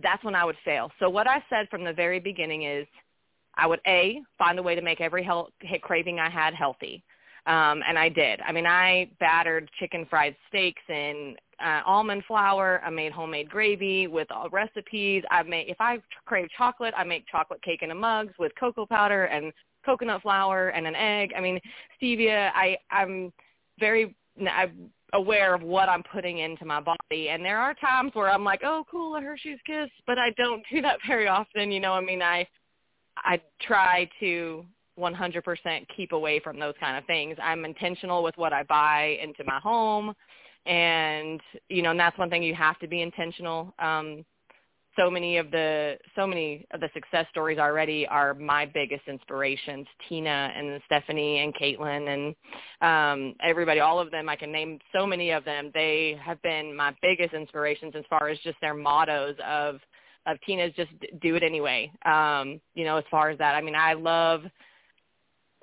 that's 0.02 0.24
when 0.24 0.36
I 0.36 0.46
would 0.46 0.58
fail. 0.64 0.92
So 1.00 1.10
what 1.10 1.28
I 1.28 1.44
said 1.50 1.68
from 1.70 1.84
the 1.84 1.94
very 1.94 2.20
beginning 2.20 2.64
is 2.64 2.88
I 3.56 3.68
would 3.68 3.82
a 3.86 4.22
find 4.38 4.58
a 4.60 4.64
way 4.64 4.76
to 4.76 4.82
make 4.82 5.02
every 5.02 5.24
health, 5.24 5.50
craving 5.82 6.20
I 6.20 6.30
had 6.30 6.54
healthy. 6.54 7.04
Um, 7.48 7.82
and 7.88 7.98
I 7.98 8.08
did. 8.08 8.40
I 8.42 8.52
mean, 8.52 8.68
I 8.68 9.10
battered 9.20 9.70
chicken 9.80 10.06
fried 10.08 10.36
steaks 10.48 10.82
in 10.88 11.36
uh, 11.64 11.82
almond 11.86 12.24
flour. 12.28 12.82
I 12.86 12.92
made 12.92 13.12
homemade 13.12 13.50
gravy 13.50 14.06
with 14.08 14.32
all 14.32 14.48
recipes. 14.50 15.24
I 15.32 15.42
made 15.44 15.68
if 15.68 15.78
I 15.80 15.98
crave 16.26 16.48
chocolate, 16.56 16.94
I 16.96 17.04
make 17.04 17.26
chocolate 17.28 17.62
cake 17.64 17.82
in 17.82 17.92
a 17.92 17.96
mugs 17.96 18.34
with 18.38 18.52
cocoa 18.60 18.86
powder 18.86 19.26
and 19.26 19.52
coconut 19.84 20.22
flour 20.22 20.70
and 20.70 20.86
an 20.86 20.96
egg. 20.96 21.34
I 21.36 21.42
mean, 21.42 21.60
stevia. 22.00 22.52
I 22.54 22.78
I'm 22.92 23.34
very 23.80 24.16
I'm 24.48 24.92
aware 25.13 25.54
of 25.54 25.62
what 25.62 25.89
I'm 25.89 26.04
putting 26.04 26.39
into 26.39 26.65
my 26.65 26.80
body, 26.80 27.30
and 27.30 27.43
there 27.43 27.60
are 27.60 27.74
times 27.76 28.12
where 28.13 28.30
I'm 28.30 28.43
like, 28.43 28.62
oh, 28.63 28.86
cool, 28.89 29.15
a 29.15 29.21
Hershey's 29.21 29.60
Kiss, 29.65 29.89
but 30.08 30.17
I 30.17 30.32
don't 30.38 30.63
do 30.71 30.82
that 30.82 31.00
very 31.08 31.28
often. 31.28 31.71
You 31.71 31.80
know, 31.80 31.93
I 31.93 32.02
mean, 32.02 32.21
I 32.21 32.47
I 33.17 33.41
try 33.62 34.10
to 34.19 34.65
100% 34.97 35.88
keep 35.95 36.12
away 36.12 36.39
from 36.39 36.60
those 36.60 36.76
kind 36.80 36.97
of 36.97 37.06
things. 37.06 37.38
I'm 37.41 37.65
intentional 37.65 38.24
with 38.24 38.38
what 38.38 38.54
I 38.54 38.63
buy 38.63 39.17
into 39.21 39.43
my 39.45 39.60
home, 39.60 40.13
and 40.65 41.41
you 41.69 41.82
know, 41.82 41.91
and 41.91 42.00
that's 42.00 42.17
one 42.17 42.30
thing 42.30 42.43
you 42.43 42.56
have 42.56 42.80
to 42.80 42.88
be 42.88 43.02
intentional. 43.02 43.74
Um, 43.80 44.26
so 44.97 45.10
many 45.10 45.38
of 45.38 45.51
the 45.51 45.97
so 46.15 46.27
many 46.27 46.65
of 46.71 46.82
the 46.82 46.89
success 46.93 47.25
stories 47.30 47.58
already 47.58 48.06
are 48.08 48.34
my 48.34 48.65
biggest 48.65 49.04
inspirations. 49.08 49.88
Tina 50.08 50.51
and 50.56 50.82
Stephanie 50.86 51.39
and 51.39 51.54
Caitlin 51.56 52.10
and 52.10 52.36
um, 52.82 53.36
everybody, 53.41 53.80
all 53.80 53.99
of 53.99 54.12
them. 54.12 54.27
I 54.27 54.36
can 54.36 54.51
name 54.51 54.80
so 54.93 55.06
many 55.06 55.32
of 55.32 55.45
them. 55.45 55.71
They 55.73 56.19
have 56.23 56.41
been 56.41 56.75
my 56.75 56.93
biggest 57.01 57.34
inspirations 57.34 57.93
as 57.95 58.04
far 58.10 58.27
as 58.27 58.38
just 58.39 58.58
their 58.62 58.73
mottos 58.73 59.36
of 59.45 59.80
of 60.27 60.38
Tina's 60.45 60.73
just 60.75 60.91
do 61.21 61.36
it 61.36 61.43
anyway. 61.43 61.91
Um, 62.06 62.60
you 62.75 62.84
know, 62.86 62.97
as 62.97 63.06
far 63.10 63.30
as 63.30 63.38
that, 63.39 63.56
I 63.56 63.62
mean, 63.62 63.75
I 63.75 63.93
love 63.93 64.43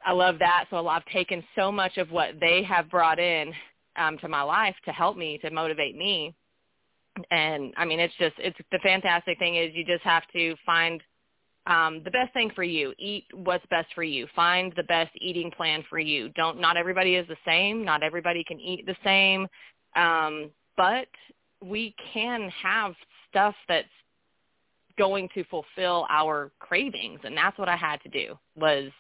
I 0.05 0.13
love 0.13 0.39
that. 0.39 0.67
So 0.71 0.87
I've 0.89 1.05
taken 1.07 1.45
so 1.55 1.71
much 1.71 1.99
of 1.99 2.11
what 2.11 2.41
they 2.41 2.63
have 2.63 2.91
brought 2.91 3.19
in 3.19 3.53
um, 3.97 4.17
to 4.19 4.29
my 4.29 4.43
life 4.43 4.77
to 4.85 4.93
help 4.93 5.17
me 5.17 5.39
to 5.39 5.51
motivate 5.51 5.97
me 5.97 6.35
and 7.31 7.73
I 7.77 7.85
mean, 7.85 8.01
it's 8.01 8.15
just 8.19 8.35
it's 8.39 8.59
the 8.73 8.79
fantastic 8.81 9.39
thing 9.39 9.57
is 9.57 9.75
you 9.75 9.85
just 9.85 10.05
have 10.05 10.25
to 10.33 10.55
find 10.65 11.03
um, 11.67 12.03
the 12.05 12.11
best 12.11 12.33
thing 12.33 12.51
for 12.55 12.63
you. 12.63 12.95
Eat 12.99 13.25
what's 13.35 13.65
best 13.67 13.89
for 13.95 14.03
you. 14.03 14.27
Find 14.35 14.73
the 14.77 14.85
best 14.85 15.11
eating 15.21 15.51
plan 15.51 15.85
for 15.89 15.99
you. 15.99 16.31
Don't 16.31 16.61
not 16.61 16.77
everybody 16.77 17.15
is 17.15 17.27
the 17.29 17.37
same. 17.47 17.85
Not 17.85 18.03
everybody 18.03 18.43
can 18.45 18.61
eat 18.61 18.87
the 18.87 18.97
same, 19.05 19.47
um, 19.97 20.51
but 20.77 21.09
we 21.63 21.95
can 22.13 22.51
have 22.63 22.95
stuff 23.31 23.55
that's 23.69 23.89
going 24.97 25.29
to 25.35 25.45
fulfill 25.45 26.07
our 26.11 26.51
cravings, 26.59 27.21
and 27.25 27.37
that's 27.37 27.59
what 27.59 27.69
I 27.69 27.77
had 27.77 28.01
to 28.03 28.09
do 28.09 28.37
was 28.57 28.91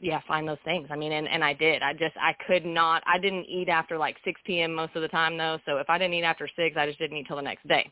yeah, 0.00 0.20
find 0.26 0.48
those 0.48 0.58
things. 0.64 0.88
I 0.90 0.96
mean, 0.96 1.12
and 1.12 1.28
and 1.28 1.44
I 1.44 1.52
did. 1.52 1.82
I 1.82 1.92
just 1.92 2.16
I 2.16 2.34
could 2.46 2.64
not. 2.64 3.02
I 3.06 3.18
didn't 3.18 3.44
eat 3.44 3.68
after 3.68 3.98
like 3.98 4.16
6 4.24 4.40
p.m. 4.46 4.74
most 4.74 4.96
of 4.96 5.02
the 5.02 5.08
time 5.08 5.36
though. 5.36 5.58
So 5.66 5.76
if 5.76 5.90
I 5.90 5.98
didn't 5.98 6.14
eat 6.14 6.24
after 6.24 6.48
six, 6.56 6.76
I 6.76 6.86
just 6.86 6.98
didn't 6.98 7.18
eat 7.18 7.26
till 7.26 7.36
the 7.36 7.42
next 7.42 7.68
day. 7.68 7.90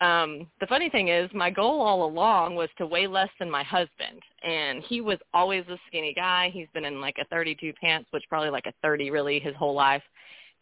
Um, 0.00 0.48
the 0.60 0.66
funny 0.66 0.88
thing 0.88 1.08
is, 1.08 1.30
my 1.32 1.50
goal 1.50 1.80
all 1.80 2.04
along 2.04 2.56
was 2.56 2.68
to 2.78 2.86
weigh 2.86 3.06
less 3.06 3.28
than 3.38 3.50
my 3.50 3.62
husband, 3.62 4.20
and 4.42 4.82
he 4.82 5.00
was 5.00 5.18
always 5.32 5.64
a 5.68 5.78
skinny 5.86 6.12
guy. 6.14 6.50
He's 6.52 6.66
been 6.74 6.84
in 6.84 7.00
like 7.00 7.16
a 7.20 7.24
32 7.26 7.72
pants, 7.80 8.08
which 8.10 8.24
probably 8.28 8.50
like 8.50 8.66
a 8.66 8.72
30 8.82 9.10
really 9.10 9.38
his 9.38 9.54
whole 9.54 9.74
life, 9.74 10.02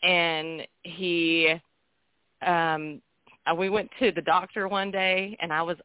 and 0.02 0.66
he, 0.82 1.54
um, 2.46 3.00
uh, 3.50 3.54
we 3.54 3.70
went 3.70 3.90
to 4.00 4.12
the 4.12 4.20
doctor 4.20 4.68
one 4.68 4.90
day, 4.90 5.36
and 5.40 5.50
I 5.50 5.62
was 5.62 5.78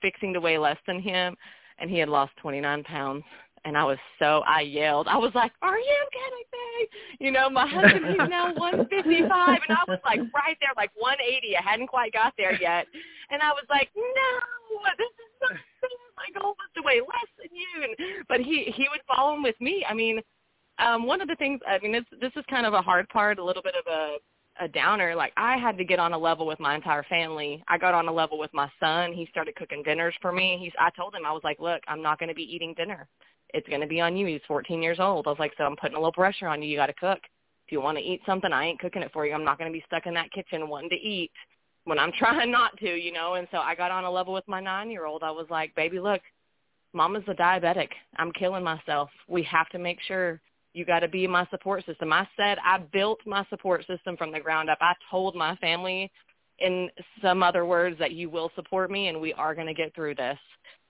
fixing 0.00 0.32
to 0.32 0.40
weigh 0.40 0.58
less 0.58 0.78
than 0.86 0.98
him, 0.98 1.36
and 1.78 1.90
he 1.90 1.98
had 1.98 2.08
lost 2.08 2.32
29 2.40 2.84
pounds 2.84 3.24
and 3.64 3.76
I 3.76 3.84
was 3.84 3.98
so 4.18 4.42
I 4.46 4.60
yelled. 4.60 5.08
I 5.08 5.16
was 5.16 5.32
like, 5.34 5.52
"Are 5.62 5.78
you 5.78 6.06
kidding 6.12 6.48
me?" 6.52 7.26
You 7.26 7.32
know, 7.32 7.48
my 7.48 7.66
husband 7.66 8.06
he's 8.06 8.28
now 8.28 8.52
155, 8.56 9.58
and 9.68 9.76
I 9.76 9.84
was 9.88 10.00
like 10.04 10.20
right 10.34 10.56
there, 10.60 10.70
like 10.76 10.90
180. 10.94 11.56
I 11.56 11.62
hadn't 11.62 11.88
quite 11.88 12.12
got 12.12 12.34
there 12.36 12.60
yet, 12.60 12.86
and 13.30 13.42
I 13.42 13.50
was 13.50 13.64
like, 13.70 13.90
"No, 13.96 14.80
this 14.98 15.08
is 15.08 15.32
not 15.42 15.50
fair. 15.80 15.90
My 16.16 16.40
goal 16.40 16.54
was 16.58 16.70
to 16.76 16.82
weigh 16.82 17.00
less 17.00 17.30
than 17.38 17.48
you." 17.52 17.84
And 17.84 18.26
but 18.28 18.40
he 18.40 18.64
he 18.74 18.86
would 18.90 19.00
follow 19.06 19.34
him 19.34 19.42
with 19.42 19.60
me. 19.60 19.84
I 19.88 19.94
mean, 19.94 20.20
um, 20.78 21.06
one 21.06 21.20
of 21.20 21.28
the 21.28 21.36
things. 21.36 21.60
I 21.66 21.78
mean, 21.78 21.92
this 21.92 22.04
this 22.20 22.32
is 22.36 22.44
kind 22.50 22.66
of 22.66 22.74
a 22.74 22.82
hard 22.82 23.08
part, 23.08 23.38
a 23.38 23.44
little 23.44 23.62
bit 23.62 23.74
of 23.74 23.90
a 23.90 24.16
a 24.60 24.68
downer. 24.68 25.14
Like 25.14 25.32
I 25.36 25.56
had 25.56 25.76
to 25.78 25.84
get 25.84 25.98
on 25.98 26.12
a 26.12 26.18
level 26.18 26.46
with 26.46 26.60
my 26.60 26.74
entire 26.74 27.02
family. 27.04 27.62
I 27.68 27.78
got 27.78 27.94
on 27.94 28.08
a 28.08 28.12
level 28.12 28.38
with 28.38 28.52
my 28.54 28.70
son. 28.80 29.12
He 29.12 29.26
started 29.30 29.56
cooking 29.56 29.82
dinners 29.82 30.14
for 30.22 30.32
me. 30.32 30.58
He's 30.60 30.72
I 30.78 30.90
told 30.90 31.14
him 31.14 31.26
I 31.26 31.32
was 31.32 31.42
like, 31.44 31.60
"Look, 31.60 31.82
I'm 31.88 32.02
not 32.02 32.18
going 32.18 32.28
to 32.28 32.34
be 32.34 32.42
eating 32.42 32.74
dinner 32.74 33.08
it's 33.54 33.68
going 33.68 33.80
to 33.80 33.86
be 33.86 34.00
on 34.00 34.16
you. 34.16 34.26
He's 34.26 34.40
14 34.48 34.82
years 34.82 34.98
old. 35.00 35.26
I 35.26 35.30
was 35.30 35.38
like, 35.38 35.52
so 35.56 35.64
I'm 35.64 35.76
putting 35.76 35.94
a 35.94 35.98
little 35.98 36.12
pressure 36.12 36.48
on 36.48 36.60
you. 36.60 36.68
You 36.68 36.76
got 36.76 36.86
to 36.86 36.92
cook. 36.94 37.20
If 37.66 37.72
you 37.72 37.80
want 37.80 37.96
to 37.96 38.04
eat 38.04 38.20
something, 38.26 38.52
I 38.52 38.66
ain't 38.66 38.80
cooking 38.80 39.00
it 39.00 39.12
for 39.12 39.24
you. 39.24 39.32
I'm 39.32 39.44
not 39.44 39.58
going 39.58 39.72
to 39.72 39.76
be 39.76 39.84
stuck 39.86 40.06
in 40.06 40.14
that 40.14 40.32
kitchen 40.32 40.68
wanting 40.68 40.90
to 40.90 40.96
eat 40.96 41.30
when 41.84 41.98
I'm 41.98 42.12
trying 42.18 42.50
not 42.50 42.76
to, 42.78 42.88
you 42.88 43.12
know. 43.12 43.34
And 43.34 43.46
so 43.52 43.58
I 43.58 43.74
got 43.76 43.92
on 43.92 44.04
a 44.04 44.10
level 44.10 44.34
with 44.34 44.46
my 44.48 44.60
nine-year-old. 44.60 45.22
I 45.22 45.30
was 45.30 45.46
like, 45.50 45.74
baby, 45.76 46.00
look, 46.00 46.20
mama's 46.92 47.22
a 47.28 47.34
diabetic. 47.34 47.88
I'm 48.16 48.32
killing 48.32 48.64
myself. 48.64 49.08
We 49.28 49.44
have 49.44 49.68
to 49.70 49.78
make 49.78 49.98
sure 50.02 50.40
you 50.74 50.84
got 50.84 51.00
to 51.00 51.08
be 51.08 51.26
my 51.26 51.46
support 51.50 51.86
system. 51.86 52.12
I 52.12 52.28
said 52.36 52.58
I 52.64 52.78
built 52.92 53.20
my 53.26 53.46
support 53.48 53.86
system 53.86 54.16
from 54.16 54.32
the 54.32 54.40
ground 54.40 54.68
up. 54.68 54.78
I 54.80 54.92
told 55.10 55.34
my 55.34 55.56
family 55.56 56.10
in 56.58 56.90
some 57.22 57.42
other 57.42 57.64
words 57.64 57.98
that 57.98 58.12
you 58.12 58.28
will 58.28 58.50
support 58.54 58.90
me 58.90 59.08
and 59.08 59.20
we 59.20 59.32
are 59.32 59.54
going 59.54 59.66
to 59.66 59.74
get 59.74 59.94
through 59.94 60.14
this 60.14 60.38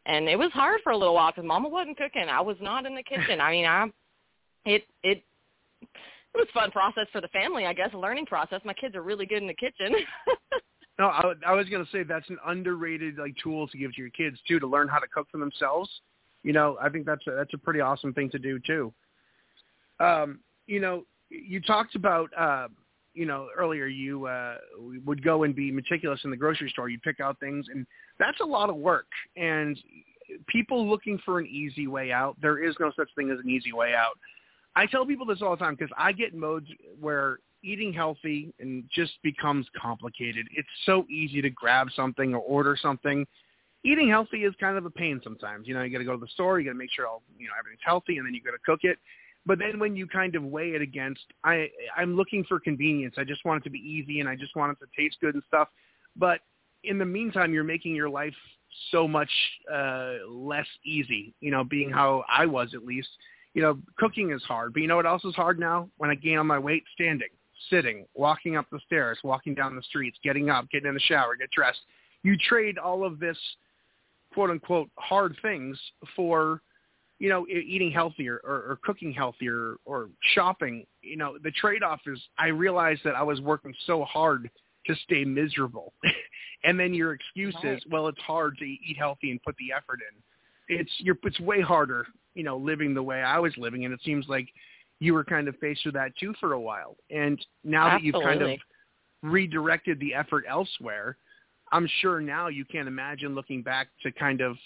and 0.06 0.28
it 0.28 0.36
was 0.38 0.52
hard 0.52 0.80
for 0.82 0.92
a 0.92 0.96
little 0.96 1.14
while 1.14 1.30
because 1.30 1.46
Mama 1.46 1.68
wasn't 1.68 1.96
cooking. 1.96 2.28
I 2.28 2.40
was 2.40 2.56
not 2.60 2.86
in 2.86 2.94
the 2.94 3.02
kitchen. 3.02 3.40
I 3.40 3.50
mean, 3.50 3.64
I 3.64 3.86
it 4.64 4.84
it 5.02 5.22
it 5.82 6.38
was 6.38 6.46
a 6.50 6.52
fun 6.52 6.70
process 6.70 7.06
for 7.12 7.20
the 7.20 7.28
family, 7.28 7.66
I 7.66 7.72
guess, 7.72 7.90
a 7.94 7.98
learning 7.98 8.26
process. 8.26 8.60
My 8.64 8.74
kids 8.74 8.94
are 8.96 9.02
really 9.02 9.26
good 9.26 9.40
in 9.40 9.46
the 9.46 9.54
kitchen. 9.54 9.94
no, 10.98 11.06
I, 11.06 11.32
I 11.46 11.52
was 11.52 11.68
going 11.68 11.84
to 11.84 11.90
say 11.90 12.02
that's 12.02 12.28
an 12.28 12.38
underrated 12.46 13.18
like 13.18 13.34
tool 13.42 13.68
to 13.68 13.78
give 13.78 13.94
to 13.94 14.00
your 14.00 14.10
kids 14.10 14.38
too 14.46 14.58
to 14.58 14.66
learn 14.66 14.88
how 14.88 14.98
to 14.98 15.06
cook 15.06 15.28
for 15.30 15.38
themselves. 15.38 15.88
You 16.42 16.52
know, 16.52 16.76
I 16.82 16.90
think 16.90 17.06
that's 17.06 17.26
a, 17.26 17.30
that's 17.30 17.54
a 17.54 17.58
pretty 17.58 17.80
awesome 17.80 18.12
thing 18.12 18.30
to 18.30 18.38
do 18.38 18.58
too. 18.58 18.92
Um, 20.00 20.40
you 20.66 20.80
know, 20.80 21.04
you 21.30 21.60
talked 21.60 21.94
about 21.94 22.30
uh, 22.38 22.68
you 23.14 23.26
know 23.26 23.48
earlier 23.56 23.86
you 23.86 24.26
uh, 24.26 24.56
would 25.04 25.22
go 25.22 25.44
and 25.44 25.54
be 25.54 25.70
meticulous 25.70 26.20
in 26.24 26.30
the 26.30 26.36
grocery 26.36 26.70
store. 26.70 26.88
You'd 26.88 27.02
pick 27.02 27.20
out 27.20 27.38
things 27.40 27.66
and 27.70 27.86
that's 28.18 28.40
a 28.40 28.44
lot 28.44 28.70
of 28.70 28.76
work. 28.76 29.06
And 29.36 29.78
people 30.48 30.88
looking 30.88 31.18
for 31.24 31.38
an 31.38 31.46
easy 31.46 31.86
way 31.86 32.12
out, 32.12 32.36
there 32.40 32.62
is 32.62 32.74
no 32.80 32.92
such 32.96 33.08
thing 33.16 33.30
as 33.30 33.38
an 33.42 33.50
easy 33.50 33.72
way 33.72 33.94
out. 33.94 34.18
I 34.76 34.86
tell 34.86 35.06
people 35.06 35.26
this 35.26 35.42
all 35.42 35.50
the 35.50 35.56
time 35.56 35.76
because 35.78 35.92
I 35.96 36.12
get 36.12 36.34
modes 36.34 36.66
where 37.00 37.38
eating 37.62 37.92
healthy 37.92 38.52
and 38.58 38.84
just 38.94 39.12
becomes 39.22 39.66
complicated. 39.80 40.46
It's 40.54 40.68
so 40.84 41.06
easy 41.08 41.40
to 41.40 41.50
grab 41.50 41.88
something 41.94 42.34
or 42.34 42.40
order 42.40 42.76
something. 42.80 43.26
Eating 43.84 44.08
healthy 44.08 44.44
is 44.44 44.54
kind 44.58 44.76
of 44.76 44.84
a 44.84 44.90
pain 44.90 45.20
sometimes. 45.22 45.68
You 45.68 45.74
know, 45.74 45.82
you 45.82 45.90
got 45.90 45.98
to 45.98 46.04
go 46.04 46.12
to 46.12 46.20
the 46.20 46.28
store, 46.28 46.58
you 46.58 46.66
got 46.66 46.72
to 46.72 46.78
make 46.78 46.90
sure 46.94 47.06
all, 47.06 47.22
you 47.38 47.46
know 47.46 47.52
everything's 47.58 47.82
healthy, 47.84 48.16
and 48.18 48.26
then 48.26 48.34
you 48.34 48.40
got 48.42 48.52
to 48.52 48.58
cook 48.64 48.80
it. 48.82 48.98
But 49.46 49.58
then 49.58 49.78
when 49.78 49.94
you 49.94 50.06
kind 50.06 50.34
of 50.36 50.42
weigh 50.42 50.70
it 50.70 50.82
against, 50.82 51.24
I 51.44 51.68
I'm 51.96 52.16
looking 52.16 52.44
for 52.44 52.58
convenience. 52.58 53.16
I 53.18 53.24
just 53.24 53.44
want 53.44 53.62
it 53.62 53.64
to 53.64 53.70
be 53.70 53.78
easy, 53.78 54.20
and 54.20 54.28
I 54.28 54.36
just 54.36 54.56
want 54.56 54.72
it 54.72 54.84
to 54.84 55.02
taste 55.02 55.16
good 55.20 55.34
and 55.34 55.42
stuff. 55.46 55.68
But 56.16 56.40
in 56.82 56.98
the 56.98 57.04
meantime, 57.04 57.52
you're 57.52 57.64
making 57.64 57.94
your 57.94 58.08
life 58.08 58.34
so 58.90 59.06
much 59.06 59.30
uh, 59.72 60.14
less 60.28 60.66
easy. 60.84 61.34
You 61.40 61.50
know, 61.50 61.64
being 61.64 61.90
how 61.90 62.24
I 62.28 62.46
was 62.46 62.74
at 62.74 62.84
least. 62.84 63.08
You 63.52 63.62
know, 63.62 63.78
cooking 63.98 64.32
is 64.32 64.42
hard, 64.42 64.72
but 64.72 64.82
you 64.82 64.88
know 64.88 64.96
what 64.96 65.06
else 65.06 65.24
is 65.24 65.36
hard 65.36 65.60
now? 65.60 65.88
When 65.98 66.10
I 66.10 66.16
gain 66.16 66.38
on 66.38 66.46
my 66.46 66.58
weight, 66.58 66.82
standing, 66.92 67.28
sitting, 67.70 68.04
walking 68.14 68.56
up 68.56 68.66
the 68.72 68.80
stairs, 68.84 69.18
walking 69.22 69.54
down 69.54 69.76
the 69.76 69.82
streets, 69.82 70.18
getting 70.24 70.50
up, 70.50 70.68
getting 70.70 70.88
in 70.88 70.94
the 70.94 71.00
shower, 71.00 71.36
get 71.36 71.52
dressed. 71.52 71.78
You 72.24 72.36
trade 72.36 72.78
all 72.78 73.04
of 73.04 73.20
this 73.20 73.38
quote 74.32 74.50
unquote 74.50 74.90
hard 74.96 75.36
things 75.40 75.78
for 76.16 76.60
you 77.24 77.30
know 77.30 77.46
eating 77.48 77.90
healthier 77.90 78.40
or, 78.44 78.54
or 78.54 78.78
cooking 78.82 79.12
healthier 79.12 79.76
or 79.84 80.08
shopping 80.34 80.84
you 81.00 81.16
know 81.16 81.38
the 81.42 81.50
trade 81.52 81.82
off 81.82 82.00
is 82.06 82.20
i 82.38 82.48
realized 82.48 83.00
that 83.04 83.14
i 83.14 83.22
was 83.22 83.40
working 83.40 83.74
so 83.86 84.04
hard 84.04 84.50
to 84.86 84.94
stay 85.04 85.24
miserable 85.24 85.92
and 86.64 86.80
then 86.80 86.94
your 86.94 87.12
excuse 87.12 87.54
right. 87.62 87.74
is, 87.74 87.82
well, 87.90 88.08
it's 88.08 88.20
hard 88.20 88.56
to 88.58 88.64
eat 88.64 88.96
healthy 88.98 89.30
and 89.30 89.42
put 89.42 89.54
the 89.56 89.72
effort 89.72 90.00
in. 90.10 90.76
It's 90.76 90.90
you're 90.98 91.18
it's 91.22 91.38
way 91.40 91.60
harder, 91.60 92.06
you 92.34 92.42
know, 92.42 92.56
living 92.56 92.94
the 92.94 93.02
way 93.02 93.22
I 93.22 93.38
was 93.38 93.52
living, 93.58 93.84
and 93.84 93.92
it 93.92 94.00
seems 94.02 94.26
like 94.28 94.48
you 94.98 95.12
were 95.12 95.24
kind 95.24 95.46
of 95.46 95.56
faced 95.58 95.82
with 95.84 95.94
that 95.94 96.16
too 96.18 96.32
for 96.40 96.54
a 96.54 96.60
while. 96.60 96.96
And 97.10 97.38
now 97.62 97.88
Absolutely. 97.88 98.12
that 98.12 98.18
you've 98.18 98.24
kind 98.24 98.42
of 98.42 98.58
redirected 99.22 100.00
the 100.00 100.14
effort 100.14 100.44
elsewhere, 100.48 101.18
I'm 101.70 101.86
sure 102.00 102.20
now 102.20 102.48
you 102.48 102.64
can't 102.64 102.88
imagine 102.88 103.34
looking 103.34 103.62
back 103.62 103.88
to 104.02 104.12
kind 104.12 104.40
of, 104.40 104.56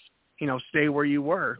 you 0.41 0.47
know, 0.47 0.61
stay 0.69 0.89
where 0.89 1.05
you 1.05 1.21
were. 1.21 1.59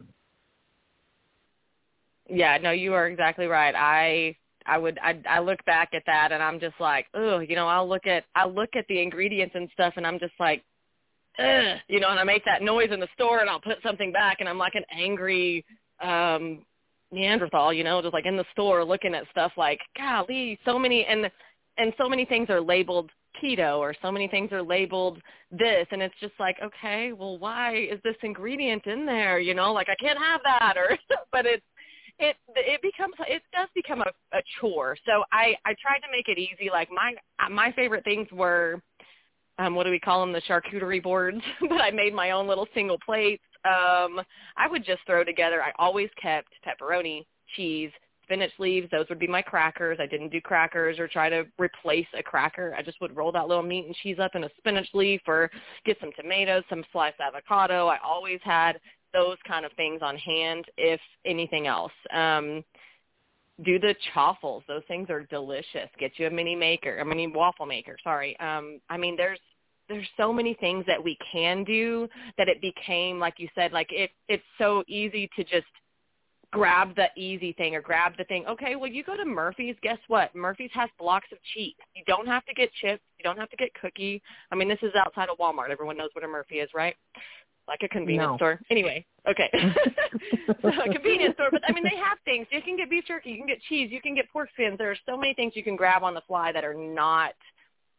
Yeah, 2.29 2.57
no, 2.57 2.71
you 2.71 2.93
are 2.93 3.07
exactly 3.07 3.47
right. 3.47 3.73
I 3.75 4.35
I 4.65 4.77
would 4.77 4.99
I 4.99 5.21
I 5.29 5.39
look 5.39 5.63
back 5.65 5.89
at 5.93 6.03
that 6.05 6.31
and 6.31 6.43
I'm 6.43 6.59
just 6.59 6.75
like, 6.79 7.07
oh, 7.13 7.39
you 7.39 7.55
know, 7.55 7.67
I'll 7.67 7.87
look 7.87 8.05
at 8.07 8.25
I 8.35 8.45
look 8.45 8.69
at 8.75 8.85
the 8.87 9.01
ingredients 9.01 9.55
and 9.55 9.69
stuff 9.73 9.93
and 9.97 10.05
I'm 10.05 10.19
just 10.19 10.33
like, 10.39 10.63
Ugh, 11.39 11.79
you 11.87 11.99
know, 11.99 12.09
and 12.09 12.19
I 12.19 12.23
make 12.23 12.45
that 12.45 12.61
noise 12.61 12.89
in 12.91 12.99
the 12.99 13.07
store 13.13 13.39
and 13.39 13.49
I'll 13.49 13.61
put 13.61 13.77
something 13.83 14.11
back 14.11 14.37
and 14.39 14.49
I'm 14.49 14.57
like 14.57 14.75
an 14.75 14.85
angry 14.91 15.65
um 16.01 16.65
Neanderthal, 17.11 17.73
you 17.73 17.83
know, 17.83 18.01
just 18.03 18.13
like 18.13 18.27
in 18.27 18.37
the 18.37 18.45
store 18.51 18.85
looking 18.85 19.15
at 19.15 19.23
stuff 19.31 19.51
like, 19.57 19.79
golly, 19.97 20.59
so 20.65 20.77
many 20.77 21.05
and 21.05 21.31
and 21.77 21.93
so 21.97 22.07
many 22.07 22.25
things 22.25 22.49
are 22.49 22.61
labeled 22.61 23.09
keto 23.41 23.77
or 23.77 23.95
so 24.01 24.11
many 24.11 24.27
things 24.27 24.51
are 24.51 24.61
labeled 24.61 25.19
this 25.51 25.87
and 25.91 26.01
it's 26.01 26.15
just 26.19 26.33
like 26.39 26.57
okay 26.63 27.13
well 27.13 27.37
why 27.37 27.75
is 27.75 27.99
this 28.03 28.15
ingredient 28.23 28.85
in 28.85 29.05
there 29.05 29.39
you 29.39 29.53
know 29.53 29.71
like 29.71 29.87
i 29.89 29.95
can't 29.95 30.17
have 30.19 30.41
that 30.43 30.73
or 30.75 30.97
but 31.31 31.45
it's 31.45 31.63
it 32.19 32.35
it 32.55 32.81
becomes 32.81 33.13
it 33.27 33.41
does 33.53 33.69
become 33.73 34.01
a, 34.01 34.37
a 34.37 34.41
chore. 34.59 34.97
So 35.05 35.23
I 35.31 35.55
I 35.65 35.75
tried 35.81 35.99
to 35.99 36.11
make 36.11 36.27
it 36.27 36.37
easy. 36.37 36.69
Like 36.71 36.89
my 36.91 37.13
my 37.49 37.71
favorite 37.71 38.03
things 38.03 38.27
were 38.31 38.81
um 39.57 39.75
what 39.75 39.85
do 39.85 39.91
we 39.91 39.99
call 39.99 40.21
them 40.21 40.33
the 40.33 40.41
charcuterie 40.41 41.01
boards, 41.01 41.41
but 41.61 41.81
I 41.81 41.91
made 41.91 42.13
my 42.13 42.31
own 42.31 42.47
little 42.47 42.67
single 42.73 42.99
plates. 43.03 43.43
Um 43.65 44.21
I 44.57 44.67
would 44.69 44.85
just 44.85 45.01
throw 45.05 45.23
together. 45.23 45.61
I 45.61 45.71
always 45.79 46.09
kept 46.21 46.49
pepperoni, 46.65 47.25
cheese, 47.55 47.91
spinach 48.23 48.51
leaves. 48.59 48.87
Those 48.91 49.07
would 49.09 49.19
be 49.19 49.27
my 49.27 49.41
crackers. 49.41 49.97
I 49.99 50.05
didn't 50.05 50.29
do 50.29 50.39
crackers 50.39 50.99
or 50.99 51.07
try 51.07 51.29
to 51.29 51.45
replace 51.57 52.05
a 52.17 52.21
cracker. 52.21 52.75
I 52.77 52.83
just 52.83 53.01
would 53.01 53.15
roll 53.15 53.31
that 53.31 53.47
little 53.47 53.63
meat 53.63 53.85
and 53.87 53.95
cheese 53.95 54.17
up 54.19 54.35
in 54.35 54.43
a 54.43 54.49
spinach 54.57 54.87
leaf 54.93 55.21
or 55.25 55.49
get 55.85 55.97
some 55.99 56.11
tomatoes, 56.15 56.63
some 56.69 56.83
sliced 56.91 57.19
avocado. 57.19 57.87
I 57.87 57.97
always 58.03 58.39
had 58.43 58.79
those 59.13 59.37
kind 59.47 59.65
of 59.65 59.71
things 59.73 60.01
on 60.01 60.17
hand, 60.17 60.65
if 60.77 60.99
anything 61.25 61.67
else. 61.67 61.91
Um, 62.13 62.63
do 63.63 63.79
the 63.79 63.95
chaffles. 64.13 64.63
Those 64.67 64.83
things 64.87 65.09
are 65.09 65.23
delicious. 65.23 65.89
Get 65.99 66.11
you 66.17 66.27
a 66.27 66.29
mini 66.29 66.55
maker, 66.55 66.99
a 66.99 67.05
mini 67.05 67.27
waffle 67.27 67.65
maker. 67.65 67.97
Sorry. 68.03 68.39
Um, 68.39 68.79
I 68.89 68.97
mean, 68.97 69.17
there's 69.17 69.39
there's 69.89 70.07
so 70.17 70.31
many 70.31 70.53
things 70.53 70.85
that 70.87 71.03
we 71.03 71.17
can 71.31 71.63
do 71.63 72.07
that 72.37 72.47
it 72.47 72.61
became 72.61 73.19
like 73.19 73.33
you 73.37 73.49
said 73.55 73.71
like 73.71 73.91
it 73.91 74.11
it's 74.27 74.43
so 74.57 74.83
easy 74.87 75.29
to 75.35 75.43
just 75.43 75.65
grab 76.51 76.95
the 76.95 77.07
easy 77.15 77.53
thing 77.53 77.75
or 77.75 77.81
grab 77.81 78.13
the 78.17 78.23
thing 78.25 78.45
okay 78.47 78.75
well 78.75 78.89
you 78.89 79.03
go 79.03 79.17
to 79.17 79.25
murphy's 79.25 79.75
guess 79.81 79.97
what 80.07 80.33
murphy's 80.35 80.69
has 80.73 80.89
blocks 80.97 81.27
of 81.31 81.37
cheese 81.53 81.73
you 81.95 82.03
don't 82.07 82.27
have 82.27 82.45
to 82.45 82.53
get 82.53 82.71
chips 82.73 83.01
you 83.17 83.23
don't 83.23 83.37
have 83.37 83.49
to 83.49 83.57
get 83.57 83.69
cookie 83.79 84.21
i 84.51 84.55
mean 84.55 84.69
this 84.69 84.79
is 84.81 84.91
outside 84.95 85.27
of 85.29 85.37
walmart 85.37 85.69
everyone 85.69 85.97
knows 85.97 86.09
what 86.13 86.23
a 86.23 86.27
murphy 86.27 86.55
is 86.55 86.69
right 86.73 86.95
like 87.69 87.83
a 87.83 87.87
convenience 87.87 88.31
No. 88.31 88.35
store. 88.37 88.59
Anyway 88.69 89.05
okay. 89.27 89.49
So 90.61 90.67
a 90.69 90.91
convenience 90.91 91.35
store 91.35 91.49
but 91.51 91.61
i 91.67 91.71
mean 91.71 91.83
they 91.83 91.95
have 91.97 92.17
things. 92.25 92.47
You 92.51 92.61
can 92.61 92.75
get 92.77 92.89
beef 92.89 93.05
jerky 93.07 93.31
you 93.31 93.37
can 93.37 93.47
get 93.47 93.61
cheese 93.69 93.89
you 93.91 94.01
can 94.01 94.15
get 94.15 94.29
pork 94.31 94.49
skins. 94.53 94.77
There 94.77 94.91
are 94.91 94.97
so 95.07 95.17
many 95.17 95.33
things 95.33 95.53
you 95.55 95.63
can 95.63 95.75
grab 95.75 96.03
on 96.03 96.13
the 96.13 96.21
fly 96.27 96.51
that 96.51 96.63
are 96.63 96.73
not 96.73 97.33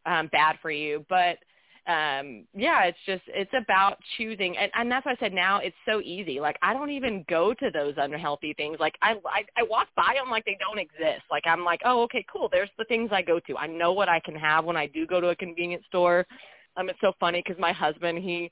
um 0.06 0.28
bad 0.32 0.56
for 0.60 0.70
you. 0.70 1.04
But 1.08 1.38
um 1.86 2.46
yeah 2.54 2.84
it's 2.84 2.98
just 3.06 3.22
it's 3.28 3.52
about 3.54 3.98
choosing. 4.16 4.56
And, 4.58 4.70
and 4.74 4.90
that's 4.90 5.06
why 5.06 5.12
i 5.12 5.16
said 5.18 5.32
now 5.32 5.58
it's 5.58 5.76
so 5.86 6.00
easy. 6.00 6.40
Like 6.40 6.56
i 6.62 6.72
don't 6.74 6.90
even 6.90 7.24
go 7.28 7.54
to 7.54 7.70
those 7.70 7.94
unhealthy 7.96 8.52
things. 8.54 8.76
Like 8.80 8.96
I, 9.02 9.12
I 9.26 9.44
i 9.56 9.62
walk 9.62 9.88
by 9.96 10.14
them 10.18 10.30
like 10.30 10.44
they 10.44 10.58
don't 10.60 10.78
exist. 10.78 11.22
Like 11.30 11.44
i'm 11.46 11.64
like 11.64 11.80
oh 11.84 12.02
okay 12.02 12.24
cool. 12.32 12.48
There's 12.50 12.70
the 12.78 12.84
things 12.84 13.10
i 13.12 13.22
go 13.22 13.40
to. 13.40 13.56
I 13.56 13.66
know 13.66 13.92
what 13.92 14.08
i 14.08 14.20
can 14.20 14.34
have 14.34 14.64
when 14.64 14.76
i 14.76 14.86
do 14.86 15.06
go 15.06 15.20
to 15.20 15.28
a 15.28 15.36
convenience 15.36 15.84
store. 15.86 16.26
Um 16.76 16.88
it's 16.90 17.00
so 17.00 17.12
funny 17.18 17.42
because 17.44 17.60
my 17.60 17.72
husband 17.72 18.18
he 18.18 18.50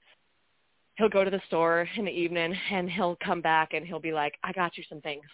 he'll 0.98 1.08
go 1.08 1.24
to 1.24 1.30
the 1.30 1.40
store 1.46 1.88
in 1.96 2.04
the 2.04 2.10
evening 2.10 2.54
and 2.70 2.90
he'll 2.90 3.16
come 3.24 3.40
back 3.40 3.72
and 3.72 3.86
he'll 3.86 4.00
be 4.00 4.12
like 4.12 4.34
i 4.44 4.52
got 4.52 4.76
you 4.76 4.84
some 4.88 5.00
things 5.00 5.24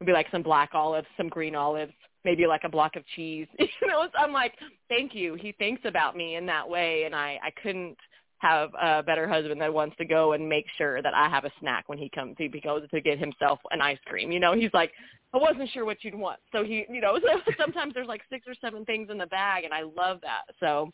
it'll 0.00 0.06
be 0.06 0.12
like 0.12 0.26
some 0.30 0.42
black 0.42 0.70
olives 0.74 1.06
some 1.16 1.28
green 1.28 1.54
olives 1.54 1.92
maybe 2.24 2.46
like 2.46 2.62
a 2.64 2.68
block 2.68 2.96
of 2.96 3.04
cheese. 3.14 3.46
you 3.58 3.86
know, 3.86 4.06
so 4.12 4.18
I'm 4.18 4.32
like, 4.32 4.54
thank 4.88 5.14
you. 5.14 5.34
He 5.34 5.52
thinks 5.52 5.82
about 5.84 6.16
me 6.16 6.36
in 6.36 6.46
that 6.46 6.68
way, 6.68 7.04
and 7.04 7.14
I 7.14 7.38
I 7.42 7.50
couldn't 7.62 7.96
have 8.38 8.70
a 8.80 9.02
better 9.04 9.28
husband 9.28 9.60
that 9.60 9.72
wants 9.72 9.96
to 9.96 10.04
go 10.04 10.32
and 10.32 10.48
make 10.48 10.66
sure 10.76 11.00
that 11.00 11.14
I 11.14 11.28
have 11.28 11.44
a 11.44 11.52
snack 11.60 11.88
when 11.88 11.98
he 11.98 12.10
comes. 12.10 12.34
He 12.38 12.48
goes 12.48 12.82
to 12.90 13.00
get 13.00 13.18
himself 13.18 13.60
an 13.70 13.80
ice 13.80 14.00
cream. 14.04 14.32
You 14.32 14.40
know, 14.40 14.52
he's 14.52 14.72
like, 14.74 14.90
I 15.32 15.38
wasn't 15.38 15.70
sure 15.70 15.84
what 15.84 16.02
you'd 16.02 16.14
want, 16.14 16.40
so 16.50 16.64
he, 16.64 16.84
you 16.88 17.00
know, 17.00 17.18
so 17.46 17.52
sometimes 17.58 17.94
there's 17.94 18.08
like 18.08 18.22
six 18.30 18.46
or 18.48 18.54
seven 18.60 18.84
things 18.84 19.08
in 19.10 19.18
the 19.18 19.26
bag, 19.26 19.64
and 19.64 19.72
I 19.72 19.82
love 19.82 20.20
that. 20.22 20.42
So, 20.60 20.90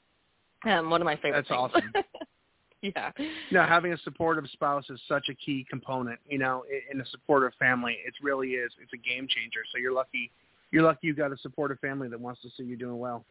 um, 0.68 0.90
one 0.90 1.00
of 1.00 1.06
my 1.06 1.16
favorite. 1.16 1.46
That's 1.48 1.48
things. 1.48 1.70
awesome. 1.74 1.92
yeah. 2.82 3.10
No, 3.50 3.64
having 3.64 3.92
a 3.92 3.98
supportive 3.98 4.44
spouse 4.52 4.84
is 4.88 5.00
such 5.08 5.28
a 5.30 5.34
key 5.34 5.66
component. 5.68 6.20
You 6.28 6.38
know, 6.38 6.64
in- 6.92 7.00
a 7.00 7.06
supportive 7.06 7.52
family, 7.58 7.98
it 8.06 8.14
really 8.22 8.50
is. 8.50 8.72
It's 8.80 8.92
a 8.92 8.96
game 8.96 9.26
changer. 9.28 9.60
So 9.72 9.78
you're 9.78 9.92
lucky. 9.92 10.30
You're 10.70 10.82
lucky 10.82 11.06
you've 11.06 11.16
got 11.16 11.32
a 11.32 11.38
supportive 11.38 11.78
family 11.80 12.08
that 12.08 12.20
wants 12.20 12.42
to 12.42 12.48
see 12.56 12.62
you 12.62 12.76
doing 12.76 12.98
well. 12.98 13.24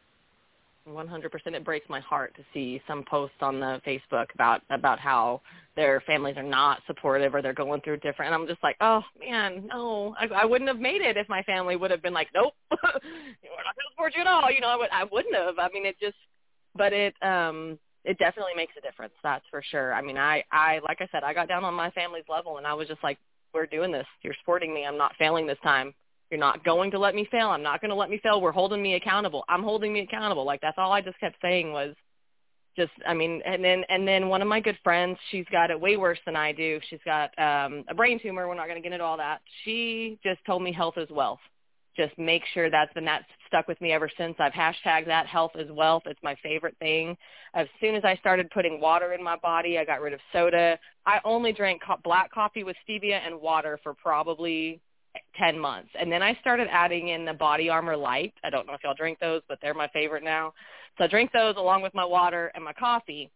One 0.84 1.06
hundred 1.06 1.32
percent. 1.32 1.54
It 1.54 1.64
breaks 1.64 1.88
my 1.88 2.00
heart 2.00 2.34
to 2.36 2.42
see 2.54 2.80
some 2.88 3.04
posts 3.08 3.36
on 3.40 3.60
the 3.60 3.80
Facebook 3.86 4.26
about 4.34 4.62
about 4.70 4.98
how 4.98 5.42
their 5.76 6.00
families 6.06 6.36
are 6.36 6.42
not 6.42 6.80
supportive 6.86 7.34
or 7.34 7.42
they're 7.42 7.52
going 7.52 7.82
through 7.82 7.98
different. 7.98 8.32
And 8.32 8.34
I'm 8.34 8.48
just 8.48 8.62
like, 8.62 8.76
oh 8.80 9.02
man, 9.20 9.66
no, 9.66 10.14
I, 10.18 10.26
I 10.28 10.44
wouldn't 10.46 10.68
have 10.68 10.78
made 10.78 11.02
it 11.02 11.18
if 11.18 11.28
my 11.28 11.42
family 11.42 11.76
would 11.76 11.90
have 11.90 12.02
been 12.02 12.14
like, 12.14 12.28
nope, 12.34 12.54
we're 12.70 12.78
not 12.80 12.94
going 12.94 13.04
to 13.04 13.92
support 13.92 14.14
you 14.16 14.22
at 14.22 14.26
all. 14.26 14.50
You 14.50 14.60
know, 14.60 14.68
I 14.68 14.76
would 14.76 14.90
I 14.90 15.04
wouldn't 15.04 15.34
have. 15.34 15.58
I 15.58 15.68
mean, 15.72 15.84
it 15.84 15.96
just, 16.00 16.16
but 16.74 16.94
it 16.94 17.14
um 17.22 17.78
it 18.04 18.18
definitely 18.18 18.54
makes 18.56 18.72
a 18.78 18.80
difference. 18.80 19.12
That's 19.22 19.44
for 19.50 19.62
sure. 19.62 19.92
I 19.92 20.02
mean, 20.02 20.16
I 20.16 20.44
I 20.50 20.80
like 20.86 21.00
I 21.00 21.08
said, 21.12 21.22
I 21.24 21.34
got 21.34 21.48
down 21.48 21.64
on 21.64 21.74
my 21.74 21.90
family's 21.90 22.24
level 22.28 22.58
and 22.58 22.66
I 22.66 22.74
was 22.74 22.88
just 22.88 23.02
like, 23.02 23.18
we're 23.52 23.66
doing 23.66 23.92
this. 23.92 24.06
You're 24.22 24.34
supporting 24.40 24.72
me. 24.72 24.84
I'm 24.84 24.98
not 24.98 25.14
failing 25.18 25.46
this 25.46 25.58
time. 25.62 25.94
You're 26.30 26.40
not 26.40 26.64
going 26.64 26.90
to 26.90 26.98
let 26.98 27.14
me 27.14 27.26
fail. 27.30 27.48
I'm 27.48 27.62
not 27.62 27.80
going 27.80 27.88
to 27.90 27.94
let 27.94 28.10
me 28.10 28.20
fail. 28.22 28.40
We're 28.40 28.52
holding 28.52 28.82
me 28.82 28.94
accountable. 28.94 29.44
I'm 29.48 29.62
holding 29.62 29.92
me 29.92 30.00
accountable. 30.00 30.44
Like 30.44 30.60
that's 30.60 30.76
all 30.78 30.92
I 30.92 31.00
just 31.00 31.18
kept 31.20 31.36
saying 31.40 31.72
was 31.72 31.94
just 32.76 32.92
I 33.06 33.14
mean 33.14 33.42
and 33.44 33.64
then 33.64 33.82
and 33.88 34.06
then 34.06 34.28
one 34.28 34.42
of 34.42 34.48
my 34.48 34.60
good 34.60 34.78
friends, 34.84 35.18
she's 35.30 35.46
got 35.50 35.70
it 35.70 35.80
way 35.80 35.96
worse 35.96 36.18
than 36.26 36.36
I 36.36 36.52
do. 36.52 36.80
She's 36.88 37.00
got 37.04 37.30
um 37.38 37.84
a 37.88 37.94
brain 37.94 38.20
tumor. 38.20 38.46
We're 38.46 38.54
not 38.54 38.68
going 38.68 38.80
to 38.80 38.86
get 38.86 38.92
into 38.92 39.04
all 39.04 39.16
that. 39.16 39.40
She 39.64 40.18
just 40.22 40.44
told 40.46 40.62
me 40.62 40.72
health 40.72 40.94
is 40.96 41.10
wealth. 41.10 41.40
Just 41.98 42.16
make 42.16 42.42
sure 42.54 42.70
that's 42.70 42.92
been 42.94 43.04
that 43.06 43.24
stuck 43.48 43.66
with 43.66 43.80
me 43.80 43.92
ever 43.92 44.08
since. 44.16 44.36
I've 44.38 44.52
hashtagged 44.52 45.06
that 45.06 45.26
health 45.26 45.52
is 45.56 45.70
wealth. 45.72 46.04
It's 46.06 46.22
my 46.22 46.36
favorite 46.42 46.76
thing. 46.78 47.16
As 47.54 47.66
soon 47.80 47.96
as 47.96 48.04
I 48.04 48.14
started 48.16 48.50
putting 48.50 48.80
water 48.80 49.14
in 49.14 49.22
my 49.22 49.36
body, 49.36 49.78
I 49.78 49.84
got 49.84 50.00
rid 50.00 50.12
of 50.12 50.20
soda. 50.32 50.78
I 51.06 51.18
only 51.24 51.52
drank 51.52 51.82
co- 51.84 51.96
black 52.04 52.32
coffee 52.32 52.62
with 52.62 52.76
stevia 52.88 53.18
and 53.26 53.40
water 53.40 53.80
for 53.82 53.94
probably 53.94 54.80
10 55.36 55.58
months. 55.58 55.90
And 55.98 56.10
then 56.12 56.22
I 56.22 56.34
started 56.40 56.68
adding 56.70 57.08
in 57.08 57.24
the 57.24 57.32
Body 57.32 57.68
Armor 57.68 57.96
Light. 57.96 58.32
I 58.44 58.50
don't 58.50 58.66
know 58.66 58.74
if 58.74 58.80
y'all 58.84 58.94
drink 58.94 59.18
those, 59.18 59.42
but 59.48 59.58
they're 59.60 59.74
my 59.74 59.88
favorite 59.88 60.22
now. 60.22 60.52
So 60.96 61.04
I 61.04 61.06
drink 61.08 61.32
those 61.32 61.56
along 61.56 61.82
with 61.82 61.94
my 61.94 62.04
water 62.04 62.52
and 62.54 62.64
my 62.64 62.72
coffee. 62.72 63.30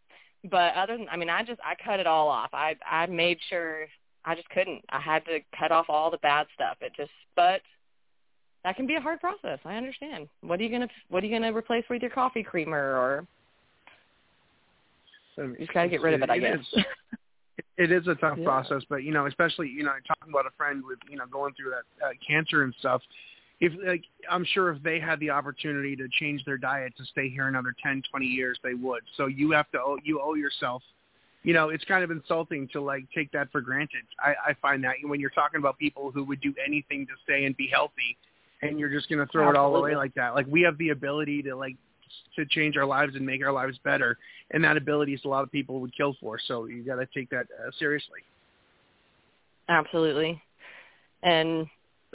But 0.49 0.75
other 0.75 0.97
than, 0.97 1.09
I 1.11 1.17
mean, 1.17 1.31
I 1.31 1.43
just, 1.43 1.61
I 1.65 1.75
cut 1.83 1.99
it 2.01 2.07
all 2.07 2.29
off. 2.29 2.51
I, 2.53 2.77
I 2.89 3.07
made 3.07 3.39
sure 3.49 3.87
I 4.25 4.35
just 4.35 4.49
couldn't. 4.51 4.85
I 4.89 5.01
had 5.01 5.25
to 5.27 5.41
cut 5.59 5.73
off 5.73 5.87
all 5.89 6.11
the 6.11 6.19
bad 6.19 6.47
stuff. 6.55 6.77
It 6.81 6.93
just, 6.97 7.11
but 7.35 7.61
that 8.65 8.77
can 8.77 8.87
be 8.87 8.95
a 8.95 9.01
hard 9.01 9.21
process. 9.21 9.59
I 9.65 9.75
understand. 9.77 10.29
What 10.43 10.61
are 10.61 10.63
you 10.63 10.69
going 10.69 10.83
to, 10.83 10.89
what 11.09 11.23
are 11.23 11.27
you 11.27 11.33
going 11.39 11.51
to 11.51 11.57
replace 11.57 11.85
with 11.91 12.03
your 12.03 12.11
coffee 12.11 12.43
creamer 12.43 12.79
or 12.97 13.27
So 15.37 15.43
you 15.43 15.57
just 15.59 15.73
got 15.73 15.85
to 15.85 15.89
get 15.89 16.01
rid 16.03 16.15
of 16.15 16.23
it, 16.23 16.31
I 16.31 16.39
guess. 16.39 16.59
is- 16.61 16.85
it 17.77 17.91
is 17.93 18.07
a 18.07 18.15
tough 18.17 18.39
Yeah. 18.41 18.45
process, 18.45 18.83
but 18.89 19.03
you 19.03 19.13
know, 19.13 19.27
especially 19.27 19.69
you 19.69 19.83
know, 19.83 19.93
talking 20.07 20.33
about 20.33 20.47
a 20.47 20.51
friend 20.57 20.83
with 20.87 20.99
you 21.09 21.17
know 21.17 21.27
going 21.27 21.55
through 21.55 21.71
that 21.71 22.07
uh, 22.07 22.11
cancer 22.27 22.63
and 22.63 22.75
stuff. 22.79 23.03
If 23.61 23.73
like, 23.87 24.03
I'm 24.29 24.45
sure 24.45 24.71
if 24.73 24.83
they 24.83 24.99
had 24.99 25.21
the 25.21 25.31
opportunity 25.31 25.95
to 25.97 26.09
change 26.19 26.45
their 26.45 26.59
diet 26.59 26.95
to 26.97 27.05
stay 27.05 27.29
here 27.29 27.47
another 27.47 27.75
10, 27.81 28.03
20 28.11 28.27
years, 28.27 28.59
they 28.65 28.75
would. 28.75 29.03
So 29.17 29.27
you 29.27 29.53
have 29.53 29.71
to 29.71 29.79
owe, 29.79 29.99
you 30.03 30.21
owe 30.21 30.35
yourself. 30.35 30.83
You 31.45 31.55
know, 31.55 31.69
it's 31.69 31.85
kind 31.85 32.03
of 32.03 32.11
insulting 32.11 32.67
to 32.73 32.81
like 32.81 33.05
take 33.15 33.31
that 33.33 33.53
for 33.53 33.61
granted. 33.61 34.03
I, 34.19 34.35
I 34.49 34.55
find 34.61 34.83
that 34.85 34.97
when 35.05 35.21
you're 35.21 35.31
talking 35.31 35.59
about 35.61 35.79
people 35.79 36.11
who 36.11 36.25
would 36.25 36.41
do 36.41 36.53
anything 36.65 37.07
to 37.07 37.13
stay 37.23 37.45
and 37.45 37.57
be 37.57 37.69
healthy, 37.73 38.17
and 38.63 38.79
you're 38.79 38.89
just 38.89 39.09
going 39.09 39.19
to 39.19 39.31
throw 39.31 39.51
it 39.51 39.57
all 39.57 39.77
away 39.77 39.95
like 39.97 40.15
that. 40.15 40.35
Like 40.35 40.47
we 40.49 40.63
have 40.63 40.79
the 40.79 40.91
ability 40.91 41.43
to 41.43 41.57
like 41.57 41.77
to 42.37 42.45
change 42.47 42.77
our 42.77 42.87
lives 42.87 43.15
and 43.17 43.25
make 43.25 43.45
our 43.45 43.53
lives 43.53 43.79
better, 43.85 44.17
and 44.53 44.63
that 44.65 44.77
ability 44.77 45.15
is 45.15 45.21
a 45.25 45.29
lot 45.29 45.43
of 45.43 45.53
people 45.53 45.81
would 45.81 45.95
kill 45.97 46.17
for. 46.21 46.39
So 46.47 46.67
you 46.67 46.83
got 46.83 46.97
to 46.97 47.07
take 47.15 47.31
that 47.31 47.47
uh, 47.59 47.71
seriously. 47.79 48.21
Absolutely. 49.69 50.41
And 51.23 51.67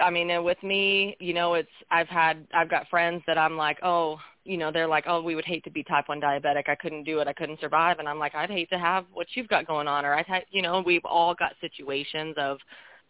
I 0.02 0.10
mean, 0.10 0.30
and 0.30 0.46
with 0.46 0.62
me, 0.64 1.18
you 1.20 1.34
know, 1.34 1.56
it's 1.56 1.70
I've 1.92 2.08
had 2.08 2.48
I've 2.54 2.70
got 2.70 2.88
friends 2.90 3.24
that 3.28 3.38
I'm 3.38 3.58
like, 3.58 3.80
oh, 3.84 4.18
you 4.44 4.58
know, 4.58 4.72
they're 4.72 4.88
like, 4.88 5.06
oh, 5.08 5.22
we 5.22 5.36
would 5.36 5.46
hate 5.46 5.64
to 5.66 5.72
be 5.72 5.84
type 5.84 6.08
one 6.08 6.22
diabetic. 6.22 6.70
I 6.70 6.76
couldn't 6.76 7.04
do 7.04 7.20
it. 7.20 7.28
I 7.28 7.34
couldn't 7.34 7.60
survive. 7.60 8.00
And 8.00 8.08
I'm 8.08 8.20
like, 8.20 8.36
I'd 8.36 8.50
hate 8.50 8.70
to 8.70 8.80
have 8.80 9.06
what 9.12 9.28
you've 9.34 9.48
got 9.50 9.68
going 9.68 9.88
on. 9.88 10.06
Or 10.06 10.14
I'd 10.14 10.26
had, 10.26 10.44
you 10.52 10.62
know, 10.62 10.82
we've 10.86 11.04
all 11.04 11.36
got 11.36 11.54
situations 11.60 12.36
of 12.38 12.60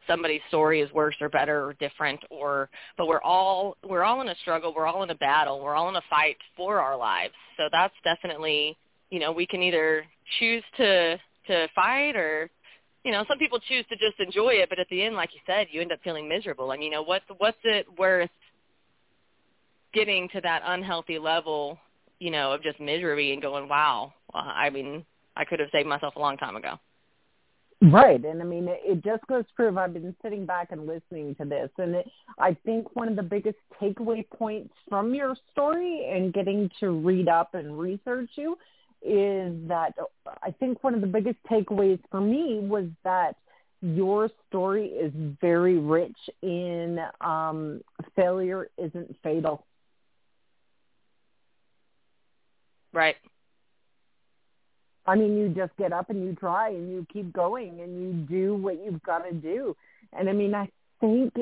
somebody's 0.07 0.41
story 0.47 0.81
is 0.81 0.91
worse 0.93 1.15
or 1.21 1.29
better 1.29 1.65
or 1.65 1.73
different 1.73 2.19
or 2.29 2.69
but 2.97 3.07
we're 3.07 3.21
all 3.21 3.77
we're 3.87 4.03
all 4.03 4.21
in 4.21 4.29
a 4.29 4.35
struggle 4.41 4.73
we're 4.75 4.87
all 4.87 5.03
in 5.03 5.09
a 5.09 5.15
battle 5.15 5.61
we're 5.61 5.75
all 5.75 5.89
in 5.89 5.95
a 5.95 6.01
fight 6.09 6.37
for 6.55 6.79
our 6.79 6.97
lives. 6.97 7.33
So 7.57 7.63
that's 7.71 7.93
definitely 8.03 8.77
you 9.09 9.19
know 9.19 9.31
we 9.31 9.45
can 9.45 9.61
either 9.61 10.05
choose 10.39 10.63
to 10.77 11.17
to 11.47 11.67
fight 11.75 12.15
or 12.15 12.49
you 13.03 13.11
know 13.11 13.23
some 13.27 13.37
people 13.37 13.59
choose 13.59 13.85
to 13.89 13.95
just 13.95 14.19
enjoy 14.19 14.53
it 14.53 14.69
but 14.69 14.79
at 14.79 14.87
the 14.89 15.03
end 15.03 15.15
like 15.15 15.33
you 15.33 15.39
said 15.45 15.67
you 15.71 15.81
end 15.81 15.91
up 15.91 15.99
feeling 16.03 16.27
miserable. 16.27 16.71
And 16.71 16.83
you 16.83 16.89
know 16.89 17.03
what's 17.03 17.25
what's 17.37 17.57
it 17.63 17.85
worth 17.97 18.29
getting 19.93 20.29
to 20.29 20.41
that 20.41 20.61
unhealthy 20.65 21.19
level 21.19 21.77
you 22.19 22.31
know 22.31 22.51
of 22.51 22.63
just 22.63 22.79
misery 22.79 23.33
and 23.33 23.41
going 23.41 23.69
wow 23.69 24.13
i 24.33 24.69
mean 24.69 25.05
i 25.35 25.45
could 25.45 25.59
have 25.59 25.69
saved 25.71 25.87
myself 25.87 26.15
a 26.15 26.19
long 26.19 26.37
time 26.37 26.55
ago 26.55 26.79
Right, 27.79 28.23
and 28.25 28.41
I 28.41 28.45
mean, 28.45 28.67
it, 28.67 28.81
it 28.83 29.03
just 29.03 29.25
goes 29.27 29.45
to 29.45 29.53
prove. 29.53 29.77
I've 29.77 29.93
been 29.93 30.15
sitting 30.23 30.47
back 30.47 30.71
and 30.71 30.87
listening 30.87 31.35
to 31.35 31.45
this, 31.45 31.69
and 31.77 31.95
it, 31.95 32.09
I 32.39 32.57
think 32.65 32.95
one 32.95 33.07
of 33.07 33.15
the 33.15 33.23
biggest 33.23 33.57
takeaway 33.79 34.27
points 34.29 34.73
from 34.89 35.13
your 35.13 35.35
story 35.51 36.09
and 36.11 36.33
getting 36.33 36.71
to 36.79 36.89
read 36.89 37.27
up 37.27 37.53
and 37.53 37.77
research 37.77 38.31
you 38.35 38.57
is 39.03 39.53
that 39.67 39.93
I 40.41 40.51
think 40.59 40.83
one 40.83 40.95
of 40.95 41.01
the 41.01 41.07
biggest 41.07 41.37
takeaways 41.49 41.99
for 42.09 42.19
me 42.19 42.59
was 42.61 42.85
that 43.03 43.35
your 43.81 44.31
story 44.47 44.87
is 44.87 45.13
very 45.39 45.77
rich 45.77 46.17
in 46.41 46.99
um, 47.21 47.81
failure 48.15 48.69
isn't 48.79 49.15
fatal. 49.21 49.67
right 52.93 53.17
I 55.07 55.15
mean, 55.15 55.37
you 55.37 55.49
just 55.49 55.75
get 55.77 55.93
up 55.93 56.09
and 56.09 56.23
you 56.23 56.35
try 56.35 56.69
and 56.69 56.91
you 56.91 57.07
keep 57.11 57.31
going 57.31 57.79
and 57.79 58.01
you 58.01 58.13
do 58.27 58.55
what 58.55 58.83
you've 58.83 59.01
got 59.03 59.19
to 59.19 59.33
do. 59.33 59.75
And 60.11 60.29
I 60.29 60.33
mean, 60.33 60.53
I 60.53 60.69
think 60.99 61.33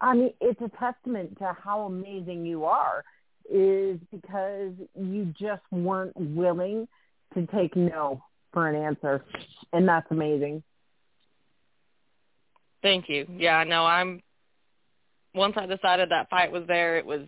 I 0.00 0.14
mean, 0.14 0.34
it's 0.40 0.60
a 0.60 0.70
testament 0.78 1.38
to 1.38 1.56
how 1.58 1.82
amazing 1.82 2.44
you 2.44 2.66
are, 2.66 3.04
is 3.50 3.98
because 4.10 4.72
you 4.94 5.34
just 5.38 5.62
weren't 5.70 6.14
willing 6.16 6.86
to 7.32 7.46
take 7.46 7.74
no 7.74 8.22
for 8.52 8.68
an 8.68 8.76
answer, 8.76 9.24
and 9.72 9.88
that's 9.88 10.06
amazing. 10.10 10.62
Thank 12.82 13.08
you. 13.08 13.26
Yeah, 13.36 13.64
no, 13.64 13.86
I'm. 13.86 14.22
Once 15.34 15.54
I 15.56 15.66
decided 15.66 16.10
that 16.10 16.28
fight 16.30 16.52
was 16.52 16.64
there, 16.68 16.98
it 16.98 17.06
was, 17.06 17.22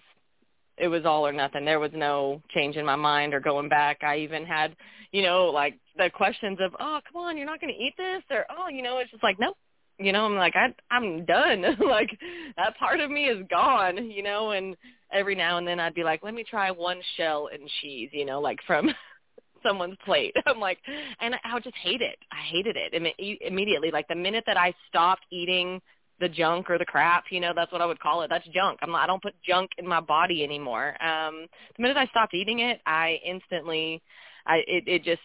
it 0.79 0.89
was 0.89 1.05
all 1.05 1.27
or 1.27 1.33
nothing. 1.33 1.65
There 1.65 1.81
was 1.81 1.93
no 1.95 2.43
change 2.51 2.77
in 2.77 2.85
my 2.85 2.97
mind 2.97 3.35
or 3.35 3.41
going 3.41 3.69
back. 3.69 4.03
I 4.03 4.19
even 4.19 4.45
had, 4.45 4.77
you 5.13 5.23
know, 5.23 5.47
like 5.47 5.79
the 5.97 6.11
questions 6.11 6.59
of, 6.61 6.75
oh, 6.79 7.01
come 7.11 7.23
on, 7.23 7.37
you're 7.37 7.47
not 7.47 7.61
going 7.61 7.73
to 7.73 7.81
eat 7.81 7.95
this, 7.97 8.23
or 8.31 8.45
oh, 8.51 8.69
you 8.69 8.83
know, 8.83 8.99
it's 8.99 9.11
just 9.11 9.23
like, 9.23 9.39
nope, 9.39 9.57
you 9.99 10.13
know, 10.13 10.27
I'm 10.27 10.37
like, 10.37 10.55
I, 10.57 10.75
I'm 10.95 11.25
done. 11.25 11.63
like 11.87 12.11
that 12.57 12.77
part 12.79 13.01
of 13.01 13.11
me 13.11 13.27
is 13.27 13.47
gone, 13.49 14.11
you 14.11 14.23
know, 14.23 14.51
and 14.51 14.77
every 15.13 15.35
now 15.35 15.59
and 15.59 15.67
then 15.67 15.81
I'd 15.81 15.95
be 15.95 16.05
like, 16.05 16.23
let 16.23 16.35
me 16.35 16.45
try 16.49 16.71
one 16.71 17.01
shell 17.17 17.49
and 17.53 17.69
cheese, 17.81 18.11
you 18.13 18.25
know, 18.25 18.41
like 18.41 18.59
from 18.67 18.91
someone's 19.67 19.97
plate. 20.05 20.35
I'm 20.47 20.61
like, 20.61 20.79
and 21.21 21.35
I 21.45 21.55
would 21.55 21.65
just 21.65 21.77
hate 21.77 22.03
it. 22.03 22.19
I 22.31 22.43
hated 22.51 22.77
it 22.77 22.93
Imme- 22.93 23.39
immediately. 23.41 23.91
Like 23.91 24.09
the 24.09 24.15
minute 24.15 24.45
that 24.47 24.59
I 24.59 24.75
stopped 24.89 25.25
eating 25.33 25.81
the 26.21 26.29
junk 26.29 26.71
or 26.71 26.79
the 26.79 26.85
crap, 26.85 27.25
you 27.31 27.41
know, 27.41 27.53
that's 27.55 27.73
what 27.73 27.83
I 27.83 27.87
would 27.87 28.01
call 28.01 28.23
it. 28.23 28.29
That's 28.31 28.47
junk. 28.49 28.79
I'm 28.83 28.91
not, 28.91 29.03
I 29.03 29.07
don't 29.07 29.23
put 29.23 29.35
junk 29.47 29.71
in 29.79 29.87
my 29.87 30.01
body 30.01 30.43
anymore. 30.43 30.89
Um, 31.03 31.47
the 31.77 31.83
minute 31.83 31.97
I 31.97 32.07
stopped 32.07 32.35
eating 32.35 32.61
it, 32.61 32.81
I 32.87 33.19
instantly, 33.25 34.03
I, 34.47 34.57
it, 34.67 34.85
it 34.87 35.05
just, 35.05 35.21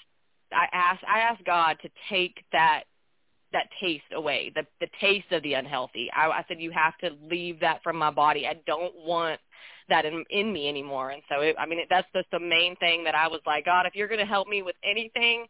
I 0.51 0.67
asked, 0.73 1.03
I 1.07 1.19
asked 1.19 1.45
God 1.45 1.77
to 1.81 1.89
take 2.09 2.43
that 2.51 2.83
that 3.53 3.67
taste 3.81 4.03
away, 4.13 4.51
the 4.55 4.65
the 4.79 4.87
taste 4.99 5.31
of 5.31 5.43
the 5.43 5.53
unhealthy. 5.53 6.09
I, 6.15 6.27
I 6.27 6.45
said 6.47 6.59
you 6.59 6.71
have 6.71 6.97
to 6.99 7.09
leave 7.29 7.59
that 7.59 7.83
from 7.83 7.97
my 7.97 8.09
body. 8.11 8.47
I 8.47 8.55
don't 8.65 8.93
want 8.95 9.39
that 9.89 10.05
in 10.05 10.23
in 10.29 10.53
me 10.53 10.69
anymore. 10.69 11.11
And 11.11 11.21
so, 11.29 11.41
it, 11.41 11.55
I 11.59 11.65
mean, 11.65 11.79
it, 11.79 11.87
that's 11.89 12.07
just 12.15 12.27
the 12.31 12.39
main 12.39 12.75
thing 12.77 13.03
that 13.03 13.15
I 13.15 13.27
was 13.27 13.41
like, 13.45 13.65
God, 13.65 13.85
if 13.85 13.95
you're 13.95 14.07
going 14.07 14.19
to 14.19 14.25
help 14.25 14.47
me 14.47 14.61
with 14.61 14.75
anything, 14.83 15.47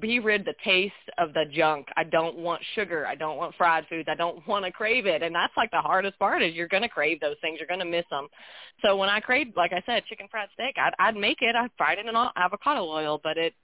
be 0.00 0.18
rid 0.18 0.44
the 0.44 0.54
taste 0.64 0.92
of 1.18 1.32
the 1.32 1.44
junk. 1.50 1.88
I 1.96 2.04
don't 2.04 2.36
want 2.36 2.62
sugar. 2.74 3.06
I 3.06 3.14
don't 3.14 3.38
want 3.38 3.54
fried 3.56 3.86
foods. 3.88 4.08
I 4.10 4.14
don't 4.14 4.46
want 4.46 4.64
to 4.64 4.70
crave 4.70 5.06
it. 5.06 5.22
And 5.22 5.34
that's 5.34 5.56
like 5.56 5.70
the 5.70 5.80
hardest 5.80 6.18
part 6.18 6.42
is 6.42 6.54
you're 6.54 6.68
going 6.68 6.82
to 6.82 6.88
crave 6.88 7.20
those 7.20 7.36
things. 7.40 7.58
You're 7.58 7.68
going 7.68 7.80
to 7.80 7.86
miss 7.86 8.04
them. 8.10 8.28
So 8.82 8.96
when 8.96 9.08
I 9.08 9.20
craved, 9.20 9.56
like 9.56 9.72
I 9.72 9.82
said, 9.86 10.04
chicken 10.06 10.28
fried 10.30 10.48
steak, 10.54 10.76
I'd, 10.76 10.92
I'd 10.98 11.16
make 11.16 11.38
it. 11.40 11.56
I'd 11.56 11.70
fry 11.78 11.94
it 11.94 11.98
in 11.98 12.14
avocado 12.36 12.84
oil, 12.84 13.20
but 13.22 13.38
it 13.38 13.54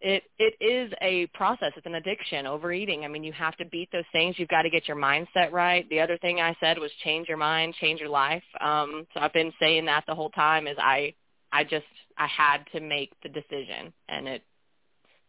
it 0.00 0.24
it 0.38 0.54
is 0.60 0.92
a 1.00 1.26
process. 1.28 1.72
It's 1.76 1.86
an 1.86 1.94
addiction, 1.94 2.46
overeating. 2.46 3.04
I 3.04 3.08
mean, 3.08 3.22
you 3.22 3.32
have 3.32 3.56
to 3.58 3.64
beat 3.64 3.88
those 3.92 4.04
things. 4.12 4.36
You've 4.36 4.48
got 4.48 4.62
to 4.62 4.70
get 4.70 4.88
your 4.88 4.96
mindset 4.96 5.52
right. 5.52 5.88
The 5.90 6.00
other 6.00 6.18
thing 6.18 6.40
I 6.40 6.56
said 6.60 6.78
was 6.78 6.90
change 7.04 7.28
your 7.28 7.36
mind, 7.36 7.74
change 7.80 8.00
your 8.00 8.08
life. 8.08 8.42
Um, 8.60 9.06
so 9.14 9.20
I've 9.20 9.32
been 9.32 9.52
saying 9.60 9.84
that 9.86 10.04
the 10.06 10.14
whole 10.14 10.30
time. 10.30 10.66
Is 10.66 10.76
I 10.78 11.14
I 11.52 11.62
just 11.62 11.86
I 12.18 12.26
had 12.26 12.64
to 12.72 12.80
make 12.80 13.12
the 13.22 13.28
decision, 13.28 13.92
and 14.08 14.26
it 14.26 14.42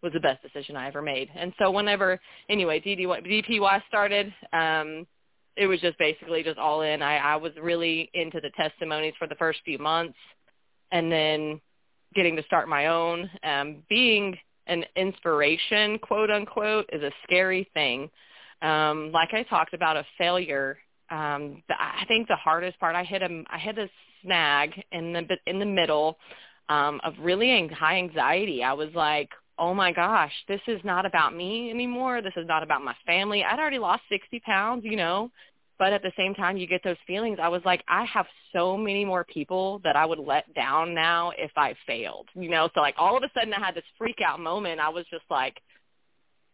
was 0.03 0.13
the 0.13 0.19
best 0.19 0.43
decision 0.43 0.75
I 0.75 0.87
ever 0.87 1.01
made. 1.01 1.29
And 1.35 1.53
so 1.57 1.71
whenever 1.71 2.19
anyway 2.49 2.79
DDY, 2.79 3.47
DPY 3.49 3.81
started, 3.87 4.33
um, 4.51 5.07
it 5.55 5.67
was 5.67 5.79
just 5.79 5.97
basically 5.97 6.43
just 6.43 6.59
all 6.59 6.81
in. 6.81 7.01
I, 7.01 7.17
I 7.17 7.35
was 7.37 7.53
really 7.61 8.09
into 8.13 8.41
the 8.41 8.49
testimonies 8.57 9.13
for 9.17 9.27
the 9.27 9.35
first 9.35 9.59
few 9.63 9.77
months, 9.77 10.17
and 10.91 11.11
then 11.11 11.61
getting 12.13 12.35
to 12.35 12.43
start 12.43 12.67
my 12.67 12.87
own. 12.87 13.29
Um, 13.43 13.83
being 13.89 14.37
an 14.67 14.83
inspiration, 14.95 15.99
quote 15.99 16.29
unquote, 16.29 16.89
is 16.91 17.03
a 17.03 17.11
scary 17.23 17.69
thing. 17.73 18.09
Um, 18.61 19.11
like 19.11 19.29
I 19.33 19.43
talked 19.43 19.73
about 19.73 19.97
a 19.97 20.05
failure, 20.17 20.77
um, 21.09 21.61
I 21.69 22.05
think 22.07 22.27
the 22.27 22.35
hardest 22.35 22.79
part 22.79 22.95
I 22.95 23.03
hit 23.03 23.21
a 23.21 23.43
I 23.49 23.57
hit 23.57 23.77
a 23.77 23.89
snag 24.23 24.71
in 24.91 25.13
the 25.13 25.37
in 25.45 25.59
the 25.59 25.65
middle 25.65 26.17
um, 26.69 26.99
of 27.03 27.13
really 27.19 27.67
high 27.67 27.97
anxiety. 27.97 28.63
I 28.63 28.73
was 28.73 28.89
like, 28.95 29.29
oh 29.63 29.73
my 29.73 29.93
gosh, 29.93 30.34
this 30.49 30.60
is 30.67 30.82
not 30.84 31.06
about 31.06 31.34
me 31.34 31.69
anymore. 31.69 32.21
This 32.21 32.34
is 32.36 32.45
not 32.47 32.63
about 32.63 32.84
my 32.84 32.95
family. 33.06 33.43
I'd 33.43 33.60
already 33.60 33.80
lost 33.80 34.02
60 34.10 34.41
pounds, 34.41 34.84
you 34.84 34.97
know, 34.97 35.32
but 35.80 35.93
at 35.93 36.02
the 36.02 36.12
same 36.17 36.34
time 36.34 36.58
you 36.58 36.67
get 36.67 36.82
those 36.84 36.97
feelings. 37.08 37.39
I 37.41 37.47
was 37.47 37.62
like 37.65 37.82
i 37.88 38.04
have 38.06 38.26
so 38.52 38.78
many 38.78 39.06
more 39.06 39.23
people 39.23 39.80
that 39.84 39.95
i 39.95 40.06
would 40.06 40.19
let 40.19 40.54
down 40.54 40.93
now 40.93 41.32
if 41.38 41.52
i 41.56 41.73
failed 41.88 42.28
you 42.36 42.49
know? 42.49 42.69
So 42.73 42.82
like 42.82 42.95
all 42.97 43.15
of 43.17 43.23
a 43.23 43.30
sudden 43.34 43.54
i 43.54 43.60
had 43.60 43.76
this 43.76 43.84
freak 43.97 44.19
out 44.26 44.39
moment. 44.39 44.82
I 44.82 44.89
was 44.89 45.06
just 45.10 45.26
like 45.30 45.56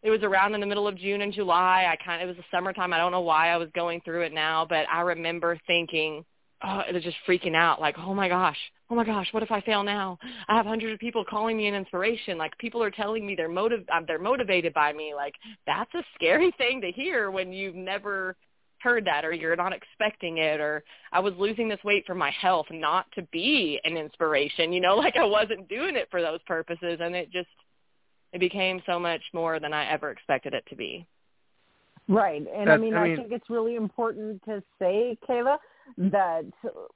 it 0.02 0.10
was 0.10 0.22
around 0.22 0.54
in 0.54 0.60
the 0.60 0.66
middle 0.66 0.86
of 0.86 0.96
june 0.96 1.20
and 1.22 1.32
july. 1.32 1.86
I 1.90 1.96
kind 2.04 2.22
of 2.22 2.28
it 2.28 2.32
was 2.32 2.36
the 2.36 2.56
summertime. 2.56 2.92
I 2.92 2.98
don't 2.98 3.12
know 3.12 3.20
why 3.32 3.48
i 3.48 3.56
was 3.56 3.68
going 3.74 4.00
through 4.04 4.22
it 4.22 4.32
now 4.32 4.66
but 4.68 4.84
i 4.88 5.00
remember 5.00 5.58
thinking 5.66 6.24
oh 6.62 6.82
it 6.88 6.94
was 6.94 7.02
just 7.02 7.16
freaking 7.26 7.54
out 7.54 7.80
like 7.80 7.96
oh 7.98 8.14
my 8.14 8.28
gosh 8.28 8.56
oh 8.90 8.94
my 8.94 9.04
gosh 9.04 9.28
what 9.32 9.42
if 9.42 9.50
i 9.50 9.60
fail 9.60 9.82
now 9.82 10.18
i 10.48 10.56
have 10.56 10.66
hundreds 10.66 10.92
of 10.92 10.98
people 10.98 11.24
calling 11.28 11.56
me 11.56 11.66
an 11.66 11.74
inspiration 11.74 12.38
like 12.38 12.56
people 12.58 12.82
are 12.82 12.90
telling 12.90 13.26
me 13.26 13.34
they're 13.34 13.48
motiv- 13.48 13.86
uh, 13.92 14.00
they're 14.06 14.18
motivated 14.18 14.72
by 14.74 14.92
me 14.92 15.12
like 15.14 15.34
that's 15.66 15.92
a 15.94 16.02
scary 16.14 16.52
thing 16.58 16.80
to 16.80 16.90
hear 16.92 17.30
when 17.30 17.52
you've 17.52 17.74
never 17.74 18.36
heard 18.80 19.04
that 19.04 19.24
or 19.24 19.32
you're 19.32 19.56
not 19.56 19.72
expecting 19.72 20.38
it 20.38 20.60
or 20.60 20.82
I 21.12 21.20
was 21.20 21.34
losing 21.38 21.68
this 21.68 21.82
weight 21.84 22.04
for 22.06 22.14
my 22.14 22.30
health 22.30 22.66
not 22.70 23.06
to 23.12 23.22
be 23.30 23.78
an 23.84 23.96
inspiration, 23.96 24.72
you 24.72 24.80
know, 24.80 24.96
like 24.96 25.16
I 25.16 25.24
wasn't 25.24 25.68
doing 25.68 25.96
it 25.96 26.08
for 26.10 26.20
those 26.22 26.40
purposes 26.46 26.98
and 27.00 27.14
it 27.14 27.30
just 27.30 27.48
it 28.32 28.38
became 28.38 28.80
so 28.86 28.98
much 28.98 29.22
more 29.34 29.58
than 29.58 29.72
I 29.72 29.90
ever 29.90 30.10
expected 30.10 30.54
it 30.54 30.64
to 30.70 30.76
be. 30.76 31.06
Right. 32.08 32.42
And 32.54 32.68
That's, 32.68 32.78
I, 32.78 32.80
mean, 32.80 32.94
I 32.94 33.00
I 33.00 33.08
mean, 33.08 33.16
think 33.16 33.32
it's 33.32 33.50
really 33.50 33.76
important 33.76 34.42
to 34.44 34.62
say, 34.78 35.18
Kayla, 35.28 35.58
that 35.98 36.44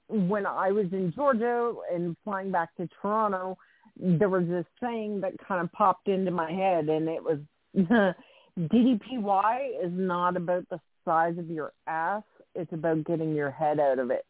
when 0.08 0.46
I 0.46 0.70
was 0.72 0.86
in 0.92 1.12
Georgia 1.14 1.74
and 1.92 2.16
flying 2.24 2.50
back 2.50 2.74
to 2.76 2.88
Toronto, 3.00 3.56
there 3.96 4.28
was 4.28 4.46
this 4.48 4.66
thing 4.80 5.20
that 5.20 5.32
kind 5.46 5.62
of 5.62 5.70
popped 5.72 6.08
into 6.08 6.30
my 6.30 6.50
head 6.50 6.88
and 6.88 7.08
it 7.08 7.22
was 7.22 7.38
DDPY 8.58 9.84
is 9.84 9.92
not 9.92 10.36
about 10.36 10.68
the 10.68 10.80
size 11.04 11.36
of 11.38 11.50
your 11.50 11.72
ass. 11.86 12.22
It's 12.54 12.72
about 12.72 13.04
getting 13.04 13.34
your 13.34 13.50
head 13.50 13.80
out 13.80 13.98
of 13.98 14.10
it. 14.10 14.24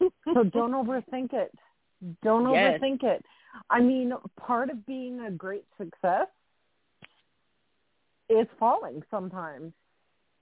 so 0.00 0.44
don't 0.52 0.72
overthink 0.72 1.32
it. 1.32 1.52
Don't 2.22 2.50
Yes. 2.50 2.80
overthink 2.80 3.02
it. 3.02 3.24
I 3.68 3.80
mean, 3.80 4.12
part 4.40 4.70
of 4.70 4.86
being 4.86 5.20
a 5.20 5.30
great 5.30 5.64
success 5.76 6.28
is 8.28 8.46
falling 8.58 9.02
sometimes. 9.10 9.72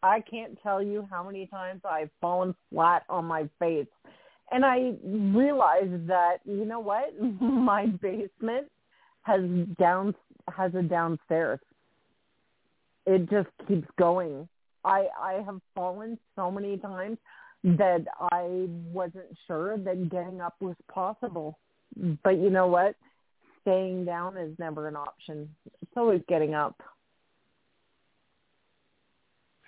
I 0.02 0.20
can't 0.20 0.58
tell 0.62 0.82
you 0.82 1.06
how 1.10 1.24
many 1.24 1.46
times 1.46 1.82
I've 1.88 2.10
fallen 2.20 2.54
flat 2.70 3.04
on 3.08 3.24
my 3.26 3.48
face. 3.58 3.86
And 4.52 4.64
I 4.64 4.94
realized 5.04 6.08
that, 6.08 6.38
you 6.44 6.64
know 6.64 6.80
what? 6.80 7.20
My 7.40 7.86
basement 7.86 8.66
has 9.22 9.42
down 9.78 10.14
has 10.48 10.74
a 10.74 10.82
downstairs 10.82 11.60
it 13.06 13.28
just 13.30 13.48
keeps 13.66 13.88
going. 13.98 14.48
I 14.84 15.06
I 15.20 15.42
have 15.44 15.60
fallen 15.74 16.18
so 16.36 16.50
many 16.50 16.76
times 16.78 17.18
that 17.64 18.04
I 18.32 18.66
wasn't 18.92 19.36
sure 19.46 19.76
that 19.78 20.10
getting 20.10 20.40
up 20.40 20.54
was 20.60 20.76
possible. 20.92 21.58
But 22.22 22.38
you 22.38 22.50
know 22.50 22.68
what? 22.68 22.94
Staying 23.62 24.04
down 24.04 24.36
is 24.36 24.58
never 24.58 24.88
an 24.88 24.96
option. 24.96 25.48
It's 25.82 25.92
always 25.96 26.22
getting 26.28 26.54
up. 26.54 26.80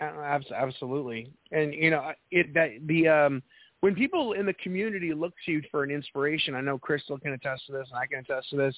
Abs- 0.02 0.50
Absolutely, 0.50 1.30
and 1.50 1.72
you 1.74 1.90
know 1.90 2.12
it 2.30 2.52
that 2.54 2.70
the 2.86 3.08
um 3.08 3.42
when 3.80 3.94
people 3.94 4.32
in 4.34 4.46
the 4.46 4.54
community 4.54 5.12
look 5.12 5.34
to 5.44 5.52
you 5.52 5.62
for 5.70 5.82
an 5.82 5.90
inspiration, 5.90 6.54
I 6.54 6.60
know 6.60 6.78
Crystal 6.78 7.18
can 7.18 7.32
attest 7.32 7.66
to 7.66 7.72
this, 7.72 7.88
and 7.90 7.98
I 7.98 8.06
can 8.06 8.20
attest 8.20 8.50
to 8.50 8.56
this. 8.56 8.76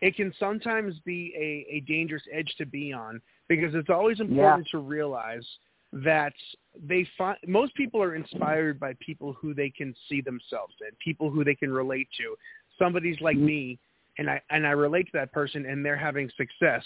It 0.00 0.16
can 0.16 0.32
sometimes 0.38 0.94
be 1.04 1.32
a, 1.36 1.76
a 1.76 1.80
dangerous 1.80 2.22
edge 2.32 2.52
to 2.58 2.66
be 2.66 2.92
on 2.92 3.20
because 3.48 3.74
it's 3.74 3.90
always 3.90 4.20
important 4.20 4.66
to 4.70 4.78
realize 4.78 5.44
that 5.92 6.32
they 6.86 7.06
find 7.16 7.38
most 7.46 7.74
people 7.74 8.02
are 8.02 8.14
inspired 8.14 8.78
by 8.78 8.94
people 9.00 9.32
who 9.34 9.54
they 9.54 9.70
can 9.70 9.94
see 10.08 10.20
themselves 10.20 10.74
in, 10.80 10.94
people 11.02 11.30
who 11.30 11.44
they 11.44 11.54
can 11.54 11.72
relate 11.72 12.08
to. 12.18 12.34
Somebody's 12.78 13.20
like 13.20 13.36
me, 13.36 13.78
and 14.18 14.28
I 14.28 14.40
and 14.50 14.66
I 14.66 14.70
relate 14.70 15.06
to 15.06 15.12
that 15.14 15.32
person, 15.32 15.66
and 15.66 15.84
they're 15.84 15.96
having 15.96 16.30
success. 16.36 16.82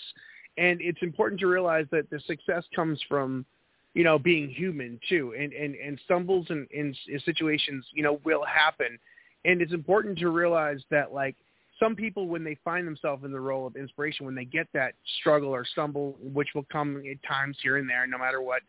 And 0.59 0.81
it's 0.81 1.03
important 1.03 1.41
to 1.41 1.47
realize 1.47 1.87
that 1.91 2.11
the 2.11 2.21
success 2.27 2.65
comes 2.75 3.01
from, 3.09 3.47
you 3.95 4.05
know, 4.05 4.19
being 4.19 4.49
human 4.49 5.01
too, 5.09 5.35
and 5.39 5.53
and 5.53 5.75
and 5.75 6.01
stumbles 6.05 6.47
and 6.51 6.69
in, 6.71 6.95
in 7.09 7.21
situations, 7.21 7.85
you 7.93 8.03
know, 8.03 8.21
will 8.25 8.45
happen. 8.45 8.99
And 9.45 9.63
it's 9.63 9.73
important 9.73 10.19
to 10.19 10.29
realize 10.29 10.81
that 10.91 11.13
like 11.13 11.37
some 11.81 11.97
people 11.97 12.29
when 12.29 12.45
they 12.45 12.57
find 12.63 12.87
themselves 12.87 13.25
in 13.25 13.33
the 13.33 13.41
role 13.41 13.67
of 13.67 13.75
inspiration 13.75 14.27
when 14.27 14.35
they 14.35 14.45
get 14.45 14.69
that 14.75 14.95
struggle 15.19 15.49
or 15.49 15.65
stumble 15.65 16.17
which 16.21 16.49
will 16.55 16.67
come 16.71 17.03
at 17.11 17.17
times 17.27 17.57
here 17.63 17.79
and 17.79 17.89
there 17.89 18.07
no 18.07 18.19
matter 18.19 18.43
what 18.43 18.61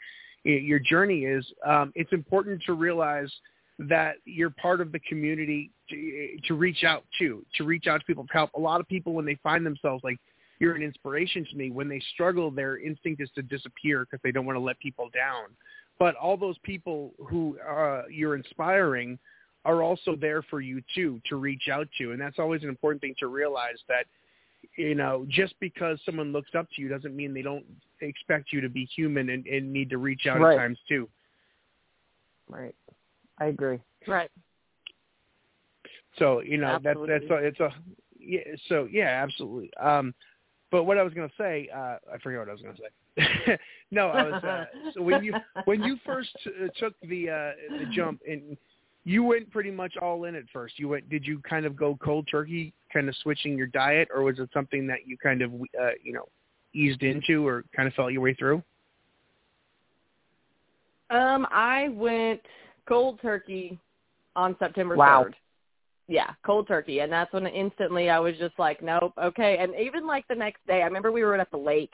your 0.44 0.80
journey 0.80 1.26
is 1.26 1.46
um, 1.68 1.92
it's 1.94 2.14
important 2.14 2.64
to 2.66 2.74
realize 2.74 3.30
that 3.78 4.16
you're 4.26 4.50
part 4.50 4.82
of 4.82 4.92
the 4.92 5.00
community 5.00 5.72
to, 5.90 6.38
to 6.48 6.54
reach 6.56 6.84
out 6.84 7.04
to 7.20 7.46
to 7.56 7.64
reach 7.64 7.86
out 7.88 8.00
to 8.00 8.06
people 8.06 8.26
to 8.26 8.34
help 8.34 8.50
a 8.56 8.60
lot 8.60 8.80
of 8.80 8.88
people 8.88 9.14
when 9.14 9.26
they 9.26 9.38
find 9.44 9.66
themselves 9.66 10.04
like 10.04 10.18
you're 10.62 10.76
an 10.76 10.84
inspiration 10.84 11.46
to 11.50 11.56
me 11.58 11.72
when 11.72 11.90
they 11.90 12.02
struggle 12.14 12.52
their 12.52 12.78
instinct 12.78 13.22
is 13.22 13.30
to 13.36 13.42
disappear 13.42 14.06
because 14.06 14.20
they 14.24 14.32
don't 14.32 14.46
want 14.46 14.56
to 14.56 14.62
let 14.62 14.80
people 14.80 15.10
down 15.14 15.48
but 16.02 16.16
all 16.16 16.36
those 16.36 16.58
people 16.64 17.14
who 17.30 17.60
uh, 17.60 18.02
you're 18.10 18.36
inspiring 18.36 19.20
are 19.66 19.84
also 19.84 20.16
there 20.16 20.42
for 20.42 20.60
you 20.60 20.82
too 20.96 21.22
to 21.30 21.36
reach 21.36 21.68
out 21.72 21.88
to, 22.00 22.12
and 22.12 22.20
that's 22.20 22.40
always 22.40 22.64
an 22.64 22.70
important 22.70 23.02
thing 23.02 23.14
to 23.20 23.28
realize 23.28 23.78
that 23.88 24.06
you 24.78 24.96
know 24.96 25.28
just 25.30 25.54
because 25.60 26.00
someone 26.04 26.32
looks 26.32 26.50
up 26.58 26.68
to 26.76 26.82
you 26.82 26.88
doesn't 26.88 27.16
mean 27.16 27.36
they 27.36 27.44
don't 27.44 27.66
expect 28.02 28.52
you 28.52 28.62
to 28.62 28.70
be 28.70 28.86
human 28.96 29.30
and, 29.30 29.46
and 29.46 29.72
need 29.72 29.92
to 29.92 30.00
reach 30.00 30.26
out 30.28 30.40
Right. 30.40 30.56
at 30.56 30.58
times 30.58 30.80
too. 30.90 31.08
Right. 32.50 32.76
I 33.38 33.46
agree. 33.46 33.80
Right. 34.08 34.32
So 36.18 36.42
you 36.42 36.58
know 36.58 36.80
that's 36.84 36.98
Absolutely. 36.98 37.28
that's 37.28 37.32
a, 37.32 37.46
it's 37.46 37.60
a 37.60 37.70
yeah. 38.20 38.56
So 38.70 38.88
yeah, 38.92 39.24
absolutely. 39.24 39.72
Um, 39.80 40.16
but 40.72 40.86
what 40.86 40.98
I 40.98 41.04
was 41.04 41.14
going 41.14 41.28
to 41.28 41.36
say, 41.38 41.70
uh, 41.74 41.98
I 42.12 42.18
forget 42.24 42.40
what 42.40 42.50
I 42.50 42.54
was 42.54 42.62
going 42.62 42.76
to 42.76 42.82
say. 42.82 43.58
no, 43.92 44.08
I 44.08 44.24
was. 44.30 44.44
Uh, 44.44 44.66
so 44.94 45.02
when 45.02 45.24
you 45.24 45.34
when 45.66 45.84
you 45.84 45.98
first 46.06 46.36
uh, 46.48 46.68
took 46.78 46.94
the 47.04 47.30
uh, 47.30 47.78
the 47.80 47.86
jump 47.94 48.22
and 48.28 48.58
you 49.04 49.24
went 49.24 49.52
pretty 49.52 49.72
much 49.72 49.98
all 49.98 50.26
in 50.26 50.36
at 50.36 50.44
first. 50.54 50.78
You 50.78 50.90
went. 50.90 51.10
Did 51.10 51.26
you 51.26 51.40
kind 51.40 51.66
of 51.66 51.76
go 51.76 51.98
cold 52.04 52.28
turkey, 52.30 52.74
kind 52.94 53.10
of 53.10 53.16
switching 53.22 53.58
your 53.58 53.68
diet, 53.68 54.08
or 54.14 54.24
was 54.24 54.40
it 54.40 54.50
something 54.54 54.88
that 54.88 55.08
you 55.08 55.18
kind 55.18 55.42
of 55.42 55.52
uh, 55.54 55.92
you 56.04 56.14
know 56.14 56.28
eased 56.74 57.04
into, 57.04 57.46
or 57.46 57.66
kind 57.76 57.88
of 57.88 57.94
felt 57.94 58.14
your 58.14 58.22
way 58.22 58.34
through? 58.34 58.64
Um, 61.10 61.46
I 61.52 61.90
went 61.90 62.42
cold 62.88 63.20
turkey 63.22 63.78
on 64.36 64.56
September 64.60 64.96
Wow. 64.96 65.26
3rd. 65.26 65.34
Yeah, 66.08 66.32
cold 66.46 66.68
turkey. 66.68 67.00
And 67.00 67.12
that's 67.12 67.32
when 67.34 67.48
instantly 67.48 68.10
I 68.10 68.20
was 68.20 68.36
just 68.38 68.58
like, 68.60 68.82
nope, 68.84 69.14
okay. 69.22 69.58
And 69.60 69.74
even 69.76 70.06
like 70.06 70.28
the 70.28 70.36
next 70.36 70.66
day, 70.68 70.82
I 70.82 70.86
remember 70.86 71.12
we 71.12 71.24
were 71.24 71.36
at 71.40 71.52
the 71.52 71.58
lake 71.58 71.94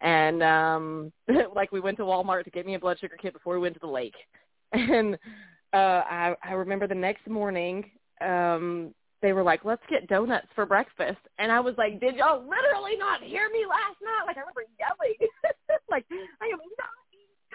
and 0.00 0.42
um 0.42 1.12
like 1.54 1.72
we 1.72 1.80
went 1.80 1.96
to 1.98 2.04
Walmart 2.04 2.44
to 2.44 2.50
get 2.50 2.66
me 2.66 2.74
a 2.74 2.78
blood 2.78 2.98
sugar 2.98 3.16
kit 3.20 3.32
before 3.32 3.54
we 3.54 3.60
went 3.60 3.74
to 3.74 3.80
the 3.80 3.86
lake. 3.86 4.14
And 4.72 5.18
uh 5.72 6.02
I 6.06 6.34
I 6.44 6.52
remember 6.52 6.86
the 6.86 6.94
next 6.94 7.26
morning 7.28 7.90
um 8.20 8.94
they 9.22 9.34
were 9.34 9.42
like, 9.42 9.64
"Let's 9.66 9.82
get 9.90 10.08
donuts 10.08 10.46
for 10.54 10.64
breakfast." 10.64 11.20
And 11.38 11.52
I 11.52 11.60
was 11.60 11.74
like, 11.76 12.00
"Did 12.00 12.16
y'all 12.16 12.40
literally 12.40 12.96
not 12.96 13.22
hear 13.22 13.50
me 13.50 13.66
last 13.68 14.00
night?" 14.00 14.24
Like 14.26 14.38
I 14.38 14.40
remember 14.40 14.64
yelling, 14.78 15.28
like, 15.90 16.06
"I 16.40 16.46
am 16.46 16.58
not 16.78 16.99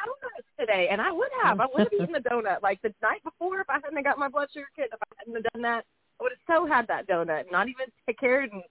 donuts 0.06 0.50
today." 0.60 0.88
And 0.90 1.02
I 1.02 1.12
would 1.12 1.32
have. 1.44 1.60
I 1.60 1.68
would 1.74 1.84
have 1.84 1.94
eaten 1.94 2.14
the 2.14 2.20
donut 2.20 2.62
like 2.62 2.82
the 2.82 2.94
night 3.02 3.24
before 3.24 3.62
if 3.62 3.70
I 3.70 3.80
hadn't 3.84 4.04
got 4.04 4.18
my 4.18 4.30
blood 4.30 4.50
sugar 4.54 4.70
kit. 4.76 4.90
If 4.94 5.00
I 5.02 5.16
hadn't 5.18 5.36
have 5.36 5.54
done 5.54 5.62
that, 5.64 5.86
I 6.20 6.24
would 6.24 6.32
have 6.32 6.56
so 6.56 6.66
had 6.66 6.88
that 6.88 7.08
donut, 7.08 7.52
not 7.52 7.68
even 7.68 7.88
take 8.06 8.20
care 8.20 8.42
and 8.42 8.64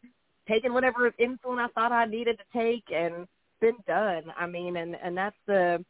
taken 0.49 0.73
whatever 0.75 1.11
insulin 1.21 1.59
I 1.59 1.69
thought 1.69 1.93
I 1.93 2.05
needed 2.05 2.39
to 2.39 2.59
take, 2.59 2.85
and 2.93 3.27
been 3.61 3.77
done. 3.87 4.25
I 4.39 4.47
mean, 4.47 4.77
and 4.77 4.97
and 5.03 5.17
that's 5.17 5.37
the 5.47 5.85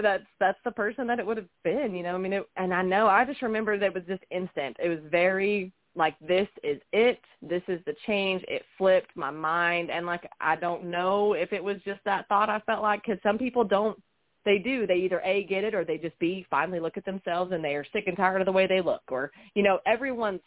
that's 0.00 0.24
that's 0.40 0.58
the 0.64 0.70
person 0.70 1.06
that 1.06 1.18
it 1.18 1.26
would 1.26 1.36
have 1.36 1.48
been, 1.64 1.94
you 1.94 2.02
know. 2.02 2.14
I 2.14 2.18
mean, 2.18 2.32
it, 2.32 2.48
and 2.56 2.72
I 2.72 2.82
know 2.82 3.06
I 3.08 3.24
just 3.24 3.42
remember 3.42 3.78
that 3.78 3.86
it 3.86 3.94
was 3.94 4.04
just 4.06 4.24
instant. 4.30 4.76
It 4.82 4.88
was 4.88 5.00
very 5.10 5.72
like 5.94 6.14
this 6.20 6.48
is 6.62 6.80
it. 6.92 7.20
This 7.42 7.62
is 7.68 7.80
the 7.84 7.94
change. 8.06 8.42
It 8.48 8.62
flipped 8.78 9.14
my 9.16 9.30
mind, 9.30 9.90
and 9.90 10.06
like 10.06 10.28
I 10.40 10.56
don't 10.56 10.84
know 10.84 11.34
if 11.34 11.52
it 11.52 11.62
was 11.62 11.76
just 11.84 12.00
that 12.04 12.28
thought 12.28 12.48
I 12.48 12.60
felt 12.60 12.82
like 12.82 13.02
because 13.04 13.22
some 13.22 13.38
people 13.38 13.64
don't. 13.64 14.00
They 14.44 14.58
do. 14.58 14.86
They 14.86 14.96
either 14.96 15.20
a 15.20 15.44
get 15.44 15.64
it 15.64 15.74
or 15.74 15.84
they 15.84 15.98
just 15.98 16.18
b 16.18 16.44
finally 16.50 16.80
look 16.80 16.96
at 16.96 17.04
themselves 17.04 17.52
and 17.52 17.64
they 17.64 17.74
are 17.74 17.86
sick 17.92 18.04
and 18.06 18.16
tired 18.16 18.40
of 18.40 18.46
the 18.46 18.52
way 18.52 18.66
they 18.66 18.80
look, 18.80 19.02
or 19.10 19.30
you 19.54 19.62
know, 19.62 19.78
everyone's 19.86 20.40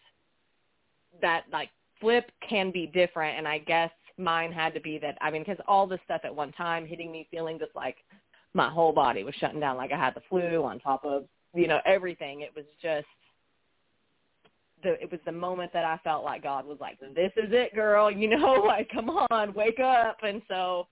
that 1.21 1.43
like 1.51 1.69
flip 1.99 2.29
can 2.47 2.71
be 2.71 2.87
different, 2.87 3.37
and 3.37 3.47
I 3.47 3.59
guess 3.59 3.91
mine 4.17 4.51
had 4.51 4.73
to 4.73 4.79
be 4.79 4.97
that. 4.99 5.17
I 5.21 5.31
mean, 5.31 5.43
because 5.43 5.63
all 5.67 5.87
this 5.87 5.99
stuff 6.05 6.21
at 6.23 6.35
one 6.35 6.51
time 6.53 6.85
hitting 6.85 7.11
me, 7.11 7.27
feeling 7.31 7.59
just 7.59 7.75
like 7.75 7.97
my 8.53 8.69
whole 8.69 8.93
body 8.93 9.23
was 9.23 9.35
shutting 9.35 9.59
down 9.59 9.77
like 9.77 9.91
I 9.91 9.97
had 9.97 10.15
the 10.15 10.21
flu 10.29 10.63
on 10.63 10.79
top 10.79 11.03
of, 11.03 11.25
you 11.53 11.67
know, 11.67 11.79
everything. 11.85 12.41
It 12.41 12.51
was 12.55 12.65
just 12.81 13.07
the 14.83 15.01
it 15.01 15.11
was 15.11 15.19
the 15.25 15.31
moment 15.31 15.73
that 15.73 15.85
I 15.85 15.99
felt 16.03 16.23
like 16.23 16.43
God 16.43 16.65
was 16.65 16.77
like, 16.79 16.99
This 16.99 17.31
is 17.37 17.51
it, 17.51 17.73
girl, 17.75 18.09
you 18.11 18.29
know, 18.29 18.63
like 18.65 18.89
come 18.89 19.09
on, 19.09 19.53
wake 19.53 19.79
up 19.79 20.17
and 20.23 20.41
so 20.47 20.87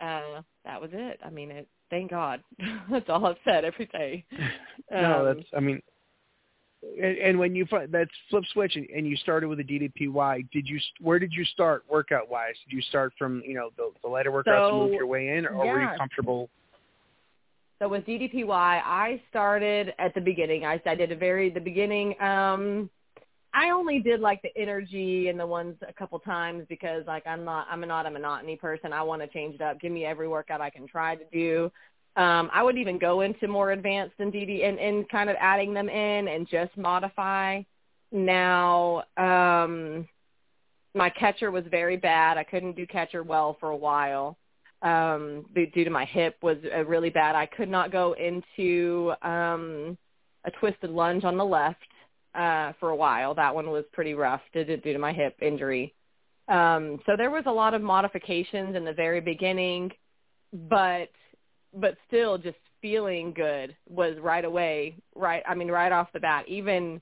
uh 0.00 0.42
that 0.64 0.80
was 0.80 0.90
it. 0.92 1.20
I 1.24 1.30
mean 1.30 1.50
it 1.50 1.68
thank 1.90 2.10
God. 2.10 2.42
that's 2.90 3.08
all 3.08 3.26
I've 3.26 3.36
said 3.44 3.64
every 3.64 3.86
day. 3.86 4.24
no, 4.90 5.26
Um, 5.26 5.36
that's. 5.36 5.48
I 5.56 5.60
mean, 5.60 5.80
and, 6.82 7.18
and 7.18 7.38
when 7.38 7.54
you 7.54 7.66
fi- 7.66 7.86
that's 7.86 8.10
flip 8.30 8.44
switch 8.52 8.76
and, 8.76 8.88
and 8.90 9.06
you 9.06 9.16
started 9.16 9.48
with 9.48 9.60
a 9.60 9.64
DDPY, 9.64 10.50
did 10.52 10.68
you 10.68 10.78
where 11.00 11.18
did 11.18 11.32
you 11.32 11.44
start 11.44 11.84
workout 11.88 12.30
wise? 12.30 12.54
Did 12.68 12.76
you 12.76 12.82
start 12.82 13.12
from 13.18 13.42
you 13.44 13.54
know 13.54 13.70
the, 13.76 13.90
the 14.02 14.08
lighter 14.08 14.30
workouts 14.30 14.68
So, 14.68 14.70
to 14.70 14.76
move 14.76 14.92
your 14.92 15.06
way 15.06 15.36
in, 15.36 15.46
or 15.46 15.66
were 15.66 15.80
you 15.80 15.88
comfortable? 15.98 16.48
So 17.78 17.88
with 17.88 18.06
DDPY, 18.06 18.48
I 18.48 19.20
started 19.28 19.92
at 19.98 20.14
the 20.14 20.20
beginning. 20.20 20.64
I, 20.64 20.80
I 20.86 20.94
did 20.94 21.12
a 21.12 21.16
very 21.16 21.50
the 21.50 21.60
beginning. 21.60 22.20
Um, 22.22 22.88
I 23.56 23.70
only 23.70 24.00
did 24.00 24.20
like 24.20 24.42
the 24.42 24.54
energy 24.54 25.28
and 25.28 25.40
the 25.40 25.46
ones 25.46 25.76
a 25.88 25.92
couple 25.92 26.18
times 26.18 26.66
because 26.68 27.04
like 27.06 27.26
I'm 27.26 27.42
not 27.42 27.66
I'm 27.70 27.80
not 27.80 28.04
a 28.04 28.10
monotony 28.10 28.54
person. 28.54 28.92
I 28.92 29.02
want 29.02 29.22
to 29.22 29.28
change 29.28 29.54
it 29.54 29.62
up. 29.62 29.80
Give 29.80 29.90
me 29.90 30.04
every 30.04 30.28
workout 30.28 30.60
I 30.60 30.68
can 30.68 30.86
try 30.86 31.16
to 31.16 31.24
do. 31.32 31.72
Um, 32.20 32.50
I 32.52 32.62
would 32.62 32.76
even 32.76 32.98
go 32.98 33.22
into 33.22 33.48
more 33.48 33.72
advanced 33.72 34.18
than 34.18 34.30
DD 34.30 34.62
and, 34.68 34.78
and 34.78 35.08
kind 35.08 35.30
of 35.30 35.36
adding 35.40 35.72
them 35.72 35.88
in 35.88 36.28
and 36.28 36.46
just 36.46 36.76
modify. 36.76 37.62
Now, 38.12 39.04
um, 39.16 40.06
my 40.94 41.08
catcher 41.08 41.50
was 41.50 41.64
very 41.70 41.96
bad. 41.96 42.36
I 42.36 42.44
couldn't 42.44 42.76
do 42.76 42.86
catcher 42.86 43.22
well 43.22 43.56
for 43.58 43.70
a 43.70 43.76
while 43.76 44.36
um 44.82 45.46
due 45.54 45.66
due 45.68 45.84
to 45.84 45.90
my 45.90 46.04
hip 46.04 46.36
was 46.42 46.58
uh, 46.74 46.84
really 46.84 47.08
bad. 47.08 47.34
I 47.34 47.46
could 47.46 47.70
not 47.70 47.90
go 47.90 48.12
into 48.12 49.14
um 49.22 49.96
a 50.44 50.50
twisted 50.50 50.90
lunge 50.90 51.24
on 51.24 51.38
the 51.38 51.44
left 51.44 51.88
uh 52.36 52.72
for 52.78 52.90
a 52.90 52.96
while. 52.96 53.34
That 53.34 53.54
one 53.54 53.70
was 53.70 53.84
pretty 53.92 54.14
rough 54.14 54.42
due 54.52 54.64
to, 54.64 54.76
due 54.76 54.92
to 54.92 54.98
my 54.98 55.12
hip 55.12 55.36
injury. 55.40 55.94
Um 56.48 57.00
so 57.06 57.16
there 57.16 57.30
was 57.30 57.44
a 57.46 57.52
lot 57.52 57.74
of 57.74 57.82
modifications 57.82 58.76
in 58.76 58.84
the 58.84 58.92
very 58.92 59.20
beginning, 59.20 59.92
but 60.52 61.10
but 61.74 61.96
still 62.06 62.38
just 62.38 62.58
feeling 62.80 63.32
good 63.32 63.74
was 63.88 64.16
right 64.20 64.44
away, 64.44 64.96
right 65.14 65.42
I 65.48 65.54
mean 65.54 65.68
right 65.68 65.92
off 65.92 66.12
the 66.12 66.20
bat. 66.20 66.44
Even 66.48 67.00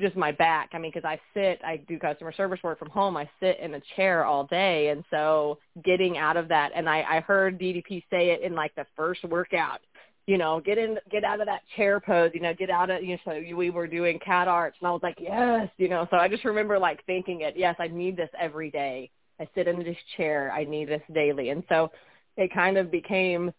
just 0.00 0.16
my 0.16 0.32
back. 0.32 0.70
I 0.72 0.78
mean, 0.78 0.90
because 0.92 1.06
I 1.06 1.20
sit, 1.34 1.60
I 1.64 1.76
do 1.76 1.98
customer 1.98 2.32
service 2.32 2.60
work 2.62 2.78
from 2.78 2.90
home. 2.90 3.16
I 3.16 3.28
sit 3.40 3.58
in 3.60 3.74
a 3.74 3.80
chair 3.94 4.24
all 4.24 4.46
day, 4.46 4.88
and 4.88 5.04
so 5.10 5.58
getting 5.84 6.16
out 6.16 6.36
of 6.36 6.48
that. 6.48 6.70
And 6.74 6.88
I, 6.88 7.02
I 7.02 7.20
heard 7.20 7.58
DDP 7.58 8.02
say 8.10 8.30
it 8.30 8.40
in 8.42 8.54
like 8.54 8.74
the 8.74 8.86
first 8.96 9.22
workout. 9.24 9.80
You 10.26 10.38
know, 10.38 10.60
get 10.60 10.78
in, 10.78 10.98
get 11.10 11.24
out 11.24 11.40
of 11.40 11.46
that 11.46 11.62
chair 11.76 11.98
pose. 12.00 12.30
You 12.34 12.40
know, 12.40 12.54
get 12.54 12.70
out 12.70 12.90
of. 12.90 13.02
You 13.02 13.16
know, 13.16 13.18
so 13.24 13.56
we 13.56 13.70
were 13.70 13.86
doing 13.86 14.18
cat 14.18 14.48
arts, 14.48 14.76
and 14.80 14.88
I 14.88 14.92
was 14.92 15.02
like, 15.02 15.18
yes. 15.20 15.68
You 15.78 15.88
know, 15.88 16.06
so 16.10 16.16
I 16.16 16.28
just 16.28 16.44
remember 16.44 16.78
like 16.78 17.04
thinking 17.06 17.40
it. 17.40 17.54
Yes, 17.56 17.76
I 17.78 17.88
need 17.88 18.16
this 18.16 18.30
every 18.38 18.70
day. 18.70 19.10
I 19.40 19.48
sit 19.54 19.66
in 19.66 19.82
this 19.82 19.96
chair. 20.16 20.52
I 20.52 20.64
need 20.64 20.88
this 20.88 21.02
daily, 21.12 21.50
and 21.50 21.64
so 21.68 21.90
it 22.36 22.52
kind 22.52 22.78
of 22.78 22.90
became 22.90 23.52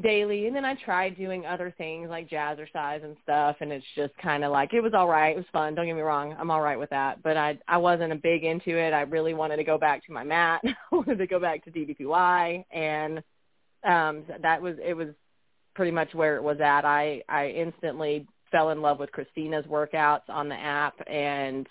daily 0.00 0.46
and 0.46 0.54
then 0.54 0.64
I 0.64 0.74
tried 0.74 1.16
doing 1.16 1.44
other 1.44 1.74
things 1.76 2.08
like 2.08 2.30
jazzercise 2.30 3.02
and 3.02 3.16
stuff 3.22 3.56
and 3.60 3.72
it's 3.72 3.84
just 3.96 4.16
kind 4.18 4.44
of 4.44 4.52
like 4.52 4.72
it 4.72 4.80
was 4.80 4.94
all 4.94 5.08
right. 5.08 5.34
It 5.34 5.36
was 5.36 5.46
fun. 5.52 5.74
Don't 5.74 5.86
get 5.86 5.96
me 5.96 6.02
wrong. 6.02 6.36
I'm 6.38 6.50
all 6.50 6.60
right 6.60 6.78
with 6.78 6.90
that. 6.90 7.22
But 7.22 7.36
I 7.36 7.58
I 7.66 7.78
wasn't 7.78 8.12
a 8.12 8.16
big 8.16 8.44
into 8.44 8.78
it. 8.78 8.92
I 8.92 9.02
really 9.02 9.34
wanted 9.34 9.56
to 9.56 9.64
go 9.64 9.76
back 9.76 10.06
to 10.06 10.12
my 10.12 10.22
mat. 10.22 10.60
I 10.64 10.74
wanted 10.92 11.18
to 11.18 11.26
go 11.26 11.40
back 11.40 11.64
to 11.64 11.70
DDPY 11.70 12.64
and 12.70 13.18
um 13.84 14.24
that 14.40 14.62
was 14.62 14.76
it 14.84 14.94
was 14.94 15.08
pretty 15.78 15.92
much 15.92 16.12
where 16.12 16.34
it 16.34 16.42
was 16.42 16.58
at. 16.60 16.84
I 16.84 17.22
I 17.28 17.50
instantly 17.50 18.26
fell 18.50 18.70
in 18.70 18.82
love 18.82 18.98
with 18.98 19.12
Christina's 19.12 19.64
workouts 19.66 20.28
on 20.28 20.48
the 20.48 20.56
app 20.56 20.96
and 21.06 21.68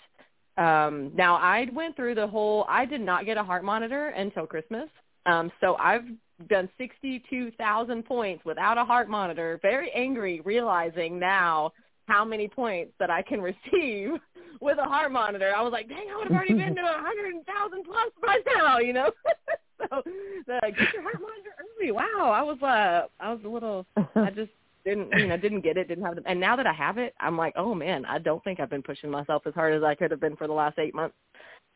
um 0.56 1.12
now 1.14 1.34
I 1.34 1.66
went 1.74 1.94
through 1.94 2.14
the 2.14 2.26
whole 2.26 2.64
I 2.70 2.86
did 2.86 3.02
not 3.02 3.26
get 3.26 3.36
a 3.36 3.44
heart 3.44 3.64
monitor 3.64 4.08
until 4.08 4.46
Christmas. 4.46 4.88
Um 5.26 5.52
so 5.60 5.76
I've 5.76 6.06
done 6.48 6.70
62,000 6.78 8.02
points 8.06 8.42
without 8.46 8.78
a 8.78 8.84
heart 8.84 9.10
monitor. 9.10 9.58
Very 9.60 9.92
angry 9.92 10.40
realizing 10.40 11.18
now 11.18 11.70
how 12.06 12.24
many 12.24 12.48
points 12.48 12.94
that 12.98 13.10
I 13.10 13.20
can 13.20 13.42
receive 13.52 14.12
with 14.62 14.78
a 14.78 14.84
heart 14.84 15.12
monitor. 15.12 15.52
I 15.54 15.60
was 15.60 15.72
like, 15.72 15.90
dang, 15.90 16.06
I 16.10 16.16
would 16.16 16.28
have 16.28 16.34
already 16.34 16.54
been 16.54 16.74
to 16.76 16.82
100,000 16.82 17.84
plus 17.84 18.10
by 18.22 18.38
now, 18.56 18.78
you 18.78 18.94
know? 18.94 19.10
so 19.78 20.02
the, 20.46 20.60
get 20.62 20.94
your 20.94 21.02
heart 21.02 21.20
monitor 21.20 21.52
early. 21.80 21.92
Wow, 21.92 22.30
I 22.32 22.42
was 22.42 22.58
uh 22.62 23.06
I 23.20 23.32
was 23.32 23.40
a 23.44 23.48
little 23.48 23.86
I 24.14 24.30
just 24.34 24.50
didn't 24.84 25.10
you 25.16 25.26
know 25.26 25.36
didn't 25.36 25.60
get 25.62 25.76
it 25.76 25.88
didn't 25.88 26.04
have 26.04 26.16
it 26.16 26.24
and 26.26 26.38
now 26.38 26.56
that 26.56 26.66
I 26.66 26.72
have 26.72 26.98
it 26.98 27.14
I'm 27.20 27.36
like 27.36 27.52
oh 27.56 27.74
man 27.74 28.04
I 28.06 28.18
don't 28.18 28.42
think 28.44 28.60
I've 28.60 28.70
been 28.70 28.82
pushing 28.82 29.10
myself 29.10 29.42
as 29.46 29.54
hard 29.54 29.74
as 29.74 29.82
I 29.82 29.94
could 29.94 30.10
have 30.10 30.20
been 30.20 30.36
for 30.36 30.46
the 30.46 30.52
last 30.52 30.78
eight 30.78 30.94
months 30.94 31.16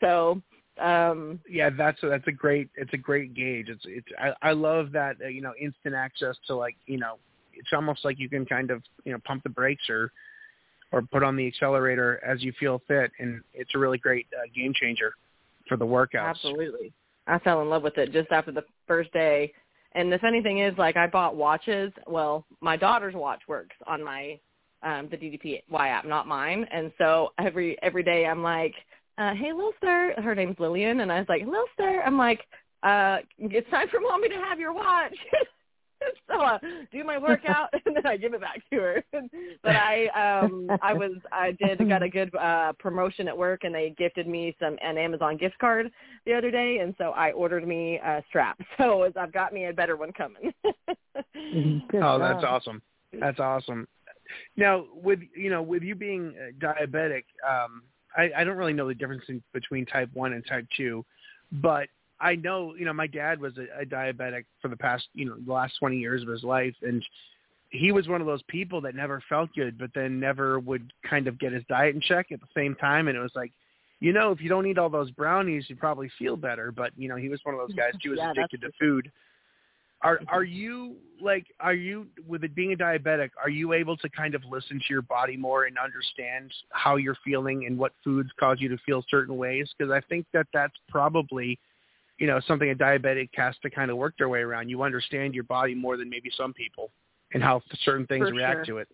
so 0.01 0.41
um 0.81 1.41
Yeah, 1.49 1.71
that's 1.77 2.03
a, 2.03 2.09
that's 2.09 2.27
a 2.29 2.33
great 2.33 2.71
it's 2.77 2.93
a 2.95 2.99
great 2.99 3.35
gauge. 3.35 3.69
It's 3.69 3.83
it's 3.85 4.07
I, 4.19 4.51
I 4.51 4.53
love 4.53 4.93
that 4.93 5.17
uh, 5.23 5.29
you 5.29 5.43
know 5.43 5.53
instant 5.61 5.95
access 5.95 6.37
to 6.47 6.55
like 6.55 6.77
you 6.87 6.99
know 6.99 7.19
it's 7.53 7.71
almost 7.73 8.05
like 8.05 8.19
you 8.19 8.29
can 8.29 8.47
kind 8.47 8.71
of 8.71 8.83
you 9.05 9.13
know 9.13 9.19
pump 9.25 9.43
the 9.43 9.51
brakes 9.51 9.91
or 9.91 10.13
or 10.93 11.03
put 11.03 11.23
on 11.23 11.37
the 11.37 11.47
accelerator 11.47 12.23
as 12.25 12.43
you 12.43 12.53
feel 12.61 12.83
fit, 12.87 13.11
and 13.19 13.41
it's 13.55 13.71
a 13.75 13.79
really 13.79 13.99
great 13.99 14.27
uh, 14.37 14.47
game 14.55 14.75
changer 14.75 15.15
for 15.67 15.77
the 15.77 15.87
workouts. 15.87 16.29
Absolutely. 16.29 16.93
I 17.27 17.39
fell 17.39 17.63
in 17.63 17.71
love 17.71 17.83
with 17.83 17.97
it 17.99 18.13
just 18.13 18.31
after 18.31 18.53
the 18.53 18.65
first 18.87 19.13
day. 19.13 19.53
And 19.95 20.13
the 20.13 20.19
funny 20.19 20.43
thing 20.43 20.61
is, 20.61 20.77
like, 20.79 20.97
I 20.97 21.07
bought 21.07 21.37
watches. 21.37 21.93
Well, 22.07 22.47
my 22.61 22.77
daughter's 22.77 23.15
watch 23.15 23.41
works 23.49 23.77
on 23.87 24.03
my 24.03 24.39
um 24.83 25.09
the 25.11 25.17
DDPY 25.17 25.89
app, 25.89 26.05
not 26.05 26.27
mine. 26.27 26.67
And 26.73 26.93
so 26.99 27.33
every 27.39 27.77
every 27.83 28.03
day 28.03 28.27
I'm 28.27 28.43
like, 28.43 28.75
uh, 29.19 29.35
"Hey, 29.35 29.53
little 29.53 29.73
sir," 29.81 30.15
her 30.23 30.35
name's 30.35 30.59
Lillian, 30.59 31.01
and 31.01 31.13
I 31.13 31.19
was 31.19 31.29
like, 31.29 31.45
"Little 31.45 31.67
sir," 31.79 32.03
I'm 32.05 32.19
like, 32.19 32.41
uh, 32.83 33.19
"It's 33.39 33.71
time 33.71 33.89
for 33.89 34.01
mommy 34.01 34.29
to 34.29 34.35
have 34.37 34.59
your 34.59 34.73
watch." 34.73 35.17
so 36.29 36.41
I 36.41 36.59
do 36.91 37.05
my 37.05 37.19
workout 37.19 37.69
and 37.87 37.97
then 37.97 38.07
I 38.07 38.17
give 38.17 38.35
it 38.35 38.41
back 38.41 38.63
to 38.71 38.77
her. 38.77 39.05
but 39.63 39.77
I 39.77 40.07
um 40.41 40.69
I 40.83 40.93
was 40.93 41.13
I 41.31 41.53
did 41.53 41.89
got 41.89 42.03
a 42.03 42.09
good 42.09 42.35
uh 42.35 42.73
promotion 42.79 43.29
at 43.29 43.37
work 43.37 43.65
and 43.65 43.75
they 43.75 43.95
gifted 43.97 44.27
me 44.27 44.55
some 44.61 44.77
an 44.83 44.99
Amazon 44.99 45.37
gift 45.37 45.59
card 45.59 45.91
the 46.27 46.35
other 46.35 46.51
day 46.51 46.79
and 46.79 46.95
so 46.99 47.11
I 47.11 47.33
ordered 47.33 47.67
me 47.67 47.99
a 48.05 48.23
strap. 48.29 48.59
So 48.79 49.09
I've 49.17 49.33
got 49.33 49.53
me 49.53 49.67
a 49.67 49.73
better 49.73 49.97
one 49.97 50.13
coming. 50.13 50.53
oh, 50.67 52.19
that's 52.19 52.45
awesome. 52.45 52.83
That's 53.19 53.39
awesome. 53.39 53.87
Now, 54.57 54.87
with 54.95 55.21
you 55.37 55.51
know, 55.51 55.63
with 55.63 55.83
you 55.83 55.95
being 55.95 56.35
diabetic, 56.61 57.25
um, 57.49 57.83
I, 58.17 58.31
I 58.37 58.45
don't 58.45 58.57
really 58.57 58.73
know 58.73 58.89
the 58.89 58.95
difference 58.95 59.25
in, 59.29 59.43
between 59.53 59.87
type 59.87 60.11
one 60.13 60.33
and 60.33 60.45
type 60.47 60.67
two, 60.77 61.05
but 61.53 61.89
I 62.23 62.37
know, 62.37 62.75
you 62.79 62.85
know, 62.85 62.93
my 62.93 63.09
dad 63.09 63.41
was 63.41 63.55
a, 63.59 63.83
a 63.83 63.85
diabetic 63.85 64.45
for 64.61 64.69
the 64.69 64.77
past, 64.77 65.05
you 65.13 65.27
know, 65.27 65.35
the 65.45 65.53
last 65.53 65.75
20 65.81 65.99
years 65.99 66.23
of 66.23 66.29
his 66.29 66.45
life. 66.45 66.75
And 66.83 67.05
he 67.71 67.91
was 67.91 68.07
one 68.07 68.21
of 68.21 68.29
those 68.29 68.43
people 68.49 68.81
that 68.83 68.95
never 68.95 69.23
felt 69.29 69.51
good, 69.57 69.77
but 69.77 69.91
then 69.95 70.21
never 70.21 70.61
would 70.61 70.93
kind 71.09 71.27
of 71.27 71.39
get 71.39 71.53
his 71.53 71.65
diet 71.69 71.97
in 71.97 72.01
check 72.01 72.27
at 72.31 72.41
the 72.41 72.47
same 72.57 72.77
time. 72.77 73.09
And 73.09 73.17
it 73.17 73.21
was 73.21 73.33
like, 73.35 73.53
you 73.99 74.13
know, 74.13 74.31
if 74.31 74.41
you 74.41 74.49
don't 74.49 74.67
eat 74.67 74.79
all 74.79 74.89
those 74.89 75.11
brownies, 75.11 75.65
you 75.69 75.75
probably 75.75 76.11
feel 76.17 76.37
better. 76.37 76.71
But, 76.71 76.93
you 76.97 77.09
know, 77.09 77.17
he 77.17 77.29
was 77.29 77.41
one 77.43 77.57
of 77.57 77.61
those 77.61 77.77
guys 77.77 77.93
too, 78.03 78.11
was 78.11 78.21
Yeah, 78.21 78.31
addicted 78.31 78.61
to 78.61 78.71
food. 78.81 79.11
Are 80.05 80.19
are 80.27 80.43
you 80.43 80.97
like 81.21 81.47
are 81.61 81.75
you 81.75 82.09
with 82.27 82.43
it 82.43 82.57
being 82.57 82.73
a 82.73 82.77
diabetic, 82.77 83.31
are 83.41 83.51
you 83.51 83.73
able 83.73 83.97
to 83.99 84.09
kind 84.09 84.35
of 84.35 84.43
listen 84.51 84.79
to 84.79 84.85
your 84.91 85.03
body 85.03 85.37
more 85.37 85.67
and 85.67 85.79
understand 85.79 86.53
how 86.71 86.97
you're 86.97 87.17
feeling 87.25 87.67
and 87.67 87.79
what 87.79 87.93
foods 88.03 88.29
cause 88.39 88.57
you 88.59 88.69
to 88.69 88.79
feel 88.85 89.05
certain 89.09 89.37
ways? 89.37 89.71
Because 89.79 89.93
I 89.93 90.01
think 90.09 90.27
that 90.33 90.49
that's 90.53 90.75
probably 90.89 91.57
you 92.23 92.29
know, 92.29 92.39
something 92.47 92.71
a 92.71 92.75
diabetic 92.77 93.31
has 93.35 93.57
to 93.63 93.69
kind 93.69 93.91
of 93.91 93.97
work 93.97 94.15
their 94.17 94.29
way 94.29 94.43
around. 94.43 94.69
You 94.69 94.85
understand 94.85 95.35
your 95.35 95.43
body 95.43 95.75
more 95.75 95.97
than 95.97 96.09
maybe 96.09 96.31
some 96.37 96.53
people 96.53 96.93
and 97.35 97.43
how 97.43 97.61
certain 97.83 98.07
things 98.07 98.29
For 98.29 98.35
react 98.37 98.65
sure. 98.65 98.77
to 98.77 98.79
it. 98.79 98.89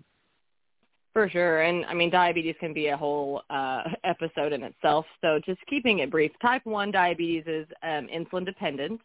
For 1.13 1.29
sure. 1.29 1.61
And 1.61 1.85
I 1.85 1.93
mean, 1.93 2.09
diabetes 2.09 2.55
can 2.59 2.73
be 2.73 2.87
a 2.87 2.97
whole 2.97 3.43
uh, 3.51 3.83
episode 4.05 4.55
in 4.55 4.63
itself. 4.63 5.05
So 5.21 5.41
just 5.45 5.61
keeping 5.67 5.99
it 5.99 6.11
brief, 6.11 6.33
type 6.41 6.65
1 6.65 6.91
diabetes 6.91 7.45
is 7.47 7.67
um, 7.83 8.09
insulin 8.09 8.47
dependent. 8.47 8.99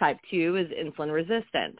Type 0.00 0.18
2 0.32 0.56
is 0.56 0.66
insulin 0.70 1.12
resistant. 1.12 1.78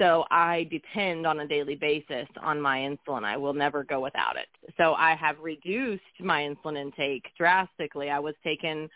So 0.00 0.24
I 0.32 0.66
depend 0.72 1.24
on 1.24 1.38
a 1.38 1.46
daily 1.46 1.76
basis 1.76 2.26
on 2.42 2.60
my 2.60 2.78
insulin. 2.78 3.22
I 3.22 3.36
will 3.36 3.54
never 3.54 3.84
go 3.84 4.00
without 4.00 4.36
it. 4.36 4.48
So 4.76 4.94
I 4.94 5.14
have 5.14 5.38
reduced 5.40 6.02
my 6.18 6.42
insulin 6.42 6.76
intake 6.76 7.26
drastically. 7.36 8.10
I 8.10 8.18
was 8.18 8.34
taking 8.42 8.88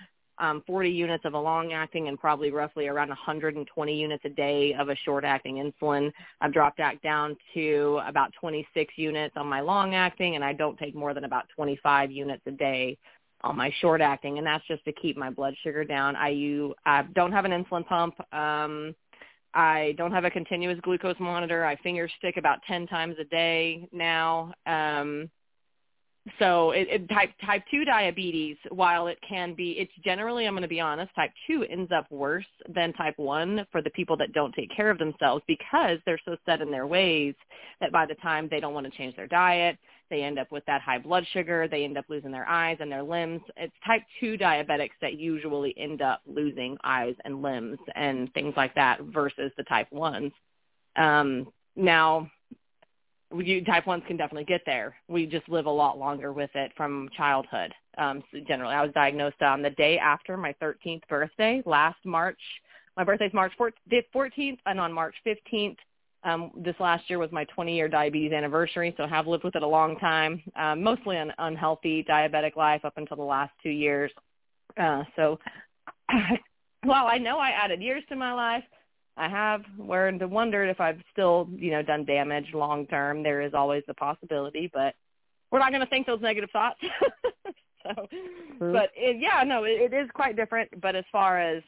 um, 0.42 0.62
40 0.66 0.90
units 0.90 1.24
of 1.24 1.34
a 1.34 1.38
long-acting 1.38 2.08
and 2.08 2.18
probably 2.18 2.50
roughly 2.50 2.88
around 2.88 3.08
120 3.08 3.94
units 3.94 4.24
a 4.24 4.28
day 4.28 4.74
of 4.74 4.88
a 4.88 4.96
short-acting 4.96 5.56
insulin. 5.56 6.12
I've 6.40 6.52
dropped 6.52 6.78
that 6.78 7.00
down 7.00 7.36
to 7.54 8.00
about 8.04 8.32
26 8.40 8.92
units 8.96 9.34
on 9.36 9.46
my 9.46 9.60
long-acting, 9.60 10.34
and 10.34 10.44
I 10.44 10.52
don't 10.52 10.76
take 10.76 10.96
more 10.96 11.14
than 11.14 11.24
about 11.24 11.44
25 11.54 12.10
units 12.10 12.42
a 12.46 12.50
day 12.50 12.98
on 13.42 13.56
my 13.56 13.72
short-acting, 13.80 14.38
and 14.38 14.46
that's 14.46 14.66
just 14.66 14.84
to 14.84 14.92
keep 14.92 15.16
my 15.16 15.30
blood 15.30 15.54
sugar 15.62 15.84
down. 15.84 16.16
I, 16.16 16.30
use, 16.30 16.74
I 16.84 17.02
don't 17.14 17.32
have 17.32 17.44
an 17.44 17.52
insulin 17.52 17.86
pump. 17.86 18.14
Um, 18.34 18.96
I 19.54 19.94
don't 19.96 20.12
have 20.12 20.24
a 20.24 20.30
continuous 20.30 20.80
glucose 20.82 21.20
monitor. 21.20 21.64
I 21.64 21.76
finger 21.76 22.08
stick 22.18 22.36
about 22.36 22.58
10 22.66 22.88
times 22.88 23.14
a 23.20 23.24
day 23.24 23.86
now. 23.92 24.52
Um, 24.66 25.30
so 26.38 26.70
it, 26.70 26.86
it, 26.88 27.08
type 27.08 27.30
type 27.44 27.64
two 27.68 27.84
diabetes, 27.84 28.56
while 28.70 29.08
it 29.08 29.18
can 29.28 29.54
be, 29.54 29.72
it's 29.72 29.92
generally, 30.04 30.46
I'm 30.46 30.52
going 30.54 30.62
to 30.62 30.68
be 30.68 30.80
honest, 30.80 31.12
type 31.16 31.32
two 31.48 31.64
ends 31.68 31.90
up 31.90 32.06
worse 32.10 32.46
than 32.72 32.92
type 32.92 33.18
one 33.18 33.66
for 33.72 33.82
the 33.82 33.90
people 33.90 34.16
that 34.18 34.32
don't 34.32 34.54
take 34.54 34.74
care 34.74 34.90
of 34.90 34.98
themselves 34.98 35.42
because 35.48 35.98
they're 36.06 36.20
so 36.24 36.36
set 36.46 36.60
in 36.60 36.70
their 36.70 36.86
ways 36.86 37.34
that 37.80 37.90
by 37.90 38.06
the 38.06 38.14
time 38.16 38.46
they 38.50 38.60
don't 38.60 38.72
want 38.72 38.86
to 38.86 38.96
change 38.96 39.16
their 39.16 39.26
diet, 39.26 39.76
they 40.10 40.22
end 40.22 40.38
up 40.38 40.52
with 40.52 40.64
that 40.66 40.80
high 40.80 40.98
blood 40.98 41.26
sugar. 41.32 41.66
They 41.66 41.84
end 41.84 41.98
up 41.98 42.04
losing 42.08 42.30
their 42.30 42.48
eyes 42.48 42.76
and 42.80 42.92
their 42.92 43.02
limbs. 43.02 43.40
It's 43.56 43.74
type 43.84 44.02
two 44.20 44.38
diabetics 44.38 44.90
that 45.00 45.18
usually 45.18 45.74
end 45.76 46.02
up 46.02 46.20
losing 46.26 46.76
eyes 46.84 47.14
and 47.24 47.42
limbs 47.42 47.78
and 47.96 48.32
things 48.32 48.54
like 48.56 48.74
that 48.76 49.00
versus 49.00 49.50
the 49.56 49.64
type 49.64 49.90
ones. 49.90 50.30
Um, 50.96 51.48
now, 51.74 52.30
you, 53.40 53.64
type 53.64 53.86
ones 53.86 54.02
can 54.06 54.16
definitely 54.16 54.44
get 54.44 54.62
there. 54.66 54.94
We 55.08 55.26
just 55.26 55.48
live 55.48 55.66
a 55.66 55.70
lot 55.70 55.98
longer 55.98 56.32
with 56.32 56.50
it 56.54 56.72
from 56.76 57.08
childhood. 57.16 57.72
Um, 57.98 58.22
so 58.32 58.38
generally, 58.46 58.74
I 58.74 58.82
was 58.82 58.92
diagnosed 58.94 59.42
on 59.42 59.62
the 59.62 59.70
day 59.70 59.98
after 59.98 60.36
my 60.36 60.54
13th 60.62 61.06
birthday, 61.08 61.62
last 61.66 61.98
March. 62.04 62.38
My 62.96 63.04
birthday's 63.04 63.32
March 63.32 63.52
14th, 63.58 64.58
and 64.66 64.80
on 64.80 64.92
March 64.92 65.14
15th, 65.26 65.76
um, 66.24 66.52
this 66.56 66.76
last 66.78 67.08
year 67.10 67.18
was 67.18 67.32
my 67.32 67.44
20-year 67.56 67.88
diabetes 67.88 68.32
anniversary, 68.32 68.94
so 68.96 69.04
I 69.04 69.08
have 69.08 69.26
lived 69.26 69.44
with 69.44 69.56
it 69.56 69.62
a 69.62 69.66
long 69.66 69.96
time. 69.98 70.42
Um, 70.56 70.82
mostly 70.82 71.16
an 71.16 71.32
unhealthy 71.38 72.04
diabetic 72.08 72.56
life 72.56 72.84
up 72.84 72.94
until 72.96 73.16
the 73.16 73.22
last 73.24 73.52
two 73.62 73.70
years. 73.70 74.12
Uh, 74.80 75.02
so, 75.16 75.38
while 76.84 77.06
I 77.06 77.18
know 77.18 77.38
I 77.38 77.50
added 77.50 77.82
years 77.82 78.04
to 78.08 78.16
my 78.16 78.32
life, 78.32 78.64
I 79.16 79.28
have 79.28 79.62
learned 79.78 80.22
and 80.22 80.30
wondered 80.30 80.68
if 80.68 80.80
I've 80.80 81.00
still, 81.12 81.48
you 81.54 81.70
know, 81.70 81.82
done 81.82 82.04
damage 82.04 82.46
long 82.54 82.86
term. 82.86 83.22
There 83.22 83.42
is 83.42 83.52
always 83.54 83.82
the 83.86 83.94
possibility, 83.94 84.70
but 84.72 84.94
we're 85.50 85.58
not 85.58 85.70
going 85.70 85.82
to 85.82 85.86
think 85.86 86.06
those 86.06 86.22
negative 86.22 86.50
thoughts. 86.50 86.80
so, 87.82 88.06
but 88.58 88.90
it, 88.96 89.18
yeah, 89.20 89.44
no, 89.44 89.64
it, 89.64 89.92
it 89.92 89.94
is 89.94 90.08
quite 90.14 90.36
different. 90.36 90.80
But 90.80 90.96
as 90.96 91.04
far 91.12 91.38
as 91.38 91.62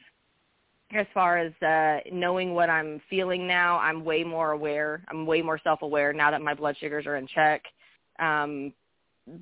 as 0.91 1.05
far 1.13 1.37
as 1.37 1.51
uh 1.61 1.99
knowing 2.11 2.53
what 2.53 2.69
I'm 2.69 3.01
feeling 3.09 3.47
now, 3.47 3.77
I'm 3.77 4.03
way 4.03 4.23
more 4.23 4.51
aware. 4.51 5.03
I'm 5.09 5.25
way 5.25 5.41
more 5.41 5.59
self-aware 5.63 6.13
now 6.13 6.31
that 6.31 6.41
my 6.41 6.53
blood 6.53 6.77
sugars 6.79 7.05
are 7.05 7.17
in 7.17 7.27
check. 7.27 7.63
Um 8.19 8.73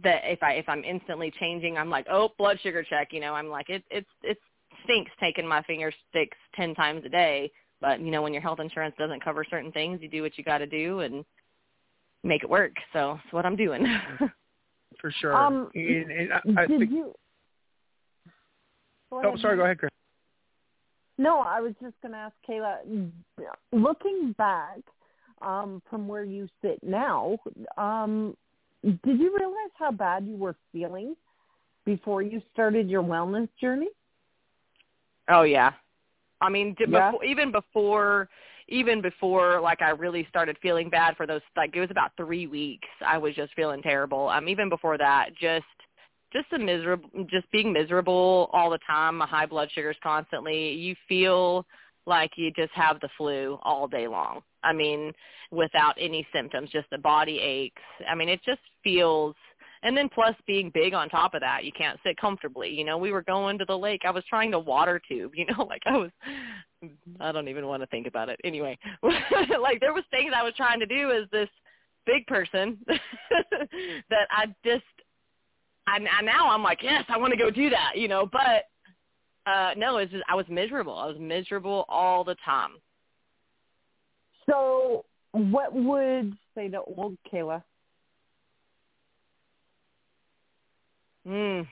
that 0.03 0.21
if 0.25 0.41
I 0.43 0.53
if 0.53 0.67
I'm 0.67 0.83
instantly 0.83 1.31
changing, 1.39 1.77
I'm 1.77 1.89
like, 1.89 2.07
"Oh, 2.09 2.29
blood 2.37 2.59
sugar 2.61 2.83
check," 2.83 3.09
you 3.11 3.19
know. 3.19 3.33
I'm 3.33 3.49
like, 3.49 3.69
"It 3.69 3.83
it's 3.89 4.09
it 4.23 4.37
stinks 4.83 5.11
taking 5.19 5.47
my 5.47 5.61
finger 5.63 5.91
sticks 6.09 6.37
10 6.55 6.75
times 6.75 7.03
a 7.05 7.09
day." 7.09 7.51
But, 7.83 7.99
you 7.99 8.11
know, 8.11 8.21
when 8.21 8.31
your 8.31 8.41
health 8.41 8.61
insurance 8.61 8.95
doesn't 8.97 9.21
cover 9.21 9.43
certain 9.43 9.69
things, 9.73 9.99
you 10.01 10.07
do 10.07 10.21
what 10.21 10.37
you 10.37 10.43
got 10.45 10.59
to 10.59 10.65
do 10.65 11.01
and 11.01 11.25
make 12.23 12.41
it 12.41 12.49
work. 12.49 12.71
So 12.93 13.19
that's 13.21 13.33
what 13.33 13.45
I'm 13.45 13.57
doing. 13.57 13.85
For 15.01 15.11
sure. 15.11 15.35
Um, 15.35 15.69
and, 15.75 16.09
and 16.09 16.29
I, 16.31 16.61
I 16.61 16.65
Did 16.65 16.79
think, 16.79 16.91
you? 16.91 17.13
Go 19.09 19.21
oh, 19.21 19.27
ahead, 19.27 19.39
sorry. 19.41 19.57
Go 19.57 19.65
ahead, 19.65 19.79
Chris. 19.79 19.91
No, 21.17 21.39
I 21.39 21.59
was 21.59 21.73
just 21.81 21.95
going 22.01 22.13
to 22.13 22.17
ask 22.19 22.33
Kayla. 22.49 23.11
Looking 23.73 24.33
back 24.37 24.79
um, 25.41 25.81
from 25.89 26.07
where 26.07 26.23
you 26.23 26.47
sit 26.61 26.81
now, 26.83 27.37
um, 27.77 28.37
did 28.81 29.19
you 29.19 29.35
realize 29.37 29.71
how 29.77 29.91
bad 29.91 30.25
you 30.25 30.37
were 30.37 30.55
feeling 30.71 31.17
before 31.83 32.21
you 32.21 32.41
started 32.53 32.89
your 32.89 33.03
wellness 33.03 33.49
journey? 33.59 33.89
oh 35.29 35.43
yeah. 35.43 35.71
I 36.43 36.49
mean, 36.49 36.75
d- 36.77 36.85
Yeah. 36.87 37.11
before, 37.11 37.23
even 37.23 37.51
before 37.51 38.29
even 38.69 39.01
before 39.01 39.59
like 39.61 39.81
I 39.81 39.89
really 39.89 40.25
started 40.29 40.57
feeling 40.61 40.89
bad 40.89 41.17
for 41.17 41.27
those 41.27 41.41
like 41.57 41.75
it 41.75 41.81
was 41.81 41.91
about 41.91 42.11
3 42.15 42.47
weeks 42.47 42.87
I 43.05 43.17
was 43.17 43.35
just 43.35 43.53
feeling 43.55 43.81
terrible. 43.81 44.29
Um 44.29 44.47
even 44.47 44.69
before 44.69 44.97
that 44.97 45.29
just 45.39 45.65
just 46.31 46.51
a 46.53 46.59
miserable 46.59 47.09
just 47.29 47.49
being 47.51 47.73
miserable 47.73 48.49
all 48.53 48.69
the 48.69 48.79
time, 48.87 49.17
my 49.17 49.27
high 49.27 49.45
blood 49.45 49.69
sugars 49.73 49.97
constantly. 50.01 50.71
You 50.71 50.95
feel 51.09 51.65
like 52.05 52.31
you 52.37 52.51
just 52.51 52.71
have 52.73 52.99
the 53.01 53.09
flu 53.17 53.59
all 53.63 53.87
day 53.87 54.07
long. 54.07 54.41
I 54.63 54.73
mean, 54.73 55.11
without 55.51 55.95
any 55.99 56.25
symptoms, 56.33 56.69
just 56.71 56.89
the 56.89 56.97
body 56.97 57.39
aches. 57.39 57.81
I 58.09 58.15
mean, 58.15 58.29
it 58.29 58.41
just 58.45 58.61
feels 58.83 59.35
and 59.83 59.95
then 59.95 60.09
plus 60.09 60.35
being 60.47 60.71
big 60.73 60.93
on 60.93 61.09
top 61.09 61.33
of 61.33 61.41
that, 61.41 61.65
you 61.65 61.71
can't 61.71 61.99
sit 62.03 62.17
comfortably. 62.17 62.69
You 62.69 62.85
know, 62.85 62.97
we 62.97 63.11
were 63.11 63.21
going 63.21 63.57
to 63.59 63.65
the 63.65 63.77
lake. 63.77 64.01
I 64.05 64.11
was 64.11 64.23
trying 64.29 64.51
to 64.51 64.59
water 64.59 64.99
tube, 65.07 65.33
you 65.35 65.45
know, 65.45 65.63
like 65.69 65.81
I 65.85 65.97
was 65.97 66.11
I 67.19 67.31
don't 67.31 67.47
even 67.47 67.67
want 67.67 67.83
to 67.83 67.87
think 67.87 68.07
about 68.07 68.29
it. 68.29 68.39
Anyway, 68.43 68.77
like 69.03 69.79
there 69.79 69.93
was 69.93 70.03
things 70.09 70.33
I 70.35 70.43
was 70.43 70.53
trying 70.55 70.79
to 70.79 70.85
do 70.85 71.11
as 71.11 71.29
this 71.31 71.49
big 72.05 72.25
person 72.27 72.77
that 72.87 74.27
I 74.31 74.47
just 74.65 74.83
I, 75.87 75.97
I 76.19 76.21
now 76.23 76.49
I'm 76.49 76.63
like, 76.63 76.81
yes, 76.81 77.03
I 77.09 77.17
want 77.17 77.31
to 77.31 77.37
go 77.37 77.49
do 77.49 77.69
that, 77.69 77.93
you 77.95 78.07
know, 78.07 78.27
but 78.31 78.65
uh 79.45 79.73
no, 79.75 79.97
it's 79.97 80.11
just 80.11 80.23
I 80.29 80.35
was 80.35 80.45
miserable. 80.49 80.97
I 80.97 81.07
was 81.07 81.17
miserable 81.19 81.85
all 81.89 82.23
the 82.23 82.35
time. 82.45 82.71
So, 84.49 85.05
what 85.31 85.73
would 85.73 86.37
say 86.55 86.67
to 86.69 86.81
old 86.81 87.17
Kayla? 87.31 87.63
Mm. 91.27 91.67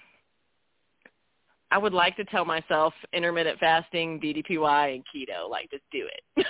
I 1.71 1.77
would 1.77 1.93
like 1.93 2.17
to 2.17 2.25
tell 2.25 2.43
myself 2.43 2.93
intermittent 3.13 3.59
fasting, 3.59 4.19
DDPY, 4.19 4.95
and 4.95 5.03
keto. 5.13 5.49
Like, 5.49 5.71
just 5.71 5.83
do 5.91 6.07
it. 6.35 6.45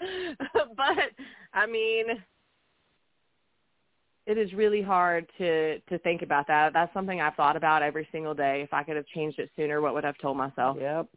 but 0.76 1.10
I 1.52 1.66
mean, 1.66 2.06
it 4.26 4.38
is 4.38 4.52
really 4.52 4.82
hard 4.82 5.26
to 5.38 5.80
to 5.80 5.98
think 5.98 6.22
about 6.22 6.46
that. 6.46 6.72
That's 6.72 6.92
something 6.94 7.20
I've 7.20 7.34
thought 7.34 7.56
about 7.56 7.82
every 7.82 8.06
single 8.12 8.34
day. 8.34 8.62
If 8.62 8.72
I 8.72 8.84
could 8.84 8.96
have 8.96 9.06
changed 9.06 9.40
it 9.40 9.50
sooner, 9.56 9.80
what 9.80 9.94
would 9.94 10.04
I 10.04 10.08
have 10.08 10.18
told 10.18 10.36
myself? 10.36 10.76
Yep. 10.80 11.08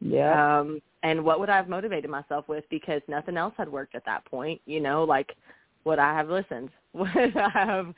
Yeah. 0.00 0.60
Um, 0.60 0.80
and 1.02 1.22
what 1.22 1.40
would 1.40 1.50
I 1.50 1.56
have 1.56 1.68
motivated 1.68 2.10
myself 2.10 2.48
with? 2.48 2.64
Because 2.70 3.02
nothing 3.08 3.36
else 3.36 3.54
had 3.58 3.70
worked 3.70 3.94
at 3.94 4.04
that 4.06 4.24
point. 4.24 4.60
You 4.64 4.80
know, 4.80 5.04
like 5.04 5.34
would 5.84 5.98
I 5.98 6.14
have 6.14 6.28
listened? 6.28 6.70
Would 6.92 7.36
I 7.36 7.48
have? 7.50 7.94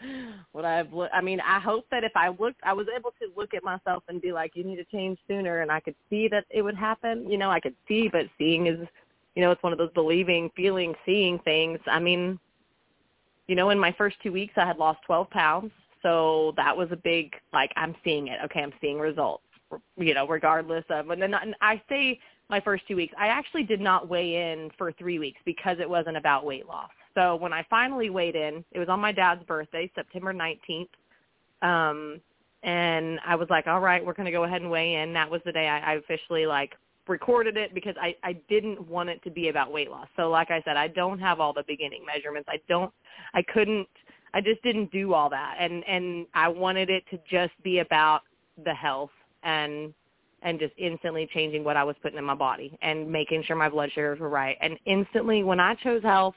Would 0.52 0.64
I 0.66 0.76
have? 0.76 0.88
I 1.14 1.22
mean, 1.22 1.40
I 1.40 1.58
hope 1.58 1.86
that 1.90 2.04
if 2.04 2.12
I 2.14 2.28
looked, 2.28 2.60
I 2.62 2.74
was 2.74 2.86
able 2.94 3.12
to 3.22 3.32
look 3.34 3.54
at 3.54 3.64
myself 3.64 4.02
and 4.08 4.20
be 4.20 4.32
like, 4.32 4.54
"You 4.54 4.64
need 4.64 4.76
to 4.76 4.84
change 4.84 5.18
sooner," 5.26 5.62
and 5.62 5.72
I 5.72 5.80
could 5.80 5.94
see 6.10 6.28
that 6.28 6.44
it 6.50 6.60
would 6.60 6.76
happen. 6.76 7.28
You 7.30 7.38
know, 7.38 7.50
I 7.50 7.58
could 7.58 7.74
see, 7.88 8.08
but 8.12 8.26
seeing 8.36 8.66
is, 8.66 8.86
you 9.34 9.42
know, 9.42 9.50
it's 9.50 9.62
one 9.62 9.72
of 9.72 9.78
those 9.78 9.92
believing, 9.94 10.50
feeling, 10.54 10.94
seeing 11.06 11.38
things. 11.38 11.78
I 11.86 12.00
mean, 12.00 12.38
you 13.46 13.56
know, 13.56 13.70
in 13.70 13.78
my 13.78 13.92
first 13.92 14.16
two 14.22 14.30
weeks, 14.30 14.52
I 14.58 14.66
had 14.66 14.76
lost 14.76 15.00
12 15.06 15.30
pounds, 15.30 15.72
so 16.02 16.52
that 16.58 16.76
was 16.76 16.88
a 16.92 16.96
big 16.96 17.32
like, 17.54 17.72
I'm 17.76 17.96
seeing 18.04 18.28
it. 18.28 18.40
Okay, 18.44 18.60
I'm 18.62 18.74
seeing 18.82 18.98
results. 18.98 19.44
You 19.96 20.12
know, 20.12 20.28
regardless 20.28 20.84
of, 20.90 21.08
and 21.08 21.22
then 21.22 21.32
and 21.32 21.54
I 21.62 21.80
say 21.88 22.20
my 22.50 22.60
first 22.60 22.86
two 22.86 22.96
weeks, 22.96 23.14
I 23.18 23.28
actually 23.28 23.62
did 23.62 23.80
not 23.80 24.06
weigh 24.06 24.52
in 24.52 24.70
for 24.76 24.92
three 24.92 25.18
weeks 25.18 25.40
because 25.46 25.78
it 25.80 25.88
wasn't 25.88 26.18
about 26.18 26.44
weight 26.44 26.66
loss 26.68 26.90
so 27.14 27.36
when 27.36 27.52
I 27.52 27.64
finally 27.68 28.10
weighed 28.10 28.36
in, 28.36 28.64
it 28.72 28.78
was 28.78 28.88
on 28.88 29.00
my 29.00 29.12
dad's 29.12 29.42
birthday, 29.44 29.90
September 29.94 30.32
19th. 30.32 30.88
Um, 31.62 32.20
and 32.62 33.18
I 33.26 33.34
was 33.34 33.48
like, 33.50 33.66
all 33.66 33.80
right, 33.80 34.04
we're 34.04 34.12
going 34.14 34.26
to 34.26 34.32
go 34.32 34.44
ahead 34.44 34.62
and 34.62 34.70
weigh 34.70 34.94
in. 34.94 35.12
That 35.12 35.30
was 35.30 35.40
the 35.44 35.52
day 35.52 35.68
I, 35.68 35.92
I 35.92 35.94
officially 35.94 36.46
like 36.46 36.74
recorded 37.08 37.56
it 37.56 37.74
because 37.74 37.94
I, 38.00 38.14
I 38.22 38.34
didn't 38.48 38.86
want 38.88 39.08
it 39.08 39.22
to 39.24 39.30
be 39.30 39.48
about 39.48 39.72
weight 39.72 39.90
loss. 39.90 40.06
So 40.16 40.30
like 40.30 40.50
I 40.50 40.62
said, 40.64 40.76
I 40.76 40.88
don't 40.88 41.18
have 41.18 41.40
all 41.40 41.52
the 41.52 41.64
beginning 41.66 42.04
measurements. 42.06 42.48
I 42.50 42.60
don't, 42.68 42.92
I 43.34 43.42
couldn't, 43.42 43.88
I 44.34 44.40
just 44.40 44.62
didn't 44.62 44.92
do 44.92 45.12
all 45.12 45.28
that. 45.30 45.56
And, 45.58 45.84
and 45.88 46.26
I 46.34 46.48
wanted 46.48 46.88
it 46.88 47.04
to 47.10 47.18
just 47.28 47.52
be 47.62 47.80
about 47.80 48.22
the 48.64 48.74
health 48.74 49.10
and, 49.42 49.92
and 50.42 50.58
just 50.58 50.72
instantly 50.78 51.28
changing 51.34 51.64
what 51.64 51.76
I 51.76 51.84
was 51.84 51.96
putting 52.02 52.18
in 52.18 52.24
my 52.24 52.34
body 52.34 52.78
and 52.82 53.10
making 53.10 53.42
sure 53.44 53.56
my 53.56 53.68
blood 53.68 53.90
sugars 53.92 54.20
were 54.20 54.28
right. 54.28 54.56
And 54.60 54.78
instantly 54.86 55.42
when 55.42 55.58
I 55.58 55.74
chose 55.74 56.02
health, 56.02 56.34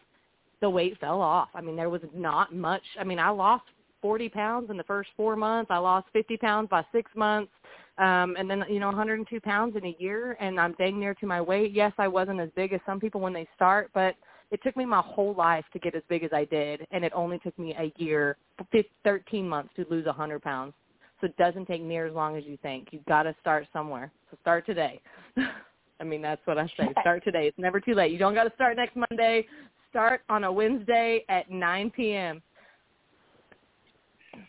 the 0.62 0.70
weight 0.70 0.98
fell 1.00 1.22
off. 1.22 1.50
I 1.54 1.62
mean, 1.62 1.76
there 1.76 1.90
was 1.90 2.02
not 2.14 2.54
much. 2.56 2.84
I 3.00 3.04
mean, 3.04 3.20
I 3.20 3.30
lost 3.30 3.66
40 4.02 4.30
pounds 4.30 4.70
in 4.70 4.78
the 4.78 4.84
first 4.84 5.10
four 5.18 5.36
months. 5.36 5.72
I 5.72 5.78
lost 5.78 6.08
50 6.14 6.38
pounds 6.38 6.70
by 6.70 6.86
six 6.92 7.12
months. 7.16 7.52
Um, 7.98 8.36
and 8.38 8.50
then, 8.50 8.64
you 8.70 8.80
know, 8.80 8.88
102 8.88 9.40
pounds 9.42 9.76
in 9.76 9.86
a 9.86 9.96
year 10.00 10.38
and 10.40 10.60
I'm 10.60 10.74
dang 10.74 11.00
near 11.00 11.14
to 11.16 11.26
my 11.26 11.42
weight. 11.42 11.72
Yes, 11.72 11.94
I 11.98 12.08
wasn't 12.08 12.40
as 12.42 12.50
big 12.56 12.74
as 12.74 12.82
some 12.86 13.00
people 13.00 13.22
when 13.22 13.34
they 13.34 13.48
start, 13.56 13.90
but 13.94 14.16
it 14.52 14.62
took 14.64 14.76
me 14.76 14.86
my 14.86 15.02
whole 15.02 15.34
life 15.34 15.66
to 15.74 15.80
get 15.80 15.96
as 15.96 16.04
big 16.10 16.24
as 16.24 16.32
I 16.34 16.46
did. 16.46 16.86
And 16.92 17.04
it 17.04 17.14
only 17.16 17.40
took 17.40 17.58
me 17.58 17.74
a 17.80 17.92
year, 17.98 18.38
15, 18.58 18.84
13 19.04 19.48
months 19.48 19.70
to 19.78 19.86
lose 19.90 20.06
100 20.06 20.42
pounds. 20.42 20.74
So 21.22 21.28
it 21.28 21.38
doesn't 21.38 21.66
take 21.66 21.82
near 21.82 22.06
as 22.06 22.14
long 22.14 22.38
as 22.38 22.44
you 22.46 22.58
think. 22.62 22.90
You've 22.92 23.06
got 23.06 23.24
to 23.24 23.36
start 23.40 23.66
somewhere. 23.72 24.12
So 24.30 24.38
start 24.42 24.66
today. 24.66 25.02
I 26.00 26.04
mean, 26.04 26.22
that's 26.22 26.46
what 26.46 26.58
I 26.58 26.68
say. 26.78 26.90
Start 27.02 27.24
today. 27.24 27.48
It's 27.48 27.58
never 27.58 27.80
too 27.80 27.94
late. 27.94 28.12
You 28.12 28.18
don't 28.18 28.34
got 28.34 28.44
to 28.44 28.54
start 28.56 28.76
next 28.76 28.96
Monday 28.96 29.48
start 29.96 30.24
on 30.28 30.44
a 30.44 30.52
Wednesday 30.52 31.24
at 31.30 31.50
9 31.50 31.90
p.m. 31.92 32.42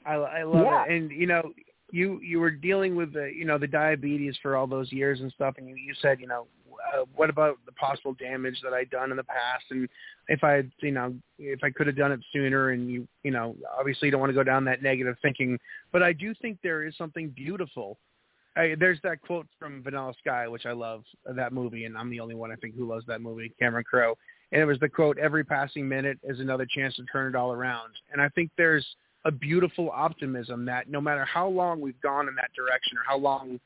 I, 0.05 0.15
I 0.15 0.43
love 0.43 0.65
Yeah. 0.65 0.83
it, 0.83 0.91
and 0.91 1.11
you 1.13 1.29
know, 1.29 1.53
you 1.93 2.21
you 2.21 2.41
were 2.41 2.51
dealing 2.51 2.97
with 2.97 3.13
the 3.13 3.31
you 3.33 3.45
know 3.45 3.57
the 3.57 3.69
diabetes 3.69 4.37
for 4.43 4.57
all 4.57 4.67
those 4.67 4.91
years 4.91 5.21
and 5.21 5.31
stuff, 5.31 5.55
and 5.59 5.69
you 5.69 5.77
you 5.77 5.95
said 6.03 6.19
you 6.19 6.27
know 6.27 6.49
uh, 6.93 7.05
what 7.15 7.31
about 7.31 7.59
the 7.65 7.71
possible 7.73 8.13
damage 8.15 8.61
that 8.65 8.73
I'd 8.73 8.91
done 8.91 9.13
in 9.13 9.17
the 9.17 9.23
past, 9.23 9.67
and 9.71 9.89
if 10.27 10.43
I 10.43 10.51
had 10.55 10.73
you 10.83 10.91
know 10.91 11.15
if 11.39 11.61
I 11.63 11.71
could 11.71 11.87
have 11.87 11.97
done 11.97 12.11
it 12.11 12.19
sooner, 12.33 12.71
and 12.71 12.91
you 12.91 13.07
you 13.23 13.31
know 13.31 13.55
obviously 13.79 14.07
you 14.07 14.11
don't 14.11 14.21
want 14.21 14.31
to 14.31 14.35
go 14.35 14.43
down 14.43 14.65
that 14.65 14.83
negative 14.83 15.15
thinking, 15.23 15.61
but 15.93 16.03
I 16.03 16.13
do 16.13 16.35
think 16.43 16.59
there 16.65 16.85
is 16.85 16.97
something 16.99 17.29
beautiful. 17.29 17.99
I, 18.57 18.75
there's 18.81 18.99
that 19.05 19.21
quote 19.21 19.47
from 19.61 19.85
Vanilla 19.85 20.13
Sky, 20.19 20.49
which 20.49 20.67
I 20.67 20.73
love 20.73 21.05
that 21.37 21.53
movie, 21.53 21.85
and 21.85 21.97
I'm 21.97 22.11
the 22.11 22.19
only 22.19 22.35
one 22.35 22.51
I 22.51 22.57
think 22.57 22.75
who 22.75 22.89
loves 22.89 23.07
that 23.07 23.21
movie, 23.21 23.53
Cameron 23.61 23.85
Crowe 23.89 24.17
and 24.53 24.63
it 24.63 24.65
was 24.65 24.79
the 24.79 24.89
quote, 24.89 25.19
every 25.19 25.45
passing 25.45 25.89
minute 25.89 26.19
is 26.23 26.41
another 26.41 26.67
chance 26.67 26.95
to 26.97 27.05
turn 27.05 27.35
it 27.35 27.37
all 27.37 27.53
around. 27.53 27.93
And 28.13 28.23
I 28.23 28.29
think 28.29 28.51
there's 28.57 28.87
a 29.25 29.31
beautiful 29.31 29.91
optimism 29.91 30.65
that 30.67 30.89
no 30.89 31.01
matter 31.01 31.25
how 31.25 31.49
long 31.49 31.81
we've 31.81 32.01
gone 32.01 32.29
in 32.29 32.35
that 32.37 32.51
direction 32.55 32.97
or 32.97 33.03
how 33.07 33.19
long 33.19 33.59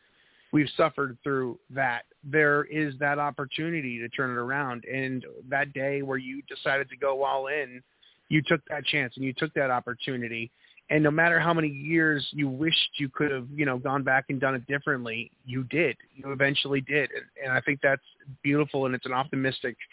we've 0.52 0.70
suffered 0.76 1.18
through 1.22 1.58
that, 1.68 2.04
there 2.24 2.64
is 2.64 2.94
that 2.98 3.18
opportunity 3.18 3.98
to 3.98 4.08
turn 4.08 4.30
it 4.30 4.38
around. 4.38 4.84
And 4.84 5.24
that 5.50 5.74
day 5.74 6.00
where 6.00 6.18
you 6.18 6.42
decided 6.48 6.88
to 6.88 6.96
go 6.96 7.22
all 7.22 7.48
in, 7.48 7.82
you 8.30 8.40
took 8.40 8.62
that 8.70 8.84
chance 8.86 9.12
and 9.16 9.24
you 9.24 9.34
took 9.34 9.52
that 9.54 9.70
opportunity. 9.70 10.50
And 10.88 11.04
no 11.04 11.10
matter 11.10 11.38
how 11.38 11.52
many 11.52 11.68
years 11.68 12.26
you 12.32 12.48
wished 12.48 12.98
you 12.98 13.10
could 13.10 13.30
have, 13.30 13.46
you 13.54 13.66
know, 13.66 13.78
gone 13.78 14.02
back 14.02 14.24
and 14.30 14.40
done 14.40 14.54
it 14.54 14.66
differently, 14.66 15.30
you 15.44 15.62
did. 15.64 15.96
You 16.16 16.32
eventually 16.32 16.80
did. 16.80 17.10
And, 17.10 17.24
and 17.44 17.52
I 17.52 17.60
think 17.60 17.80
that's 17.82 18.02
beautiful 18.42 18.86
and 18.86 18.94
it's 18.94 19.04
an 19.04 19.12
optimistic– 19.12 19.76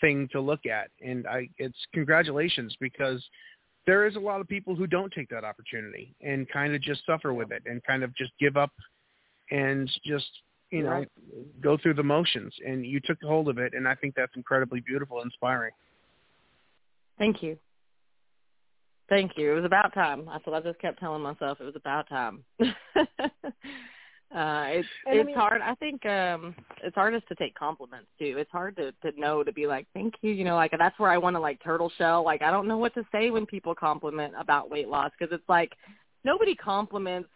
thing 0.00 0.28
to 0.32 0.40
look 0.40 0.66
at. 0.66 0.90
And 1.04 1.26
I, 1.26 1.48
it's 1.58 1.78
congratulations 1.92 2.76
because 2.80 3.24
there 3.86 4.06
is 4.06 4.16
a 4.16 4.20
lot 4.20 4.40
of 4.40 4.48
people 4.48 4.74
who 4.76 4.86
don't 4.86 5.12
take 5.12 5.28
that 5.30 5.44
opportunity 5.44 6.14
and 6.20 6.48
kind 6.50 6.74
of 6.74 6.82
just 6.82 7.04
suffer 7.06 7.32
with 7.32 7.52
it 7.52 7.62
and 7.66 7.82
kind 7.84 8.02
of 8.02 8.14
just 8.14 8.32
give 8.38 8.56
up 8.56 8.72
and 9.50 9.90
just 10.04 10.28
you 10.70 10.82
know 10.82 10.90
Right. 10.90 11.08
go 11.62 11.78
through 11.78 11.94
the 11.94 12.02
motions. 12.02 12.54
And 12.66 12.84
you 12.84 13.00
took 13.00 13.18
hold 13.22 13.48
of 13.48 13.58
it, 13.58 13.72
and 13.74 13.88
I 13.88 13.94
think 13.94 14.14
that's 14.14 14.36
incredibly 14.36 14.80
beautiful, 14.80 15.18
and 15.18 15.26
inspiring. 15.26 15.72
Thank 17.18 17.42
you. 17.42 17.58
Thank 19.08 19.38
you. 19.38 19.52
It 19.52 19.54
was 19.54 19.64
about 19.64 19.94
time. 19.94 20.26
That's 20.26 20.44
what 20.46 20.54
I 20.54 20.60
just 20.60 20.78
kept 20.80 21.00
telling 21.00 21.22
myself. 21.22 21.58
It 21.60 21.64
was 21.64 21.76
about 21.76 22.08
time. 22.08 22.44
uh 24.34 24.64
it's 24.68 24.88
And 25.06 25.14
I 25.16 25.20
it's 25.20 25.26
mean- 25.26 25.36
hard. 25.36 25.60
I 25.62 25.74
think 25.76 26.04
um 26.06 26.54
it's 26.82 26.94
hardest 26.94 27.26
to 27.28 27.34
take 27.34 27.54
compliments 27.54 28.08
too. 28.18 28.36
It's 28.38 28.50
hard 28.50 28.76
to 28.76 28.92
to 29.02 29.18
know 29.18 29.42
to 29.42 29.52
be 29.52 29.66
like, 29.66 29.86
Thank 29.94 30.14
you, 30.20 30.32
you 30.32 30.44
know, 30.44 30.56
like 30.56 30.72
that's 30.78 30.98
where 30.98 31.10
I 31.10 31.18
want 31.18 31.34
to 31.36 31.40
like 31.40 31.62
turtle 31.62 31.90
shell. 31.96 32.24
Like 32.24 32.42
I 32.42 32.50
don't 32.50 32.68
know 32.68 32.78
what 32.78 32.94
to 32.94 33.04
say 33.12 33.30
when 33.30 33.46
people 33.46 33.74
compliment 33.74 34.34
about 34.38 34.70
weight 34.70 34.88
loss 34.88 35.10
because 35.18 35.34
it's 35.34 35.48
like 35.48 35.72
nobody 36.24 36.54
compliments 36.54 37.28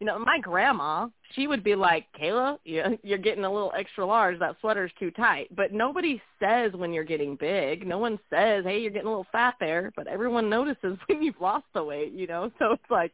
you 0.00 0.06
know, 0.06 0.18
my 0.18 0.38
grandma, 0.38 1.08
she 1.34 1.46
would 1.46 1.62
be 1.62 1.74
like, 1.74 2.06
Kayla, 2.18 2.56
you, 2.64 2.98
you're 3.02 3.18
getting 3.18 3.44
a 3.44 3.52
little 3.52 3.70
extra 3.76 4.06
large. 4.06 4.38
That 4.38 4.56
sweater's 4.62 4.90
too 4.98 5.10
tight. 5.10 5.54
But 5.54 5.74
nobody 5.74 6.22
says 6.42 6.72
when 6.72 6.94
you're 6.94 7.04
getting 7.04 7.36
big. 7.36 7.86
No 7.86 7.98
one 7.98 8.18
says, 8.30 8.64
hey, 8.64 8.80
you're 8.80 8.90
getting 8.92 9.08
a 9.08 9.10
little 9.10 9.26
fat 9.30 9.56
there. 9.60 9.92
But 9.96 10.06
everyone 10.06 10.48
notices 10.58 10.96
when 11.06 11.22
you've 11.22 11.38
lost 11.38 11.66
the 11.74 11.84
weight, 11.84 12.12
you 12.14 12.26
know. 12.26 12.50
So 12.58 12.72
it's 12.72 12.90
like, 12.90 13.12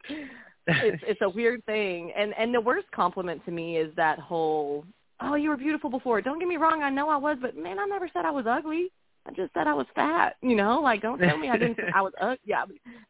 it's 0.67 1.03
it's 1.07 1.21
a 1.23 1.29
weird 1.35 1.65
thing. 1.67 2.13
And 2.17 2.35
and 2.39 2.55
the 2.55 2.61
worst 2.61 2.87
compliment 2.93 3.45
to 3.45 3.51
me 3.51 3.77
is 3.77 3.95
that 3.97 4.19
whole, 4.19 4.85
oh, 5.21 5.35
you 5.35 5.51
were 5.51 5.57
beautiful 5.57 5.91
before. 5.91 6.21
Don't 6.21 6.39
get 6.39 6.49
me 6.49 6.57
wrong, 6.57 6.83
I 6.83 6.91
know 6.91 7.09
I 7.09 7.17
was, 7.17 7.39
but 7.41 7.57
man, 7.57 7.79
I 7.79 7.87
never 7.87 8.09
said 8.13 8.25
I 8.25 8.31
was 8.31 8.47
ugly. 8.49 8.91
I 9.27 9.33
just 9.33 9.53
said 9.55 9.67
I 9.67 9.75
was 9.75 9.87
fat. 9.95 10.37
You 10.41 10.55
know, 10.55 10.81
like 10.81 11.03
don't 11.03 11.19
tell 11.19 11.37
me 11.39 11.49
I 11.51 11.57
didn't. 11.59 11.79
I 11.95 12.03
was 12.03 12.13
ugly. 12.21 12.39
Yeah, 12.45 12.65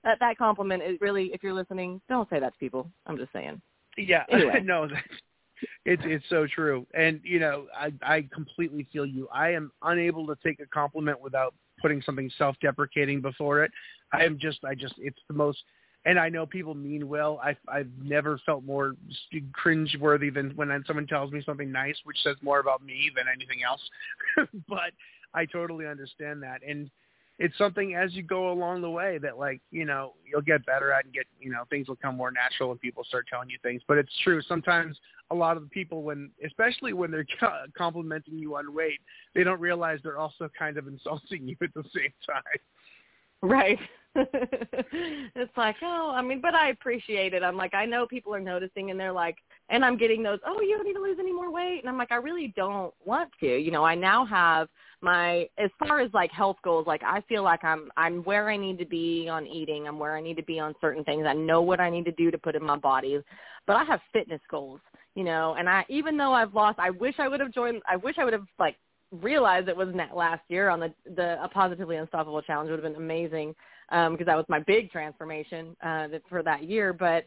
that 0.05 0.19
that 0.21 0.39
compliment 0.39 0.83
is 0.83 0.99
really. 1.01 1.27
If 1.35 1.43
you're 1.43 1.55
listening, 1.55 2.01
don't 2.09 2.29
say 2.31 2.41
that 2.41 2.53
to 2.53 2.59
people. 2.59 2.91
I'm 3.07 3.19
just 3.19 3.33
saying. 3.33 3.61
Yeah, 3.99 4.25
Anyway. 4.31 4.61
no, 4.63 4.89
that's, 4.89 5.03
it's 5.85 6.03
it's 6.05 6.25
so 6.29 6.47
true, 6.47 6.87
and 6.95 7.21
you 7.23 7.39
know, 7.39 7.67
I 7.79 7.93
I 8.03 8.29
completely 8.33 8.87
feel 8.93 9.05
you. 9.07 9.29
I 9.33 9.51
am 9.51 9.71
unable 9.83 10.27
to 10.27 10.37
take 10.45 10.61
a 10.61 10.67
compliment 10.67 11.21
without 11.21 11.55
putting 11.81 12.03
something 12.03 12.31
self-deprecating 12.39 13.21
before 13.21 13.63
it. 13.63 13.71
I 14.13 14.25
am 14.25 14.39
just, 14.39 14.61
I 14.65 14.75
just, 14.75 14.95
it's 14.99 15.19
the 15.29 15.35
most, 15.35 15.59
and 16.07 16.21
I 16.21 16.29
know 16.29 16.47
people 16.47 16.75
mean 16.75 17.09
well. 17.09 17.41
I 17.43 17.57
I've 17.69 17.91
never 18.03 18.41
felt 18.47 18.65
more 18.65 18.95
cringe-worthy 19.53 20.31
than 20.31 20.53
when 20.53 20.83
someone 20.87 21.07
tells 21.07 21.33
me 21.33 21.43
something 21.45 21.71
nice, 21.71 21.97
which 22.05 22.17
says 22.23 22.37
more 22.43 22.61
about 22.61 22.83
me 22.83 23.11
than 23.15 23.27
anything 23.29 23.59
else. 23.69 23.83
but 24.69 24.93
I 25.35 25.45
totally 25.45 25.87
understand 25.87 26.43
that, 26.45 26.61
and 26.67 26.91
it's 27.39 27.59
something 27.59 27.95
as 27.95 28.15
you 28.15 28.23
go 28.23 28.51
along 28.51 28.81
the 28.81 28.89
way 28.89 29.19
that 29.19 29.37
like 29.37 29.61
you 29.71 29.85
know 29.85 30.15
you'll 30.25 30.41
get 30.41 30.65
better 30.65 30.93
at 30.93 31.05
and 31.05 31.13
get 31.13 31.27
you 31.41 31.51
know 31.51 31.65
things 31.69 31.89
will 31.89 31.97
come 31.97 32.17
more 32.17 32.31
natural 32.31 32.71
when 32.71 32.79
people 32.79 33.05
start 33.05 33.27
telling 33.29 33.51
you 33.51 33.59
things 33.63 33.83
but 33.87 33.99
it's 33.99 34.13
true 34.25 34.41
sometimes 34.41 34.97
a 35.31 35.35
lot 35.35 35.57
of 35.57 35.63
the 35.63 35.69
people 35.69 36.03
when 36.03 36.31
especially 36.47 36.95
when 36.95 37.11
they're 37.11 37.27
complimenting 37.77 38.39
you 38.39 38.57
on 38.57 38.75
weight 38.75 39.01
they 39.35 39.45
don't 39.45 39.61
realize 39.61 39.99
they're 40.03 40.17
also 40.17 40.49
kind 40.59 40.79
of 40.79 40.87
insulting 40.87 41.47
you 41.47 41.57
at 41.63 41.75
the 41.75 41.85
same 41.95 42.13
time 42.27 42.43
Right. 43.47 43.79
it's 44.17 45.57
like, 45.57 45.77
oh, 45.83 46.13
I 46.15 46.23
mean, 46.23 46.41
but 46.41 46.55
I 46.55 46.71
appreciate 46.71 47.35
it. 47.35 47.43
I'm 47.43 47.57
like, 47.57 47.75
I 47.75 47.85
know 47.85 48.07
people 48.07 48.35
are 48.35 48.41
noticing 48.41 48.91
and 48.91 48.99
they're 48.99 49.13
like, 49.13 49.37
and 49.69 49.85
I'm 49.85 49.99
getting 49.99 50.23
those, 50.23 50.39
oh, 50.47 50.61
you 50.63 50.75
don't 50.77 50.87
need 50.87 50.95
to 50.95 51.03
lose 51.03 51.19
any 51.21 51.33
more 51.33 51.53
weight. 51.53 51.81
And 51.81 51.89
I'm 51.89 51.99
like, 51.99 52.11
I 52.11 52.17
really 52.17 52.53
don't 52.57 52.95
want 53.05 53.31
to. 53.41 53.47
You 53.47 53.71
know, 53.71 53.85
I 53.85 53.95
now 53.95 54.25
have 54.25 54.69
my, 55.03 55.49
as 55.59 55.71
far 55.79 56.01
as 56.01 56.11
like 56.15 56.31
health 56.33 56.57
goals, 56.65 56.87
like 56.87 57.03
I 57.05 57.21
feel 57.29 57.43
like 57.43 57.63
I'm, 57.63 57.91
I'm 57.97 58.25
where 58.25 58.49
I 58.49 58.57
need 58.57 58.79
to 58.79 58.87
be 58.87 59.29
on 59.29 59.47
eating. 59.47 59.87
I'm 59.87 59.99
where 59.99 60.17
I 60.17 60.23
need 60.23 60.37
to 60.39 60.45
be 60.45 60.59
on 60.59 60.75
certain 60.81 61.05
things. 61.05 61.27
I 61.27 61.35
know 61.35 61.61
what 61.61 61.79
I 61.79 61.91
need 61.91 62.07
to 62.07 62.13
do 62.13 62.31
to 62.31 62.39
put 62.39 62.57
in 62.57 62.65
my 62.65 62.77
body, 62.77 63.21
but 63.67 63.77
I 63.77 63.85
have 63.85 64.01
fitness 64.13 64.41
goals, 64.51 64.81
you 65.15 65.25
know, 65.25 65.57
and 65.59 65.69
I, 65.69 65.85
even 65.89 66.17
though 66.17 66.33
I've 66.33 66.55
lost, 66.55 66.79
I 66.79 66.91
wish 66.91 67.17
I 67.19 67.29
would 67.29 67.41
have 67.41 67.53
joined, 67.53 67.83
I 67.89 67.97
wish 67.97 68.17
I 68.19 68.25
would 68.25 68.33
have 68.33 68.47
like 68.59 68.77
realized 69.13 69.69
it 69.69 69.77
was 69.77 69.89
net 69.95 70.17
last 70.17 70.43
year 70.49 70.69
on 70.69 70.81
the 70.81 70.93
the 71.15 71.43
a 71.43 71.49
positively 71.49 71.97
unstoppable 71.97 72.43
challenge 72.43 72.71
would 72.71 72.83
have 72.83 72.93
been 72.93 73.01
amazing 73.01 73.55
because 73.89 74.07
um, 74.09 74.19
that 74.27 74.37
was 74.37 74.47
my 74.49 74.61
big 74.61 74.91
transformation 74.91 75.77
uh, 75.83 76.09
for 76.29 76.43
that 76.43 76.65
year. 76.65 76.93
But 76.93 77.25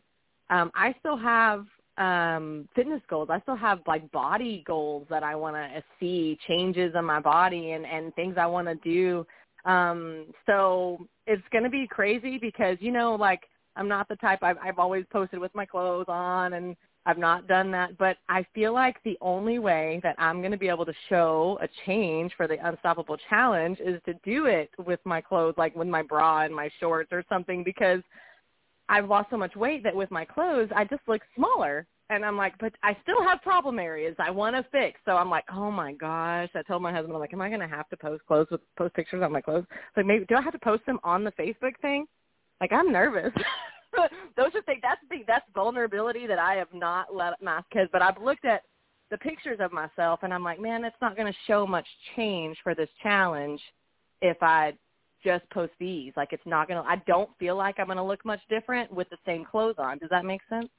um, 0.50 0.72
I 0.76 0.94
still 1.00 1.18
have 1.18 1.66
um, 1.98 2.68
fitness 2.76 3.02
goals. 3.10 3.30
I 3.32 3.40
still 3.42 3.56
have 3.56 3.80
like 3.88 4.10
body 4.12 4.64
goals 4.66 5.08
that 5.10 5.24
I 5.24 5.36
want 5.36 5.56
to 5.56 5.84
see 6.00 6.38
changes 6.48 6.94
in 6.98 7.06
my 7.06 7.20
body 7.20 7.72
and 7.72 7.86
and 7.86 8.14
things 8.16 8.36
I 8.38 8.46
want 8.46 8.68
to 8.68 8.76
do. 8.76 9.26
Um, 9.66 10.28
so 10.46 11.08
it's 11.28 11.44
going 11.52 11.64
to 11.64 11.70
be 11.70 11.88
crazy 11.90 12.38
because 12.38 12.78
you 12.80 12.92
know 12.92 13.16
like 13.16 13.42
I'm 13.76 13.88
not 13.88 14.08
the 14.08 14.16
type 14.18 14.40
I've 14.42 14.58
I've 14.64 14.80
always 14.80 15.06
posted 15.12 15.40
with 15.40 15.54
my 15.56 15.66
clothes 15.66 16.06
on 16.08 16.54
and 16.54 16.76
I've 17.06 17.18
not 17.18 17.48
done 17.48 17.72
that, 17.72 17.98
but 17.98 18.18
I 18.28 18.46
feel 18.54 18.74
like 18.74 18.98
the 19.04 19.18
only 19.22 19.58
way 19.58 20.00
that 20.04 20.16
I'm 20.20 20.42
going 20.42 20.52
to 20.52 20.58
be 20.58 20.68
able 20.68 20.86
to 20.86 20.94
show 21.08 21.58
a 21.62 21.68
change 21.86 22.34
for 22.36 22.48
the 22.48 22.58
Unstoppable 22.68 23.18
Challenge 23.30 23.80
is 23.80 24.02
to 24.06 24.14
do 24.24 24.46
it 24.46 24.70
with 24.86 25.00
my 25.06 25.22
clothes, 25.22 25.56
like 25.58 25.76
with 25.76 25.88
my 25.88 26.04
bra 26.04 26.42
and 26.42 26.54
my 26.54 26.70
shorts 26.80 27.10
or 27.12 27.24
something, 27.30 27.64
because 27.64 28.02
I've 28.90 29.08
lost 29.08 29.30
so 29.30 29.38
much 29.38 29.56
weight 29.56 29.84
that 29.84 29.96
with 29.96 30.12
my 30.12 30.26
clothes 30.26 30.70
I 30.76 30.84
just 30.84 31.02
look 31.08 31.22
smaller. 31.36 31.88
And 32.12 32.26
I'm 32.26 32.36
like, 32.36 32.54
but 32.60 32.74
I 32.82 32.98
still 33.04 33.24
have 33.24 33.42
problem 33.44 33.78
areas 33.78 34.16
I 34.18 34.32
want 34.32 34.56
to 34.56 34.66
fix. 34.72 35.00
So 35.06 35.12
I'm 35.12 35.30
like, 35.30 35.46
oh 35.54 35.70
my 35.70 35.94
gosh. 35.94 36.50
I 36.56 36.64
told 36.64 36.82
my 36.82 36.92
husband, 36.92 37.14
I'm 37.14 37.20
like, 37.20 37.34
am 37.34 37.42
I 37.42 37.50
going 37.50 37.62
to 37.62 37.68
have 37.68 37.88
to 37.90 37.98
post 37.98 38.26
clothes 38.28 38.48
with 38.50 38.62
post 38.78 38.96
pictures 38.96 39.22
on 39.24 39.32
my 39.32 39.42
clothes? 39.42 39.66
Like, 39.96 40.08
maybe 40.08 40.26
do 40.26 40.36
I 40.36 40.42
have 40.42 40.54
to 40.54 40.60
post 40.60 40.86
them 40.88 41.00
on 41.04 41.24
the 41.24 41.32
Facebook 41.34 41.80
thing? 41.84 42.08
Like, 42.62 42.72
I'm 42.72 42.92
nervous. 42.92 43.32
those 44.38 44.52
are 44.56 44.62
things. 44.64 44.82
That's 44.82 45.02
the 45.10 45.24
that's 45.28 45.46
vulnerability 45.54 46.28
that 46.28 46.40
I 46.40 46.56
have 46.56 46.74
not 46.74 47.14
let 47.14 47.42
mask 47.42 47.70
kids. 47.72 47.90
But 47.92 48.02
I've 48.02 48.22
looked 48.22 48.46
at 48.46 48.64
the 49.12 49.18
pictures 49.18 49.60
of 49.60 49.72
myself, 49.72 50.20
and 50.24 50.34
I'm 50.34 50.44
like, 50.44 50.60
man, 50.60 50.84
it's 50.84 50.96
not 51.02 51.16
going 51.16 51.32
to 51.32 51.38
show 51.48 51.66
much 51.66 51.88
change 52.16 52.58
for 52.64 52.76
this 52.76 52.90
challenge 53.02 53.62
if 54.22 54.38
I 54.42 54.74
just 55.24 55.50
post 55.50 55.74
these. 55.80 56.14
Like, 56.16 56.34
it's 56.34 56.46
not 56.46 56.68
going 56.68 56.82
to. 56.82 56.90
I 56.90 56.98
don't 57.08 57.30
feel 57.40 57.56
like 57.56 57.80
I'm 57.80 57.88
going 57.88 57.98
to 57.98 58.04
look 58.04 58.24
much 58.26 58.42
different 58.50 58.92
with 58.92 59.10
the 59.10 59.18
same 59.26 59.46
clothes 59.46 59.76
on. 59.78 59.98
Does 59.98 60.10
that 60.10 60.26
make 60.26 60.42
sense? 60.50 60.70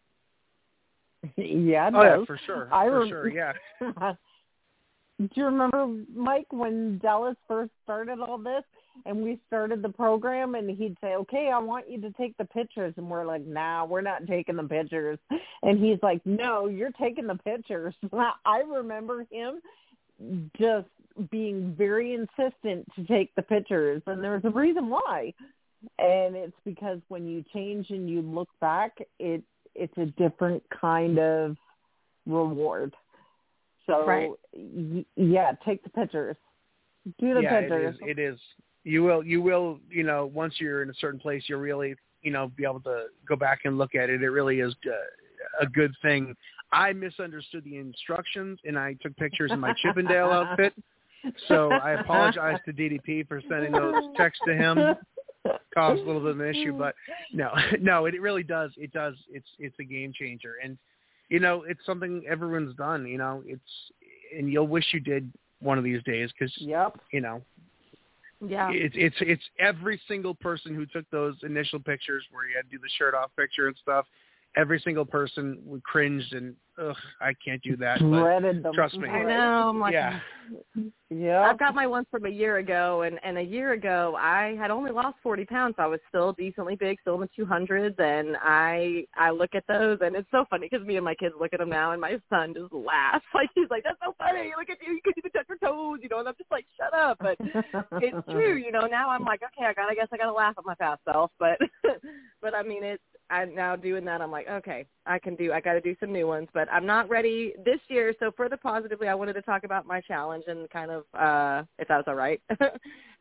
Yeah, 1.37 1.91
oh 1.93 2.03
yeah, 2.03 2.25
for 2.25 2.41
sure. 2.47 2.69
I 2.73 2.87
for 2.87 3.01
rem- 3.01 3.09
sure, 3.09 3.29
yeah. 3.29 3.53
Do 5.21 5.29
you 5.35 5.45
remember 5.45 5.87
Mike 6.15 6.47
when 6.51 6.99
Dallas 6.99 7.37
first 7.47 7.73
started 7.85 8.21
all 8.21 8.39
this? 8.39 8.65
And 9.07 9.23
we 9.23 9.39
started 9.47 9.83
the 9.83 9.89
program 9.89 10.55
and 10.55 10.71
he'd 10.77 10.97
say, 11.01 11.15
okay, 11.15 11.51
I 11.53 11.59
want 11.59 11.91
you 11.91 12.01
to 12.03 12.13
take 12.13 12.37
the 12.37 12.45
pictures. 12.45 12.95
And 12.97 13.09
we're 13.09 13.25
like, 13.25 13.47
nah, 13.47 13.85
we're 13.85 14.01
not 14.01 14.27
taking 14.27 14.57
the 14.57 14.65
pictures. 14.65 15.19
And 15.63 15.83
he's 15.83 15.99
like, 16.03 16.21
no, 16.25 16.69
you're 16.69 16.93
taking 16.93 17.27
the 17.27 17.37
pictures. 17.37 17.95
I 18.45 18.61
remember 18.61 19.27
him 19.31 19.61
just 20.59 20.89
being 21.31 21.75
very 21.77 22.15
insistent 22.15 22.87
to 22.97 23.05
take 23.07 23.35
the 23.35 23.43
pictures. 23.43 24.03
And 24.07 24.23
there's 24.23 24.45
a 24.45 24.51
reason 24.51 24.89
why. 24.89 25.33
And 25.99 26.37
it's 26.37 26.57
because 26.65 26.99
when 27.09 27.27
you 27.27 27.45
change 27.55 27.87
and 27.91 28.09
you 28.09 28.21
look 28.21 28.49
back, 28.61 28.99
it 29.19 29.43
it's 29.75 29.97
a 29.97 30.07
different 30.07 30.63
kind 30.79 31.19
of 31.19 31.57
reward. 32.27 32.95
So 33.87 34.05
right. 34.05 34.31
y- 34.53 35.07
yeah, 35.17 35.53
take 35.65 35.83
the 35.83 35.91
pictures. 35.91 36.37
Do 37.19 37.35
the 37.35 37.41
yeah, 37.41 37.61
pictures. 37.61 37.97
It 38.03 38.19
is, 38.19 38.19
it 38.19 38.35
is 38.35 38.41
you 38.85 39.03
will 39.03 39.25
you 39.25 39.43
will 39.43 39.79
you 39.91 40.03
know 40.03 40.31
once 40.33 40.55
you're 40.59 40.83
in 40.83 40.91
a 40.91 40.95
certain 40.95 41.21
place 41.21 41.45
you'll 41.47 41.61
really 41.61 41.95
you 42.23 42.31
know 42.31 42.51
be 42.57 42.65
able 42.65 42.81
to 42.81 43.07
go 43.29 43.37
back 43.37 43.61
and 43.65 43.79
look 43.79 43.95
at 43.95 44.11
it. 44.11 44.23
It 44.23 44.31
really 44.31 44.61
is 44.61 44.75
uh, 44.87 45.65
a 45.65 45.67
good 45.67 45.93
thing. 46.03 46.35
I 46.73 46.93
misunderstood 46.93 47.65
the 47.65 47.79
instructions 47.79 48.59
and 48.65 48.79
i 48.79 48.95
took 49.03 49.17
pictures 49.17 49.51
in 49.53 49.61
my 49.61 49.75
chippendale 49.83 50.31
outfit. 50.31 50.75
So 51.49 51.71
i 51.71 51.93
apologize 51.93 52.59
to 52.65 52.73
ddp 52.73 53.29
for 53.29 53.43
sending 53.49 53.73
those 53.73 54.05
texts 54.17 54.43
to 54.47 54.55
him. 54.55 54.79
Caused 55.75 56.03
a 56.03 56.05
little 56.05 56.21
bit 56.21 56.33
of 56.33 56.41
an 56.41 56.47
issue 56.47 56.77
but 56.77 56.95
no 57.33 57.51
no 57.81 58.07
it 58.07 58.21
really 58.21 58.43
does 58.43 58.71
it 58.77 58.93
does 58.93 59.15
it's 59.31 59.49
it's 59.59 59.77
a 59.81 59.85
game 59.85 60.13
changer. 60.15 60.55
And 60.63 60.79
you 61.29 61.41
know 61.41 61.65
it's 61.67 61.85
something 61.85 62.25
everyone's 62.29 62.75
done 62.77 63.07
you 63.07 63.19
know 63.19 63.43
it's 63.47 63.63
and 64.37 64.51
you'll 64.51 64.69
wish 64.69 64.85
you 64.93 65.01
did 65.01 65.31
one 65.61 65.77
of 65.77 65.85
these 65.85 66.03
days 66.05 66.31
because 66.33 66.55
yep. 66.59 66.99
you 67.13 67.21
know 67.21 67.43
yeah. 68.47 68.71
It's 68.73 68.95
it's 68.97 69.17
it's 69.21 69.43
every 69.59 70.01
single 70.09 70.35
person 70.35 70.75
who 70.75 70.87
took 70.87 71.09
those 71.11 71.37
initial 71.43 71.79
pictures 71.79 72.25
where 72.31 72.49
you 72.49 72.57
had 72.57 72.71
to 72.71 72.77
do 72.77 72.81
the 72.83 72.89
shirt 72.99 73.15
off 73.15 73.31
picture 73.37 73.67
and 73.69 73.77
stuff. 73.83 74.07
Every 74.57 74.81
single 74.81 75.05
person 75.05 75.59
cringed 75.85 76.33
and 76.33 76.57
ugh, 76.81 76.97
I 77.21 77.33
can't 77.45 77.63
do 77.63 77.77
that. 77.77 77.99
Dreaded 77.99 78.63
them. 78.63 78.75
Trust 78.75 78.97
me. 78.97 79.09
I 79.09 79.23
know. 79.23 79.69
I'm 79.69 79.81
like, 79.81 79.93
yeah. 79.93 80.21
Yeah. 81.11 81.43
I've 81.43 81.59
got 81.59 81.75
my 81.75 81.87
ones 81.87 82.07
from 82.11 82.25
a 82.27 82.31
year 82.31 82.59
ago, 82.59 83.03
and 83.03 83.19
and 83.23 83.39
a 83.39 83.43
year 83.43 83.73
ago 83.73 84.17
I 84.19 84.57
had 84.59 84.71
only 84.71 84.91
lost 84.91 85.17
40 85.23 85.45
pounds. 85.45 85.75
I 85.79 85.87
was 85.87 86.01
still 86.09 86.33
decently 86.33 86.77
big, 86.77 86.99
still 87.01 87.21
in 87.21 87.29
the 87.37 87.45
200s, 87.45 87.99
and 87.99 88.37
I 88.43 89.05
I 89.17 89.31
look 89.31 89.55
at 89.55 89.65
those, 89.69 89.99
and 90.01 90.17
it's 90.17 90.31
so 90.31 90.45
funny 90.51 90.69
because 90.71 90.87
me 90.87 90.97
and 90.97 91.05
my 91.05 91.15
kids 91.15 91.35
look 91.39 91.53
at 91.53 91.61
them 91.61 91.69
now, 91.69 91.93
and 91.93 92.01
my 92.01 92.19
son 92.29 92.55
just 92.55 92.73
laughs. 92.73 93.25
Like 93.35 93.49
he's 93.55 93.71
like, 93.71 93.85
"That's 93.85 93.99
so 94.05 94.15
funny! 94.19 94.53
Look 94.59 94.69
at 94.69 94.79
you! 94.87 94.95
You 94.95 95.01
can 95.03 95.15
even 95.17 95.31
touch 95.31 95.47
your 95.49 95.59
toes," 95.59 96.01
you 96.03 96.09
know. 96.09 96.19
And 96.19 96.29
I'm 96.29 96.35
just 96.37 96.51
like, 96.51 96.67
"Shut 96.77 96.93
up!" 96.93 97.19
But 97.21 97.37
it's 98.03 98.27
true, 98.31 98.57
you 98.57 98.71
know. 98.71 98.87
Now 98.87 99.11
I'm 99.11 99.25
like, 99.25 99.41
okay, 99.43 99.67
I 99.67 99.73
got. 99.73 99.91
I 99.91 99.95
guess 99.95 100.09
I 100.13 100.17
got 100.17 100.27
to 100.27 100.33
laugh 100.33 100.57
at 100.59 100.67
my 100.67 100.75
past 100.75 101.01
self, 101.11 101.31
but 101.39 101.59
but 102.43 102.55
I 102.55 102.63
mean, 102.63 102.85
it's 102.85 103.03
I'm 103.31 103.55
now 103.55 103.77
doing 103.77 104.05
that. 104.07 104.21
I'm 104.21 104.31
like, 104.31 104.49
okay, 104.49 104.87
I 105.07 105.19
can 105.19 105.37
do. 105.37 105.53
I 105.53 105.61
got 105.61 105.75
to 105.75 105.81
do 105.81 105.95
some 106.01 106.13
new 106.13 106.27
ones, 106.27 106.49
but 106.53 106.71
I'm 106.73 106.85
not 106.85 107.09
ready 107.09 107.55
this 107.65 107.81
year. 107.89 108.15
So 108.19 108.31
further 108.37 108.57
positively, 108.57 109.09
I 109.09 109.15
wanted 109.15 109.35
to 109.35 109.43
talk 109.43 109.65
about 109.65 109.87
my 109.87 110.01
challenge 110.01 110.45
and 110.49 110.69
kind 110.71 110.91
of, 110.91 111.05
uh 111.15 111.63
if 111.79 111.89
that 111.89 111.97
was 111.97 112.05
all 112.09 112.15
right. 112.15 112.41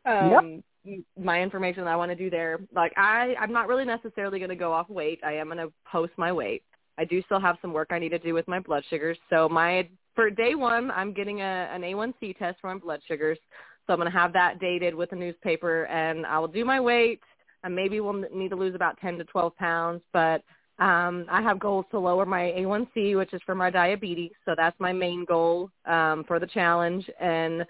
um, 0.04 0.62
yep. 0.84 1.00
My 1.18 1.42
information 1.42 1.84
that 1.84 1.90
I 1.90 1.96
want 1.96 2.10
to 2.10 2.16
do 2.16 2.30
there. 2.30 2.58
Like 2.74 2.92
I, 2.96 3.34
I'm 3.38 3.52
not 3.52 3.68
really 3.68 3.84
necessarily 3.84 4.38
going 4.38 4.48
to 4.48 4.56
go 4.56 4.72
off 4.72 4.88
weight. 4.88 5.20
I 5.24 5.34
am 5.34 5.46
going 5.46 5.58
to 5.58 5.72
post 5.90 6.12
my 6.16 6.32
weight. 6.32 6.62
I 6.98 7.04
do 7.04 7.22
still 7.22 7.40
have 7.40 7.56
some 7.62 7.72
work 7.72 7.88
I 7.90 7.98
need 7.98 8.10
to 8.10 8.18
do 8.18 8.34
with 8.34 8.48
my 8.48 8.60
blood 8.60 8.82
sugars. 8.90 9.18
So 9.28 9.48
my 9.48 9.88
for 10.14 10.30
day 10.30 10.54
one, 10.54 10.90
I'm 10.90 11.12
getting 11.12 11.40
a, 11.40 11.68
an 11.72 11.82
A1C 11.82 12.38
test 12.38 12.60
for 12.60 12.72
my 12.72 12.78
blood 12.78 13.00
sugars. 13.06 13.38
So 13.86 13.94
I'm 13.94 13.98
going 13.98 14.10
to 14.10 14.16
have 14.18 14.32
that 14.34 14.60
dated 14.60 14.94
with 14.94 15.12
a 15.12 15.16
newspaper, 15.16 15.84
and 15.86 16.26
I 16.26 16.38
will 16.38 16.48
do 16.48 16.64
my 16.64 16.78
weight 16.78 17.20
I 17.62 17.68
maybe 17.68 18.00
will 18.00 18.24
need 18.34 18.50
to 18.50 18.56
lose 18.56 18.74
about 18.74 18.98
10 19.00 19.18
to 19.18 19.24
12 19.24 19.56
pounds, 19.56 20.02
but 20.12 20.42
um, 20.80 21.26
I 21.30 21.42
have 21.42 21.58
goals 21.58 21.84
to 21.90 21.98
lower 21.98 22.24
my 22.24 22.54
A1C, 22.56 23.16
which 23.16 23.34
is 23.34 23.42
for 23.44 23.54
my 23.54 23.70
diabetes. 23.70 24.32
So 24.46 24.54
that's 24.56 24.78
my 24.80 24.92
main 24.92 25.26
goal 25.26 25.70
um, 25.84 26.24
for 26.26 26.38
the 26.38 26.46
challenge, 26.46 27.08
and 27.20 27.66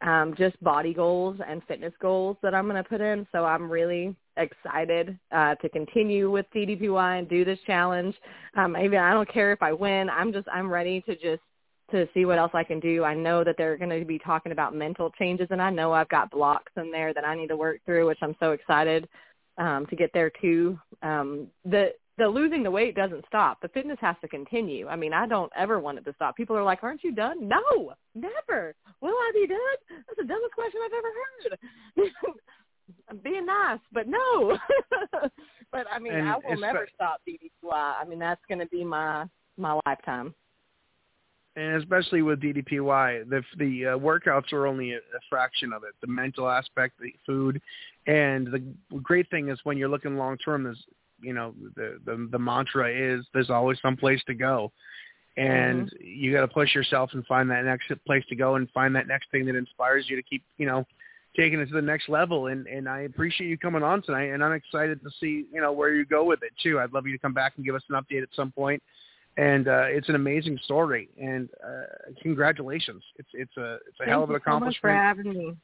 um, 0.00 0.34
just 0.36 0.62
body 0.62 0.94
goals 0.94 1.38
and 1.46 1.62
fitness 1.68 1.92
goals 2.00 2.36
that 2.42 2.54
I'm 2.54 2.64
going 2.64 2.82
to 2.82 2.88
put 2.88 3.02
in. 3.02 3.26
So 3.32 3.44
I'm 3.44 3.70
really 3.70 4.16
excited 4.38 5.18
uh, 5.30 5.54
to 5.56 5.68
continue 5.68 6.30
with 6.30 6.46
DDPY 6.54 7.18
and 7.18 7.28
do 7.28 7.44
this 7.44 7.58
challenge. 7.66 8.14
Um, 8.56 8.76
even 8.76 8.98
I 8.98 9.12
don't 9.12 9.30
care 9.30 9.52
if 9.52 9.62
I 9.62 9.72
win. 9.72 10.08
I'm 10.08 10.32
just 10.32 10.48
I'm 10.52 10.70
ready 10.70 11.02
to 11.02 11.14
just 11.14 11.42
to 11.90 12.08
see 12.14 12.24
what 12.24 12.38
else 12.38 12.52
I 12.54 12.64
can 12.64 12.80
do. 12.80 13.04
I 13.04 13.14
know 13.14 13.44
that 13.44 13.56
they're 13.58 13.76
going 13.76 13.98
to 13.98 14.06
be 14.06 14.18
talking 14.18 14.52
about 14.52 14.74
mental 14.74 15.10
changes, 15.10 15.48
and 15.50 15.60
I 15.60 15.68
know 15.68 15.92
I've 15.92 16.08
got 16.08 16.30
blocks 16.30 16.72
in 16.78 16.90
there 16.90 17.12
that 17.12 17.26
I 17.26 17.36
need 17.36 17.48
to 17.48 17.56
work 17.56 17.80
through, 17.84 18.06
which 18.06 18.18
I'm 18.22 18.34
so 18.40 18.52
excited 18.52 19.06
um, 19.58 19.86
to 19.86 19.96
get 19.96 20.10
there 20.12 20.30
too. 20.40 20.78
Um, 21.02 21.48
the 21.64 21.92
the 22.16 22.26
losing 22.26 22.62
the 22.62 22.70
weight 22.70 22.94
doesn't 22.94 23.24
stop. 23.26 23.60
The 23.60 23.68
fitness 23.68 23.98
has 24.00 24.14
to 24.20 24.28
continue. 24.28 24.86
I 24.86 24.94
mean, 24.94 25.12
I 25.12 25.26
don't 25.26 25.50
ever 25.56 25.80
want 25.80 25.98
it 25.98 26.04
to 26.04 26.12
stop. 26.14 26.36
People 26.36 26.56
are 26.56 26.62
like, 26.62 26.82
"Aren't 26.82 27.02
you 27.02 27.12
done?" 27.12 27.48
No, 27.48 27.92
never. 28.14 28.74
Will 29.00 29.14
I 29.14 29.30
be 29.34 29.46
done? 29.46 29.58
That's 30.06 30.18
the 30.18 30.24
dumbest 30.24 30.54
question 30.54 30.80
I've 30.84 30.92
ever 30.98 31.12
heard. 31.20 32.12
I'm 33.08 33.18
being 33.24 33.46
nice, 33.46 33.80
but 33.92 34.06
no. 34.06 34.56
but 35.72 35.86
I 35.92 35.98
mean, 35.98 36.14
and 36.14 36.28
I 36.28 36.36
will 36.36 36.58
never 36.58 36.86
stop 36.94 37.20
DDPY. 37.28 37.72
I 37.72 38.04
mean, 38.04 38.18
that's 38.18 38.42
going 38.48 38.60
to 38.60 38.66
be 38.66 38.84
my 38.84 39.26
my 39.56 39.78
lifetime. 39.86 40.34
And 41.56 41.76
especially 41.76 42.22
with 42.22 42.40
DDPY, 42.40 43.28
the 43.28 43.42
the 43.58 43.86
uh, 43.86 43.98
workouts 43.98 44.52
are 44.52 44.66
only 44.66 44.92
a, 44.92 44.96
a 44.96 45.20
fraction 45.30 45.72
of 45.72 45.84
it. 45.84 45.94
The 46.00 46.08
mental 46.08 46.48
aspect, 46.48 46.94
the 47.00 47.14
food, 47.24 47.60
and 48.06 48.48
the 48.48 48.74
great 49.02 49.30
thing 49.30 49.50
is 49.50 49.58
when 49.62 49.78
you're 49.78 49.88
looking 49.88 50.16
long 50.16 50.36
term, 50.38 50.66
is 50.66 50.76
you 51.20 51.32
know 51.32 51.54
the, 51.76 52.00
the 52.04 52.28
the 52.32 52.38
mantra 52.38 52.90
is 52.92 53.24
there's 53.32 53.50
always 53.50 53.78
some 53.80 53.96
place 53.96 54.20
to 54.26 54.34
go, 54.34 54.72
and 55.36 55.86
mm-hmm. 55.86 56.04
you 56.04 56.32
got 56.32 56.40
to 56.40 56.48
push 56.48 56.74
yourself 56.74 57.10
and 57.12 57.24
find 57.26 57.48
that 57.50 57.64
next 57.64 57.92
place 58.04 58.24
to 58.28 58.36
go 58.36 58.56
and 58.56 58.68
find 58.72 58.96
that 58.96 59.06
next 59.06 59.30
thing 59.30 59.46
that 59.46 59.54
inspires 59.54 60.06
you 60.08 60.16
to 60.16 60.22
keep 60.22 60.42
you 60.58 60.66
know 60.66 60.84
taking 61.36 61.60
it 61.60 61.66
to 61.66 61.74
the 61.74 61.82
next 61.82 62.08
level. 62.08 62.48
And 62.48 62.66
and 62.66 62.88
I 62.88 63.00
appreciate 63.02 63.48
you 63.48 63.58
coming 63.58 63.82
on 63.82 64.02
tonight, 64.02 64.30
and 64.30 64.42
I'm 64.42 64.52
excited 64.52 65.00
to 65.02 65.10
see 65.20 65.46
you 65.52 65.60
know 65.60 65.72
where 65.72 65.94
you 65.94 66.04
go 66.04 66.24
with 66.24 66.42
it 66.42 66.52
too. 66.62 66.80
I'd 66.80 66.92
love 66.92 67.06
you 67.06 67.12
to 67.12 67.18
come 67.18 67.34
back 67.34 67.54
and 67.56 67.64
give 67.64 67.74
us 67.74 67.82
an 67.88 67.94
update 67.94 68.22
at 68.22 68.28
some 68.34 68.52
point. 68.52 68.82
And 69.36 69.66
uh, 69.66 69.86
it's 69.86 70.08
an 70.08 70.14
amazing 70.14 70.60
story, 70.62 71.08
and 71.20 71.48
uh, 71.66 72.12
congratulations! 72.22 73.02
It's 73.16 73.28
it's 73.32 73.56
a 73.56 73.78
it's 73.88 73.98
a 74.00 74.04
Thank 74.04 74.10
hell 74.10 74.22
of 74.22 74.30
an 74.30 74.36
accomplishment. 74.36 74.76
So 74.80 74.88
much 74.88 74.92
for 74.92 74.92
having 74.92 75.32
me. 75.32 75.54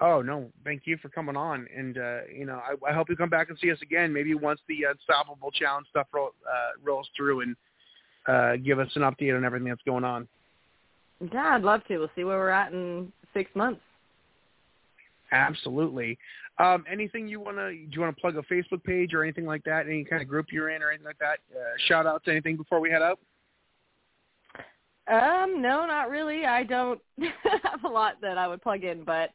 Oh 0.00 0.22
no, 0.22 0.50
thank 0.64 0.82
you 0.86 0.96
for 1.00 1.08
coming 1.08 1.36
on, 1.36 1.68
and 1.74 1.98
uh, 1.98 2.20
you 2.36 2.44
know 2.44 2.60
I, 2.60 2.90
I 2.90 2.92
hope 2.92 3.08
you 3.08 3.14
come 3.16 3.30
back 3.30 3.48
and 3.48 3.56
see 3.60 3.70
us 3.70 3.78
again. 3.80 4.12
Maybe 4.12 4.34
once 4.34 4.58
the 4.68 4.86
Unstoppable 4.90 5.52
Challenge 5.52 5.86
stuff 5.88 6.08
roll, 6.12 6.30
uh, 6.50 6.80
rolls 6.82 7.08
through, 7.16 7.42
and 7.42 7.56
uh, 8.26 8.56
give 8.56 8.80
us 8.80 8.88
an 8.96 9.02
update 9.02 9.36
on 9.36 9.44
everything 9.44 9.68
that's 9.68 9.82
going 9.82 10.02
on. 10.02 10.26
Yeah, 11.32 11.54
I'd 11.54 11.62
love 11.62 11.84
to. 11.86 11.98
We'll 11.98 12.10
see 12.16 12.24
where 12.24 12.38
we're 12.38 12.50
at 12.50 12.72
in 12.72 13.12
six 13.32 13.50
months. 13.54 13.80
Absolutely. 15.34 16.18
Um, 16.58 16.84
anything 16.90 17.26
you 17.26 17.40
want 17.40 17.56
to 17.56 17.70
do? 17.70 17.88
You 17.90 18.00
want 18.00 18.16
to 18.16 18.20
plug 18.20 18.36
a 18.36 18.42
Facebook 18.42 18.84
page 18.84 19.12
or 19.12 19.24
anything 19.24 19.44
like 19.44 19.64
that? 19.64 19.86
Any 19.86 20.04
kind 20.04 20.22
of 20.22 20.28
group 20.28 20.46
you're 20.52 20.70
in 20.70 20.82
or 20.82 20.90
anything 20.90 21.06
like 21.06 21.18
that? 21.18 21.40
Uh, 21.54 21.64
shout 21.88 22.06
out 22.06 22.24
to 22.24 22.30
anything 22.30 22.56
before 22.56 22.80
we 22.80 22.90
head 22.90 23.02
out. 23.02 23.18
Um, 25.06 25.60
no, 25.60 25.84
not 25.86 26.08
really. 26.08 26.46
I 26.46 26.62
don't 26.62 27.00
have 27.18 27.84
a 27.84 27.88
lot 27.88 28.14
that 28.22 28.38
I 28.38 28.48
would 28.48 28.62
plug 28.62 28.84
in, 28.84 29.04
but 29.04 29.30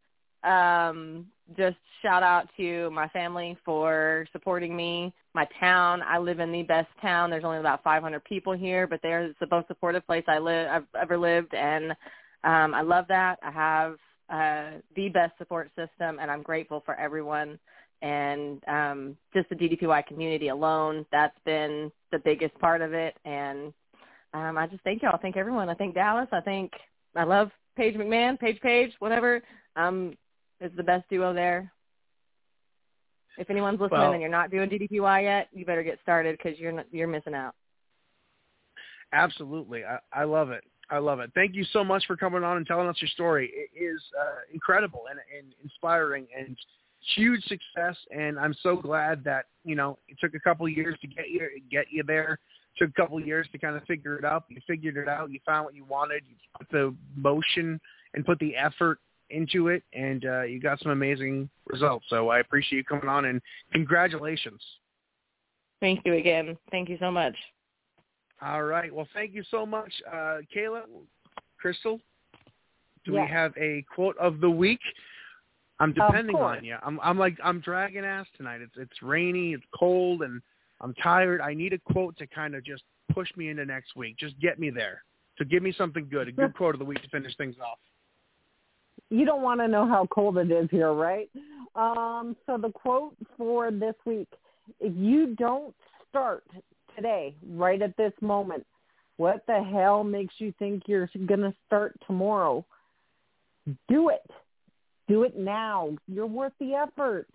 um 0.47 1.25
just 1.57 1.75
shout 2.01 2.23
out 2.23 2.47
to 2.55 2.89
my 2.91 3.09
family 3.09 3.57
for 3.65 4.25
supporting 4.31 4.73
me, 4.73 5.13
my 5.33 5.45
town. 5.59 6.01
I 6.07 6.17
live 6.17 6.39
in 6.39 6.49
the 6.53 6.63
best 6.63 6.87
town. 7.01 7.29
There's 7.29 7.43
only 7.43 7.57
about 7.57 7.83
500 7.83 8.23
people 8.23 8.53
here, 8.53 8.87
but 8.87 9.01
they're 9.03 9.33
the 9.41 9.47
most 9.51 9.67
supportive 9.67 10.05
place 10.07 10.23
I 10.29 10.37
live 10.37 10.69
I've 10.71 10.85
ever 10.99 11.17
lived 11.17 11.53
and 11.53 11.91
um 12.45 12.73
I 12.73 12.81
love 12.81 13.05
that. 13.09 13.39
I 13.43 13.51
have 13.51 13.97
uh 14.31 14.71
the 14.95 15.09
best 15.09 15.37
support 15.37 15.69
system 15.75 16.19
and 16.19 16.29
I'm 16.29 16.41
grateful 16.41 16.81
for 16.85 16.95
everyone 16.95 17.59
and 18.01 18.63
um 18.67 19.17
just 19.33 19.49
the 19.49 19.55
DDPY 19.55 20.05
community 20.07 20.49
alone. 20.49 21.05
That's 21.11 21.37
been 21.45 21.91
the 22.11 22.19
biggest 22.19 22.57
part 22.59 22.81
of 22.81 22.93
it 22.93 23.15
and 23.25 23.73
um, 24.33 24.57
I 24.57 24.67
just 24.67 24.83
thank 24.83 25.01
y'all. 25.01 25.15
I 25.15 25.17
thank 25.17 25.37
everyone. 25.37 25.69
I 25.69 25.73
thank 25.73 25.95
Dallas. 25.95 26.27
I 26.31 26.41
think 26.41 26.71
I 27.15 27.23
love 27.23 27.49
Paige 27.75 27.95
McMahon, 27.95 28.39
Paige 28.39 28.59
Page, 28.61 28.91
whatever. 28.99 29.41
Um, 29.75 30.15
it's 30.59 30.75
the 30.75 30.83
best 30.83 31.09
duo 31.09 31.33
there. 31.33 31.71
If 33.37 33.49
anyone's 33.49 33.79
listening 33.79 33.99
Well- 34.01 34.11
and 34.11 34.21
you're 34.21 34.29
not 34.29 34.51
doing 34.51 34.69
DDPY 34.69 35.23
yet, 35.23 35.47
you 35.53 35.65
better 35.65 35.83
get 35.83 35.99
started 36.01 36.37
because 36.37 36.59
you're 36.59 36.73
not, 36.73 36.85
you're 36.91 37.07
missing 37.07 37.33
out. 37.33 37.55
Absolutely. 39.13 39.83
I, 39.85 39.97
I 40.13 40.25
love 40.25 40.51
it. 40.51 40.63
I 40.91 40.97
love 40.97 41.19
it. 41.19 41.31
Thank 41.35 41.55
you 41.55 41.63
so 41.71 41.83
much 41.83 42.03
for 42.07 42.17
coming 42.17 42.43
on 42.43 42.57
and 42.57 42.65
telling 42.65 42.87
us 42.87 42.97
your 42.99 43.09
story. 43.09 43.51
It 43.53 43.77
is 43.79 44.01
uh, 44.19 44.39
incredible 44.53 45.03
and, 45.09 45.19
and 45.37 45.53
inspiring 45.63 46.27
and 46.37 46.57
huge 47.15 47.41
success. 47.43 47.95
And 48.11 48.39
I'm 48.39 48.55
so 48.61 48.75
glad 48.75 49.23
that 49.23 49.45
you 49.63 49.75
know 49.75 49.97
it 50.07 50.17
took 50.19 50.33
a 50.33 50.39
couple 50.39 50.65
of 50.65 50.71
years 50.71 50.97
to 51.01 51.07
get 51.07 51.29
you 51.29 51.47
get 51.69 51.85
you 51.91 52.03
there. 52.03 52.39
Took 52.77 52.89
a 52.89 52.93
couple 52.93 53.17
of 53.17 53.27
years 53.27 53.47
to 53.51 53.57
kind 53.57 53.75
of 53.75 53.83
figure 53.83 54.17
it 54.17 54.25
out. 54.25 54.45
You 54.49 54.61
figured 54.65 54.97
it 54.97 55.07
out. 55.07 55.31
You 55.31 55.39
found 55.45 55.65
what 55.65 55.75
you 55.75 55.85
wanted. 55.85 56.23
You 56.27 56.35
put 56.57 56.69
the 56.71 56.95
motion 57.15 57.79
and 58.13 58.25
put 58.25 58.39
the 58.39 58.55
effort 58.55 58.99
into 59.29 59.67
it, 59.67 59.83
and 59.93 60.25
uh, 60.25 60.41
you 60.43 60.59
got 60.59 60.79
some 60.79 60.91
amazing 60.91 61.49
results. 61.67 62.05
So 62.09 62.29
I 62.29 62.39
appreciate 62.39 62.77
you 62.77 62.83
coming 62.83 63.09
on 63.09 63.25
and 63.25 63.41
congratulations. 63.73 64.61
Thank 65.81 66.01
you 66.05 66.15
again. 66.15 66.57
Thank 66.71 66.89
you 66.89 66.97
so 66.99 67.11
much. 67.11 67.35
All 68.41 68.63
right. 68.63 68.93
Well, 68.93 69.07
thank 69.13 69.33
you 69.33 69.43
so 69.51 69.65
much, 69.65 69.91
uh, 70.07 70.39
Kayla, 70.55 70.83
Crystal. 71.57 71.99
Do 73.05 73.13
Yes. 73.13 73.27
we 73.27 73.33
have 73.33 73.57
a 73.57 73.83
quote 73.93 74.17
of 74.17 74.39
the 74.39 74.49
week? 74.49 74.79
I'm 75.79 75.93
depending 75.93 76.35
on 76.35 76.63
you. 76.63 76.77
I'm, 76.83 76.99
I'm 77.01 77.17
like 77.17 77.37
I'm 77.43 77.61
dragging 77.61 78.03
ass 78.03 78.27
tonight. 78.35 78.61
It's 78.61 78.75
it's 78.75 79.01
rainy, 79.01 79.53
it's 79.53 79.63
cold, 79.73 80.23
and 80.23 80.41
I'm 80.81 80.93
tired. 80.95 81.39
I 81.41 81.53
need 81.53 81.71
a 81.73 81.77
quote 81.79 82.17
to 82.17 82.27
kind 82.27 82.53
of 82.55 82.65
just 82.65 82.83
push 83.13 83.29
me 83.37 83.49
into 83.49 83.65
next 83.65 83.95
week. 83.95 84.17
Just 84.17 84.37
get 84.39 84.59
me 84.59 84.69
there. 84.69 85.03
So 85.37 85.45
give 85.45 85.63
me 85.63 85.71
something 85.77 86.07
good, 86.09 86.27
a 86.27 86.31
good 86.33 86.53
quote 86.57 86.75
of 86.75 86.79
the 86.79 86.85
week 86.85 87.01
to 87.01 87.09
finish 87.09 87.35
things 87.37 87.55
off. 87.59 87.79
you 89.09 89.25
don't 89.25 89.41
want 89.41 89.61
to 89.61 89.67
know 89.67 89.87
how 89.87 90.05
cold 90.07 90.37
it 90.37 90.51
is 90.51 90.67
here, 90.69 90.91
right? 90.93 91.29
Um, 91.75 92.35
so 92.45 92.57
the 92.57 92.71
quote 92.71 93.15
for 93.37 93.71
this 93.71 93.95
week, 94.05 94.27
if 94.81 94.93
you 94.95 95.35
don't 95.35 95.73
start 96.09 96.43
today, 96.99 97.35
right 97.47 97.81
at 97.81 97.95
this 97.97 98.13
moment, 98.21 98.65
what 99.17 99.43
the 99.47 99.63
hell 99.63 100.03
makes 100.03 100.33
you 100.37 100.53
think 100.59 100.83
you're 100.87 101.09
going 101.25 101.41
to 101.41 101.53
start 101.67 101.93
tomorrow? 102.07 102.65
Do 103.87 104.09
it. 104.09 104.29
Do 105.07 105.23
it 105.23 105.37
now. 105.37 105.95
You're 106.07 106.27
worth 106.27 106.53
the 106.59 106.73
effort. 106.73 107.27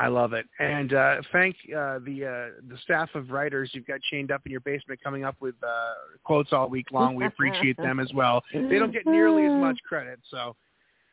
I 0.00 0.06
love 0.06 0.32
it, 0.32 0.46
and 0.60 0.94
uh, 0.94 1.16
thank 1.32 1.56
uh, 1.76 1.98
the 1.98 2.24
uh, 2.24 2.60
the 2.68 2.78
staff 2.84 3.08
of 3.16 3.30
writers 3.30 3.70
you've 3.72 3.86
got 3.86 4.00
chained 4.12 4.30
up 4.30 4.42
in 4.46 4.52
your 4.52 4.60
basement, 4.60 5.00
coming 5.02 5.24
up 5.24 5.34
with 5.40 5.56
uh, 5.60 5.94
quotes 6.22 6.52
all 6.52 6.68
week 6.68 6.92
long. 6.92 7.16
We 7.16 7.26
appreciate 7.26 7.76
them 7.78 7.98
as 7.98 8.08
well. 8.14 8.44
They 8.54 8.78
don't 8.78 8.92
get 8.92 9.06
nearly 9.06 9.44
as 9.46 9.60
much 9.60 9.78
credit, 9.88 10.20
so. 10.30 10.54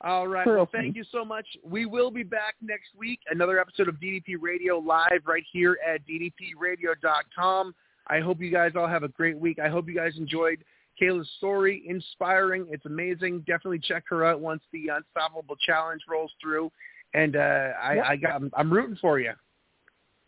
All 0.01 0.27
right. 0.27 0.45
Well, 0.45 0.69
thank 0.71 0.95
you 0.95 1.03
so 1.11 1.23
much. 1.23 1.45
We 1.63 1.85
will 1.85 2.11
be 2.11 2.23
back 2.23 2.55
next 2.61 2.89
week. 2.97 3.19
Another 3.29 3.59
episode 3.59 3.87
of 3.87 3.95
DDP 3.95 4.35
Radio 4.39 4.77
live 4.77 5.21
right 5.25 5.43
here 5.51 5.77
at 5.87 6.01
ddpradio.com. 6.07 7.73
I 8.07 8.19
hope 8.19 8.39
you 8.39 8.51
guys 8.51 8.73
all 8.75 8.87
have 8.87 9.03
a 9.03 9.07
great 9.07 9.37
week. 9.37 9.57
I 9.57 9.69
hope 9.69 9.87
you 9.87 9.95
guys 9.95 10.13
enjoyed 10.17 10.63
Kayla's 11.01 11.29
story. 11.37 11.83
Inspiring. 11.87 12.67
It's 12.69 12.85
amazing. 12.85 13.39
Definitely 13.47 13.79
check 13.79 14.03
her 14.09 14.23
out 14.25 14.39
once 14.41 14.61
the 14.71 14.89
Unstoppable 14.89 15.55
Challenge 15.65 16.01
rolls 16.09 16.31
through. 16.41 16.71
And 17.13 17.35
uh, 17.35 17.69
I, 17.81 17.93
Yep. 17.95 18.05
I 18.05 18.15
got, 18.17 18.31
I'm, 18.35 18.51
I'm 18.55 18.71
rooting 18.71 18.97
for 19.01 19.19
you. 19.19 19.31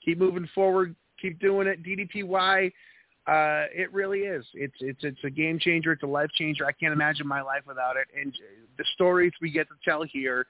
Keep 0.03 0.19
moving 0.19 0.47
forward. 0.55 0.95
Keep 1.21 1.39
doing 1.39 1.67
it. 1.67 1.83
DDPY. 1.83 2.71
Uh, 3.27 3.67
it 3.75 3.91
really 3.91 4.19
is. 4.19 4.45
It's 4.53 4.75
it's 4.79 5.03
it's 5.03 5.19
a 5.25 5.29
game 5.29 5.59
changer. 5.59 5.91
It's 5.91 6.03
a 6.03 6.07
life 6.07 6.29
changer. 6.35 6.65
I 6.65 6.71
can't 6.71 6.93
imagine 6.93 7.27
my 7.27 7.41
life 7.41 7.63
without 7.67 7.97
it. 7.97 8.07
And 8.17 8.33
the 8.77 8.85
stories 8.93 9.33
we 9.41 9.51
get 9.51 9.67
to 9.67 9.75
tell 9.83 10.03
here 10.03 10.47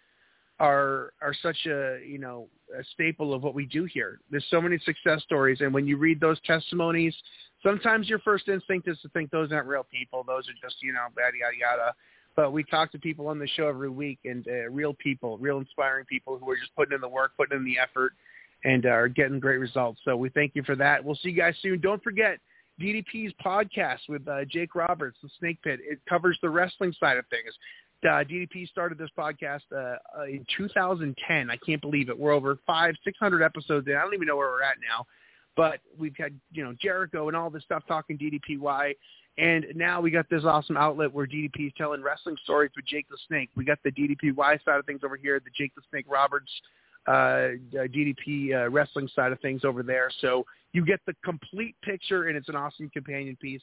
are 0.59 1.13
are 1.19 1.33
such 1.41 1.57
a 1.65 1.99
you 2.07 2.19
know 2.19 2.47
a 2.77 2.83
staple 2.93 3.33
of 3.33 3.41
what 3.41 3.55
we 3.55 3.65
do 3.65 3.85
here. 3.85 4.19
There's 4.29 4.45
so 4.51 4.61
many 4.61 4.77
success 4.85 5.23
stories, 5.23 5.61
and 5.61 5.73
when 5.73 5.87
you 5.87 5.97
read 5.97 6.19
those 6.19 6.39
testimonies, 6.45 7.15
sometimes 7.63 8.09
your 8.09 8.19
first 8.19 8.47
instinct 8.47 8.87
is 8.87 8.99
to 9.01 9.09
think 9.09 9.31
those 9.31 9.51
aren't 9.51 9.67
real 9.67 9.87
people. 9.91 10.23
Those 10.27 10.47
are 10.47 10.67
just 10.67 10.75
you 10.83 10.93
know 10.93 11.07
yada 11.17 11.37
yada 11.39 11.57
yada. 11.59 11.93
But 12.35 12.51
we 12.51 12.63
talk 12.63 12.91
to 12.91 12.99
people 12.99 13.27
on 13.29 13.39
the 13.39 13.47
show 13.47 13.67
every 13.67 13.89
week, 13.89 14.19
and 14.23 14.47
uh, 14.47 14.69
real 14.69 14.93
people, 14.93 15.39
real 15.39 15.57
inspiring 15.57 16.05
people 16.05 16.37
who 16.37 16.47
are 16.51 16.55
just 16.55 16.75
putting 16.75 16.93
in 16.93 17.01
the 17.01 17.09
work, 17.09 17.31
putting 17.35 17.57
in 17.57 17.65
the 17.65 17.79
effort, 17.79 18.13
and 18.63 18.85
uh, 18.85 18.89
are 18.89 19.07
getting 19.07 19.39
great 19.39 19.57
results. 19.57 19.99
So 20.05 20.15
we 20.15 20.29
thank 20.29 20.51
you 20.53 20.61
for 20.61 20.75
that. 20.75 21.03
We'll 21.03 21.15
see 21.15 21.29
you 21.29 21.35
guys 21.35 21.55
soon. 21.63 21.79
Don't 21.79 22.03
forget 22.03 22.37
DDP's 22.81 23.33
podcast 23.43 23.99
with 24.07 24.27
uh, 24.27 24.45
Jake 24.45 24.75
Roberts, 24.75 25.17
the 25.21 25.29
Snake 25.39 25.61
Pit. 25.63 25.79
It 25.83 25.99
covers 26.07 26.37
the 26.41 26.49
wrestling 26.49 26.93
side 26.99 27.17
of 27.17 27.25
things. 27.27 27.53
Uh, 28.03 28.23
DDP 28.23 28.67
started 28.69 28.97
this 28.97 29.09
podcast 29.17 29.61
uh, 29.75 29.97
uh, 30.17 30.25
in 30.25 30.45
2010. 30.55 31.49
I 31.49 31.57
can't 31.65 31.81
believe 31.81 32.09
it. 32.09 32.17
We're 32.17 32.31
over 32.31 32.57
five, 32.67 32.93
six 33.03 33.17
hundred 33.17 33.41
episodes 33.41 33.87
in. 33.87 33.95
I 33.95 34.01
don't 34.01 34.13
even 34.13 34.27
know 34.27 34.35
where 34.35 34.49
we're 34.49 34.61
at 34.61 34.75
now, 34.87 35.05
but 35.55 35.79
we've 35.97 36.15
had 36.17 36.39
you 36.51 36.63
know 36.63 36.75
Jericho 36.79 37.27
and 37.27 37.35
all 37.35 37.49
this 37.49 37.63
stuff 37.63 37.83
talking 37.87 38.17
DDPY, 38.17 38.93
and 39.39 39.65
now 39.75 39.99
we 39.99 40.11
got 40.11 40.29
this 40.29 40.43
awesome 40.43 40.77
outlet 40.77 41.11
where 41.11 41.25
DDP 41.25 41.67
is 41.67 41.73
telling 41.75 42.03
wrestling 42.03 42.37
stories 42.43 42.69
with 42.75 42.85
Jake 42.85 43.09
the 43.09 43.17
Snake. 43.27 43.49
We 43.55 43.65
got 43.65 43.79
the 43.83 43.91
DDPY 43.91 44.63
side 44.63 44.77
of 44.77 44.85
things 44.85 45.01
over 45.03 45.17
here, 45.17 45.39
the 45.39 45.49
Jake 45.57 45.73
the 45.75 45.81
Snake 45.89 46.05
Roberts 46.07 46.51
uh, 47.07 47.11
uh, 47.11 47.53
DDP 47.73 48.53
uh, 48.53 48.69
wrestling 48.69 49.09
side 49.15 49.31
of 49.31 49.39
things 49.39 49.63
over 49.63 49.83
there. 49.83 50.09
So 50.21 50.45
you 50.73 50.85
get 50.85 50.99
the 51.05 51.15
complete 51.23 51.75
picture, 51.81 52.25
and 52.27 52.37
it's 52.37 52.49
an 52.49 52.55
awesome 52.55 52.89
companion 52.89 53.37
piece 53.41 53.61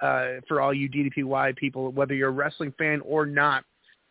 uh, 0.00 0.40
for 0.48 0.60
all 0.60 0.74
you 0.74 0.88
DDPY 0.88 1.56
people, 1.56 1.90
whether 1.92 2.14
you're 2.14 2.28
a 2.28 2.32
wrestling 2.32 2.72
fan 2.78 3.00
or 3.04 3.26
not. 3.26 3.64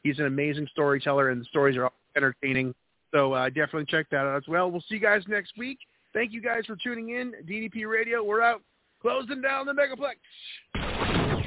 He's 0.03 0.19
an 0.19 0.25
amazing 0.25 0.67
storyteller, 0.71 1.29
and 1.29 1.41
the 1.41 1.45
stories 1.45 1.77
are 1.77 1.91
entertaining. 2.15 2.73
So 3.13 3.33
uh, 3.33 3.49
definitely 3.49 3.85
check 3.85 4.09
that 4.11 4.17
out 4.17 4.37
as 4.37 4.47
well. 4.47 4.71
We'll 4.71 4.81
see 4.81 4.95
you 4.95 4.99
guys 4.99 5.23
next 5.27 5.57
week. 5.57 5.79
Thank 6.13 6.31
you 6.31 6.41
guys 6.41 6.65
for 6.65 6.75
tuning 6.75 7.09
in. 7.09 7.33
DDP 7.47 7.87
Radio, 7.87 8.23
we're 8.23 8.41
out. 8.41 8.61
Closing 9.01 9.41
down 9.41 9.65
the 9.65 9.73
Megaplex. 9.73 10.15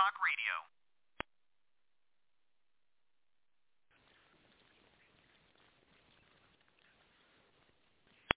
Talk 0.00 0.16
Radio. 0.16 0.79